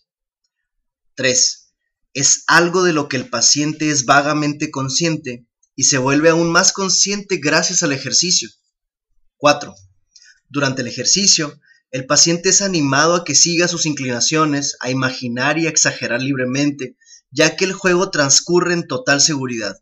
3. 1.13 1.71
Es 2.15 2.43
algo 2.47 2.81
de 2.81 2.93
lo 2.93 3.09
que 3.09 3.17
el 3.17 3.29
paciente 3.29 3.91
es 3.91 4.05
vagamente 4.05 4.71
consciente 4.71 5.47
y 5.75 5.83
se 5.83 5.99
vuelve 5.99 6.29
aún 6.29 6.51
más 6.51 6.73
consciente 6.73 7.37
gracias 7.37 7.83
al 7.83 7.91
ejercicio. 7.91 8.49
4. 9.37 9.71
Durante 10.49 10.81
el 10.81 10.87
ejercicio, 10.87 11.59
el 11.95 12.07
paciente 12.07 12.49
es 12.49 12.61
animado 12.61 13.15
a 13.15 13.23
que 13.23 13.35
siga 13.35 13.69
sus 13.69 13.85
inclinaciones, 13.85 14.75
a 14.81 14.89
imaginar 14.89 15.57
y 15.57 15.65
a 15.65 15.69
exagerar 15.69 16.21
libremente, 16.21 16.97
ya 17.31 17.55
que 17.55 17.63
el 17.63 17.71
juego 17.71 18.11
transcurre 18.11 18.73
en 18.73 18.85
total 18.85 19.21
seguridad. 19.21 19.81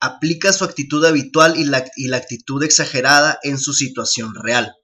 Aplica 0.00 0.54
su 0.54 0.64
actitud 0.64 1.04
habitual 1.04 1.58
y 1.58 1.64
la, 1.64 2.16
actitud 2.16 2.62
exagerada 2.62 3.38
en 3.42 3.58
su 3.58 3.74
situación 3.74 4.34
real. 4.34 4.74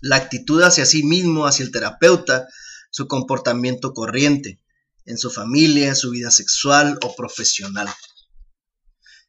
La 0.00 0.16
actitud 0.16 0.62
hacia 0.62 0.86
sí 0.86 1.02
mismo, 1.02 1.46
hacia 1.46 1.66
el 1.66 1.70
terapeuta, 1.70 2.48
su 2.90 3.06
comportamiento 3.06 3.92
corriente, 3.92 4.62
en 5.04 5.18
su 5.18 5.30
familia, 5.30 5.88
en 5.88 5.96
su 5.96 6.12
vida 6.12 6.30
sexual 6.30 6.98
o 7.02 7.14
profesional. 7.14 7.90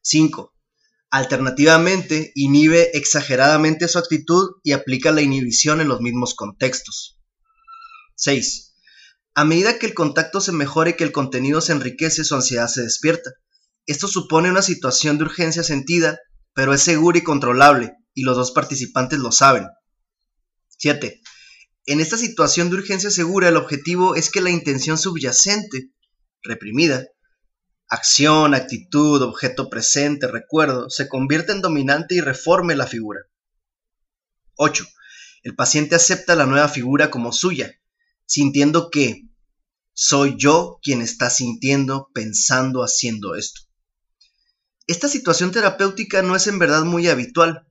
5. 0.03 0.53
Alternativamente, 1.09 2.31
inhibe 2.35 2.97
exageradamente 2.97 3.87
su 3.87 3.97
actitud 3.97 4.55
y 4.63 4.73
aplica 4.73 5.11
la 5.11 5.21
inhibición 5.21 5.79
en 5.79 5.87
los 5.87 6.01
mismos 6.01 6.35
contextos. 6.35 7.19
6. 8.15 8.75
A 9.33 9.45
medida 9.45 9.79
que 9.79 9.85
el 9.85 9.93
contacto 9.93 10.41
se 10.41 10.51
mejore 10.51 10.91
y 10.91 10.93
que 10.95 11.03
el 11.03 11.11
contenido 11.11 11.61
se 11.61 11.71
enriquece, 11.71 12.23
su 12.23 12.35
ansiedad 12.35 12.67
se 12.67 12.81
despierta. 12.81 13.31
Esto 13.85 14.07
supone 14.07 14.49
una 14.49 14.61
situación 14.61 15.17
de 15.17 15.25
urgencia 15.25 15.63
sentida, 15.63 16.19
pero 16.53 16.73
es 16.73 16.81
segura 16.81 17.19
y 17.19 17.23
controlable, 17.23 17.93
y 18.13 18.23
los 18.23 18.35
dos 18.35 18.51
participantes 18.51 19.19
lo 19.19 19.31
saben. 19.31 19.67
7. 20.79 21.21
En 21.85 22.01
esta 22.01 22.17
situación 22.17 22.69
de 22.69 22.75
urgencia 22.75 23.11
segura, 23.11 23.47
el 23.47 23.55
objetivo 23.55 24.15
es 24.15 24.29
que 24.29 24.41
la 24.41 24.49
intención 24.49 24.97
subyacente, 24.97 25.91
reprimida, 26.41 27.05
acción, 27.89 28.53
actitud, 28.53 29.21
objeto 29.21 29.69
presente, 29.69 30.27
recuerdo, 30.27 30.89
se 30.89 31.07
convierte 31.07 31.51
en 31.51 31.61
dominante 31.61 32.15
y 32.15 32.21
reforme 32.21 32.75
la 32.75 32.87
figura. 32.87 33.21
8. 34.55 34.85
El 35.43 35.55
paciente 35.55 35.95
acepta 35.95 36.35
la 36.35 36.45
nueva 36.45 36.67
figura 36.67 37.09
como 37.09 37.31
suya, 37.31 37.79
sintiendo 38.25 38.89
que 38.89 39.27
soy 39.93 40.35
yo 40.37 40.79
quien 40.81 41.01
está 41.01 41.29
sintiendo, 41.29 42.09
pensando, 42.13 42.83
haciendo 42.83 43.35
esto. 43.35 43.61
Esta 44.85 45.07
situación 45.07 45.51
terapéutica 45.51 46.21
no 46.21 46.35
es 46.35 46.47
en 46.47 46.59
verdad 46.59 46.83
muy 46.83 47.07
habitual. 47.07 47.67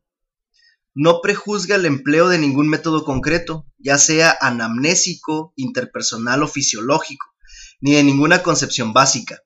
No 0.94 1.20
prejuzga 1.20 1.76
el 1.76 1.86
empleo 1.86 2.28
de 2.28 2.38
ningún 2.38 2.68
método 2.68 3.04
concreto, 3.04 3.66
ya 3.78 3.98
sea 3.98 4.36
anamnésico, 4.40 5.52
interpersonal 5.56 6.42
o 6.42 6.48
fisiológico, 6.48 7.26
ni 7.80 7.92
de 7.92 8.02
ninguna 8.02 8.42
concepción 8.42 8.92
básica. 8.92 9.42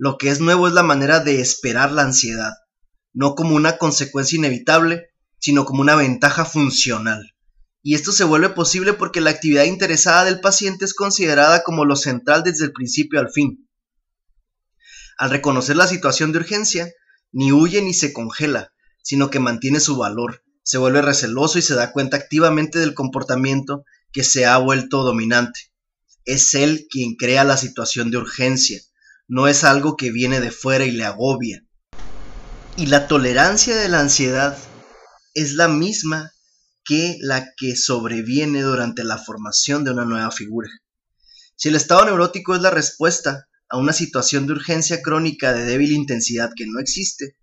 Lo 0.00 0.16
que 0.16 0.30
es 0.30 0.40
nuevo 0.40 0.68
es 0.68 0.74
la 0.74 0.84
manera 0.84 1.18
de 1.18 1.40
esperar 1.40 1.90
la 1.90 2.02
ansiedad, 2.02 2.52
no 3.12 3.34
como 3.34 3.56
una 3.56 3.78
consecuencia 3.78 4.38
inevitable, 4.38 5.10
sino 5.40 5.64
como 5.64 5.80
una 5.80 5.96
ventaja 5.96 6.44
funcional. 6.44 7.34
Y 7.82 7.94
esto 7.94 8.12
se 8.12 8.22
vuelve 8.22 8.50
posible 8.50 8.92
porque 8.92 9.20
la 9.20 9.30
actividad 9.30 9.64
interesada 9.64 10.24
del 10.24 10.40
paciente 10.40 10.84
es 10.84 10.94
considerada 10.94 11.64
como 11.64 11.84
lo 11.84 11.96
central 11.96 12.44
desde 12.44 12.66
el 12.66 12.72
principio 12.72 13.18
al 13.18 13.30
fin. 13.32 13.68
Al 15.16 15.30
reconocer 15.30 15.74
la 15.74 15.88
situación 15.88 16.30
de 16.30 16.38
urgencia, 16.38 16.92
ni 17.32 17.50
huye 17.50 17.82
ni 17.82 17.92
se 17.92 18.12
congela, 18.12 18.72
sino 19.02 19.30
que 19.30 19.40
mantiene 19.40 19.80
su 19.80 19.96
valor, 19.96 20.44
se 20.62 20.78
vuelve 20.78 21.02
receloso 21.02 21.58
y 21.58 21.62
se 21.62 21.74
da 21.74 21.92
cuenta 21.92 22.16
activamente 22.16 22.78
del 22.78 22.94
comportamiento 22.94 23.84
que 24.12 24.22
se 24.22 24.46
ha 24.46 24.58
vuelto 24.58 25.02
dominante. 25.02 25.72
Es 26.24 26.54
él 26.54 26.86
quien 26.88 27.16
crea 27.16 27.42
la 27.42 27.56
situación 27.56 28.12
de 28.12 28.18
urgencia, 28.18 28.80
no 29.28 29.46
es 29.46 29.62
algo 29.62 29.96
que 29.96 30.10
viene 30.10 30.40
de 30.40 30.50
fuera 30.50 30.86
y 30.86 30.90
le 30.90 31.04
agobia. 31.04 31.62
Y 32.76 32.86
la 32.86 33.06
tolerancia 33.06 33.76
de 33.76 33.88
la 33.88 34.00
ansiedad 34.00 34.56
es 35.34 35.52
la 35.52 35.68
misma 35.68 36.32
que 36.84 37.18
la 37.20 37.52
que 37.56 37.76
sobreviene 37.76 38.62
durante 38.62 39.04
la 39.04 39.18
formación 39.18 39.84
de 39.84 39.90
una 39.90 40.06
nueva 40.06 40.30
figura. 40.30 40.70
Si 41.54 41.68
el 41.68 41.74
estado 41.74 42.06
neurótico 42.06 42.54
es 42.54 42.62
la 42.62 42.70
respuesta 42.70 43.48
a 43.68 43.76
una 43.76 43.92
situación 43.92 44.46
de 44.46 44.54
urgencia 44.54 45.02
crónica 45.02 45.52
de 45.52 45.66
débil 45.66 45.92
intensidad 45.92 46.50
que 46.56 46.66
no 46.66 46.80
existe, 46.80 47.36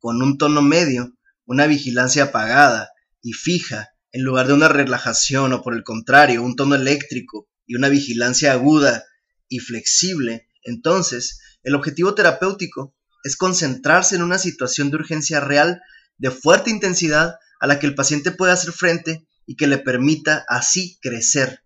con 0.00 0.20
un 0.20 0.38
tono 0.38 0.62
medio, 0.62 1.14
una 1.44 1.66
vigilancia 1.66 2.24
apagada 2.24 2.90
y 3.22 3.32
fija, 3.32 3.90
en 4.10 4.24
lugar 4.24 4.48
de 4.48 4.54
una 4.54 4.68
relajación 4.68 5.52
o 5.52 5.62
por 5.62 5.74
el 5.74 5.84
contrario, 5.84 6.42
un 6.42 6.56
tono 6.56 6.74
eléctrico 6.74 7.48
y 7.66 7.76
una 7.76 7.88
vigilancia 7.88 8.52
aguda 8.52 9.04
y 9.48 9.60
flexible, 9.60 10.47
entonces, 10.62 11.40
el 11.62 11.74
objetivo 11.74 12.14
terapéutico 12.14 12.94
es 13.24 13.36
concentrarse 13.36 14.16
en 14.16 14.22
una 14.22 14.38
situación 14.38 14.90
de 14.90 14.96
urgencia 14.96 15.40
real 15.40 15.80
de 16.18 16.30
fuerte 16.30 16.70
intensidad 16.70 17.34
a 17.60 17.66
la 17.66 17.78
que 17.78 17.86
el 17.86 17.94
paciente 17.94 18.30
pueda 18.30 18.52
hacer 18.52 18.72
frente 18.72 19.26
y 19.46 19.56
que 19.56 19.66
le 19.66 19.78
permita 19.78 20.44
así 20.48 20.98
crecer. 21.00 21.62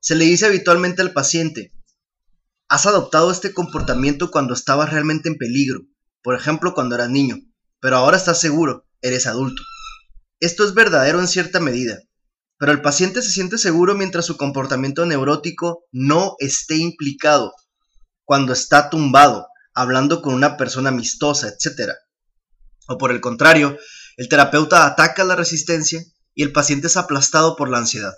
Se 0.00 0.14
le 0.14 0.24
dice 0.24 0.46
habitualmente 0.46 1.02
al 1.02 1.12
paciente, 1.12 1.72
has 2.68 2.86
adoptado 2.86 3.30
este 3.30 3.52
comportamiento 3.52 4.30
cuando 4.30 4.54
estabas 4.54 4.90
realmente 4.90 5.28
en 5.28 5.36
peligro, 5.36 5.82
por 6.22 6.34
ejemplo 6.34 6.74
cuando 6.74 6.94
eras 6.94 7.10
niño, 7.10 7.36
pero 7.80 7.96
ahora 7.96 8.16
estás 8.16 8.40
seguro, 8.40 8.86
eres 9.00 9.26
adulto. 9.26 9.62
Esto 10.40 10.64
es 10.64 10.74
verdadero 10.74 11.20
en 11.20 11.28
cierta 11.28 11.60
medida, 11.60 12.00
pero 12.58 12.72
el 12.72 12.80
paciente 12.80 13.22
se 13.22 13.30
siente 13.30 13.58
seguro 13.58 13.94
mientras 13.94 14.26
su 14.26 14.36
comportamiento 14.36 15.04
neurótico 15.06 15.84
no 15.92 16.34
esté 16.38 16.76
implicado 16.76 17.52
cuando 18.32 18.54
está 18.54 18.88
tumbado, 18.88 19.48
hablando 19.74 20.22
con 20.22 20.32
una 20.32 20.56
persona 20.56 20.88
amistosa, 20.88 21.48
etc. 21.48 21.90
O 22.88 22.96
por 22.96 23.10
el 23.10 23.20
contrario, 23.20 23.76
el 24.16 24.30
terapeuta 24.30 24.86
ataca 24.86 25.22
la 25.22 25.36
resistencia 25.36 26.02
y 26.34 26.42
el 26.42 26.50
paciente 26.50 26.86
es 26.86 26.96
aplastado 26.96 27.56
por 27.56 27.68
la 27.68 27.76
ansiedad. 27.76 28.14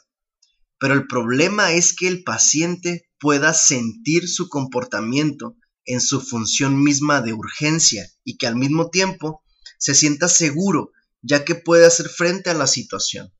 Pero 0.78 0.94
el 0.94 1.08
problema 1.08 1.72
es 1.72 1.96
que 1.96 2.06
el 2.06 2.22
paciente 2.22 3.10
pueda 3.18 3.52
sentir 3.54 4.28
su 4.28 4.48
comportamiento 4.48 5.56
en 5.84 6.00
su 6.00 6.20
función 6.20 6.80
misma 6.80 7.20
de 7.20 7.32
urgencia 7.32 8.08
y 8.22 8.36
que 8.36 8.46
al 8.46 8.54
mismo 8.54 8.90
tiempo 8.90 9.42
se 9.80 9.96
sienta 9.96 10.28
seguro 10.28 10.92
ya 11.22 11.44
que 11.44 11.56
puede 11.56 11.86
hacer 11.86 12.08
frente 12.08 12.50
a 12.50 12.54
la 12.54 12.68
situación. 12.68 13.34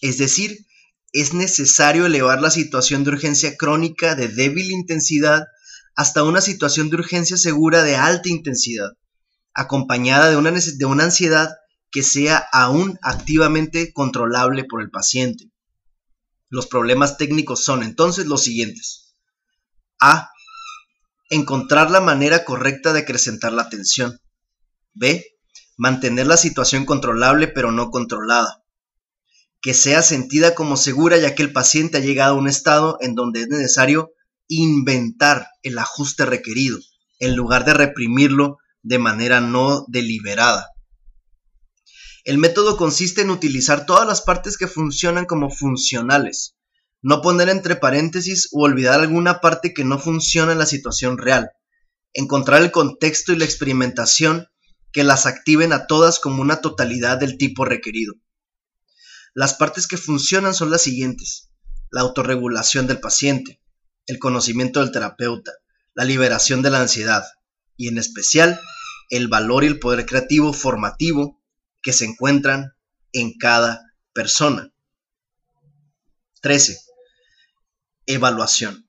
Es 0.00 0.18
decir, 0.18 0.66
es 1.12 1.34
necesario 1.34 2.04
elevar 2.04 2.42
la 2.42 2.50
situación 2.50 3.04
de 3.04 3.10
urgencia 3.10 3.56
crónica 3.56 4.16
de 4.16 4.26
débil 4.26 4.72
intensidad 4.72 5.44
hasta 5.98 6.22
una 6.22 6.40
situación 6.40 6.90
de 6.90 6.96
urgencia 6.96 7.36
segura 7.36 7.82
de 7.82 7.96
alta 7.96 8.28
intensidad, 8.28 8.90
acompañada 9.52 10.30
de 10.30 10.36
una, 10.36 10.52
de 10.52 10.84
una 10.84 11.02
ansiedad 11.02 11.50
que 11.90 12.04
sea 12.04 12.46
aún 12.52 13.00
activamente 13.02 13.92
controlable 13.92 14.62
por 14.62 14.80
el 14.80 14.90
paciente. 14.90 15.50
Los 16.50 16.68
problemas 16.68 17.16
técnicos 17.16 17.64
son 17.64 17.82
entonces 17.82 18.26
los 18.26 18.44
siguientes. 18.44 19.16
A. 19.98 20.30
Encontrar 21.30 21.90
la 21.90 22.00
manera 22.00 22.44
correcta 22.44 22.92
de 22.92 23.00
acrecentar 23.00 23.52
la 23.52 23.68
tensión. 23.68 24.20
B. 24.94 25.26
Mantener 25.76 26.28
la 26.28 26.36
situación 26.36 26.84
controlable 26.84 27.48
pero 27.48 27.72
no 27.72 27.90
controlada. 27.90 28.62
Que 29.60 29.74
sea 29.74 30.02
sentida 30.02 30.54
como 30.54 30.76
segura 30.76 31.16
ya 31.16 31.34
que 31.34 31.42
el 31.42 31.52
paciente 31.52 31.98
ha 31.98 32.02
llegado 32.02 32.36
a 32.36 32.38
un 32.38 32.46
estado 32.46 32.98
en 33.00 33.16
donde 33.16 33.40
es 33.40 33.48
necesario 33.48 34.12
inventar 34.48 35.48
el 35.62 35.78
ajuste 35.78 36.24
requerido 36.24 36.78
en 37.20 37.36
lugar 37.36 37.64
de 37.64 37.74
reprimirlo 37.74 38.58
de 38.82 38.98
manera 38.98 39.40
no 39.40 39.84
deliberada. 39.88 40.70
El 42.24 42.38
método 42.38 42.76
consiste 42.76 43.22
en 43.22 43.30
utilizar 43.30 43.86
todas 43.86 44.06
las 44.06 44.22
partes 44.22 44.58
que 44.58 44.66
funcionan 44.66 45.26
como 45.26 45.50
funcionales, 45.50 46.56
no 47.00 47.22
poner 47.22 47.48
entre 47.48 47.76
paréntesis 47.76 48.48
o 48.52 48.64
olvidar 48.64 49.00
alguna 49.00 49.40
parte 49.40 49.72
que 49.72 49.84
no 49.84 49.98
funciona 49.98 50.52
en 50.52 50.58
la 50.58 50.66
situación 50.66 51.18
real, 51.18 51.50
encontrar 52.12 52.62
el 52.62 52.70
contexto 52.70 53.32
y 53.32 53.36
la 53.36 53.44
experimentación 53.44 54.48
que 54.92 55.04
las 55.04 55.26
activen 55.26 55.72
a 55.72 55.86
todas 55.86 56.18
como 56.18 56.42
una 56.42 56.60
totalidad 56.60 57.18
del 57.18 57.38
tipo 57.38 57.64
requerido. 57.64 58.14
Las 59.34 59.54
partes 59.54 59.86
que 59.86 59.96
funcionan 59.96 60.54
son 60.54 60.70
las 60.70 60.82
siguientes. 60.82 61.50
La 61.90 62.00
autorregulación 62.00 62.86
del 62.86 63.00
paciente, 63.00 63.60
el 64.08 64.18
conocimiento 64.18 64.80
del 64.80 64.90
terapeuta, 64.90 65.52
la 65.94 66.04
liberación 66.04 66.62
de 66.62 66.70
la 66.70 66.80
ansiedad 66.80 67.24
y 67.76 67.88
en 67.88 67.98
especial 67.98 68.60
el 69.10 69.28
valor 69.28 69.64
y 69.64 69.68
el 69.68 69.78
poder 69.78 70.06
creativo 70.06 70.52
formativo 70.52 71.40
que 71.82 71.92
se 71.92 72.06
encuentran 72.06 72.74
en 73.12 73.36
cada 73.38 73.94
persona. 74.12 74.72
13. 76.40 76.78
Evaluación. 78.06 78.88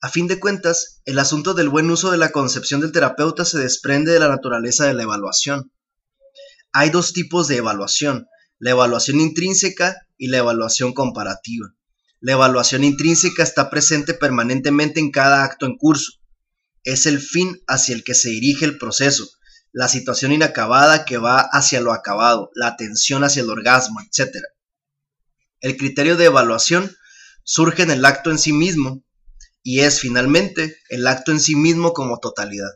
A 0.00 0.08
fin 0.08 0.28
de 0.28 0.38
cuentas, 0.38 1.00
el 1.06 1.18
asunto 1.18 1.54
del 1.54 1.68
buen 1.68 1.90
uso 1.90 2.10
de 2.10 2.18
la 2.18 2.30
concepción 2.30 2.80
del 2.80 2.92
terapeuta 2.92 3.44
se 3.44 3.58
desprende 3.58 4.12
de 4.12 4.20
la 4.20 4.28
naturaleza 4.28 4.86
de 4.86 4.94
la 4.94 5.02
evaluación. 5.02 5.72
Hay 6.72 6.90
dos 6.90 7.12
tipos 7.12 7.48
de 7.48 7.56
evaluación, 7.56 8.28
la 8.58 8.70
evaluación 8.70 9.20
intrínseca 9.20 10.06
y 10.16 10.28
la 10.28 10.38
evaluación 10.38 10.92
comparativa. 10.92 11.74
La 12.24 12.32
evaluación 12.32 12.84
intrínseca 12.84 13.42
está 13.42 13.68
presente 13.68 14.14
permanentemente 14.14 14.98
en 14.98 15.10
cada 15.10 15.44
acto 15.44 15.66
en 15.66 15.76
curso. 15.76 16.12
Es 16.82 17.04
el 17.04 17.20
fin 17.20 17.60
hacia 17.66 17.94
el 17.94 18.02
que 18.02 18.14
se 18.14 18.30
dirige 18.30 18.64
el 18.64 18.78
proceso, 18.78 19.28
la 19.72 19.88
situación 19.88 20.32
inacabada 20.32 21.04
que 21.04 21.18
va 21.18 21.40
hacia 21.40 21.82
lo 21.82 21.92
acabado, 21.92 22.50
la 22.54 22.68
atención 22.68 23.24
hacia 23.24 23.42
el 23.42 23.50
orgasmo, 23.50 24.00
etc. 24.00 24.38
El 25.60 25.76
criterio 25.76 26.16
de 26.16 26.24
evaluación 26.24 26.96
surge 27.42 27.82
en 27.82 27.90
el 27.90 28.02
acto 28.06 28.30
en 28.30 28.38
sí 28.38 28.54
mismo 28.54 29.04
y 29.62 29.80
es 29.80 30.00
finalmente 30.00 30.78
el 30.88 31.06
acto 31.06 31.30
en 31.30 31.40
sí 31.40 31.56
mismo 31.56 31.92
como 31.92 32.20
totalidad. 32.20 32.72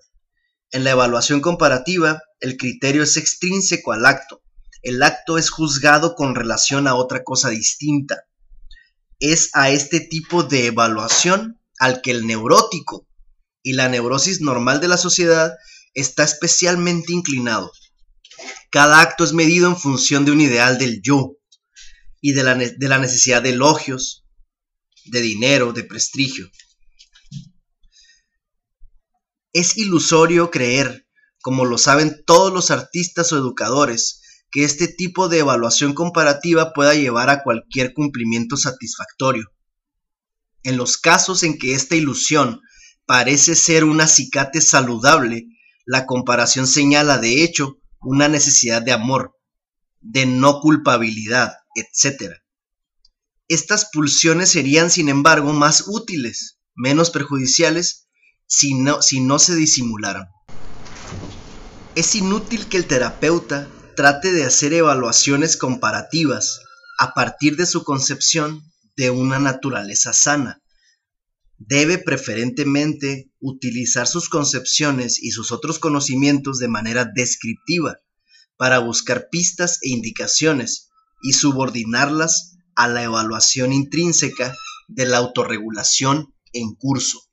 En 0.72 0.84
la 0.84 0.90
evaluación 0.90 1.40
comparativa, 1.40 2.20
el 2.40 2.58
criterio 2.58 3.02
es 3.02 3.16
extrínseco 3.16 3.92
al 3.92 4.04
acto. 4.04 4.42
El 4.82 5.02
acto 5.02 5.38
es 5.38 5.48
juzgado 5.48 6.16
con 6.16 6.34
relación 6.34 6.86
a 6.86 6.96
otra 6.96 7.24
cosa 7.24 7.48
distinta. 7.48 8.27
Es 9.20 9.50
a 9.54 9.70
este 9.70 10.00
tipo 10.00 10.42
de 10.42 10.66
evaluación 10.66 11.60
al 11.78 12.02
que 12.02 12.10
el 12.10 12.26
neurótico 12.26 13.08
y 13.62 13.72
la 13.72 13.88
neurosis 13.88 14.40
normal 14.40 14.80
de 14.80 14.88
la 14.88 14.96
sociedad 14.96 15.54
está 15.94 16.24
especialmente 16.24 17.12
inclinado. 17.12 17.72
Cada 18.70 19.00
acto 19.00 19.24
es 19.24 19.32
medido 19.32 19.68
en 19.68 19.76
función 19.76 20.24
de 20.24 20.32
un 20.32 20.40
ideal 20.40 20.78
del 20.78 21.00
yo 21.02 21.36
y 22.20 22.32
de 22.32 22.42
la, 22.42 22.54
de 22.54 22.88
la 22.88 22.98
necesidad 22.98 23.42
de 23.42 23.50
elogios, 23.50 24.24
de 25.06 25.20
dinero, 25.20 25.72
de 25.72 25.84
prestigio. 25.84 26.50
Es 29.52 29.76
ilusorio 29.76 30.50
creer, 30.50 31.08
como 31.40 31.64
lo 31.64 31.78
saben 31.78 32.22
todos 32.26 32.52
los 32.52 32.70
artistas 32.70 33.32
o 33.32 33.38
educadores, 33.38 34.22
que 34.50 34.64
este 34.64 34.88
tipo 34.88 35.28
de 35.28 35.40
evaluación 35.40 35.94
comparativa 35.94 36.72
pueda 36.72 36.94
llevar 36.94 37.30
a 37.30 37.42
cualquier 37.42 37.92
cumplimiento 37.92 38.56
satisfactorio. 38.56 39.52
En 40.62 40.76
los 40.76 40.96
casos 40.96 41.42
en 41.42 41.58
que 41.58 41.74
esta 41.74 41.96
ilusión 41.96 42.60
parece 43.06 43.54
ser 43.54 43.84
un 43.84 44.00
acicate 44.00 44.60
saludable, 44.60 45.46
la 45.86 46.06
comparación 46.06 46.66
señala 46.66 47.18
de 47.18 47.42
hecho 47.42 47.78
una 48.00 48.28
necesidad 48.28 48.82
de 48.82 48.92
amor, 48.92 49.34
de 50.00 50.26
no 50.26 50.60
culpabilidad, 50.60 51.54
etc. 51.74 52.34
Estas 53.48 53.88
pulsiones 53.92 54.50
serían, 54.50 54.90
sin 54.90 55.08
embargo, 55.08 55.52
más 55.52 55.84
útiles, 55.88 56.58
menos 56.74 57.10
perjudiciales 57.10 58.08
si 58.46 58.74
no, 58.74 59.02
si 59.02 59.20
no 59.20 59.38
se 59.38 59.54
disimularan. 59.54 60.26
Es 61.94 62.14
inútil 62.14 62.66
que 62.68 62.76
el 62.76 62.86
terapeuta 62.86 63.68
trate 63.98 64.30
de 64.30 64.44
hacer 64.44 64.74
evaluaciones 64.74 65.56
comparativas 65.56 66.60
a 67.00 67.14
partir 67.14 67.56
de 67.56 67.66
su 67.66 67.82
concepción 67.82 68.62
de 68.96 69.10
una 69.10 69.40
naturaleza 69.40 70.12
sana. 70.12 70.62
Debe 71.56 71.98
preferentemente 71.98 73.32
utilizar 73.40 74.06
sus 74.06 74.28
concepciones 74.28 75.20
y 75.20 75.32
sus 75.32 75.50
otros 75.50 75.80
conocimientos 75.80 76.60
de 76.60 76.68
manera 76.68 77.10
descriptiva 77.12 77.96
para 78.56 78.78
buscar 78.78 79.30
pistas 79.32 79.80
e 79.82 79.88
indicaciones 79.88 80.90
y 81.20 81.32
subordinarlas 81.32 82.56
a 82.76 82.86
la 82.86 83.02
evaluación 83.02 83.72
intrínseca 83.72 84.54
de 84.86 85.06
la 85.06 85.16
autorregulación 85.16 86.36
en 86.52 86.76
curso. 86.76 87.27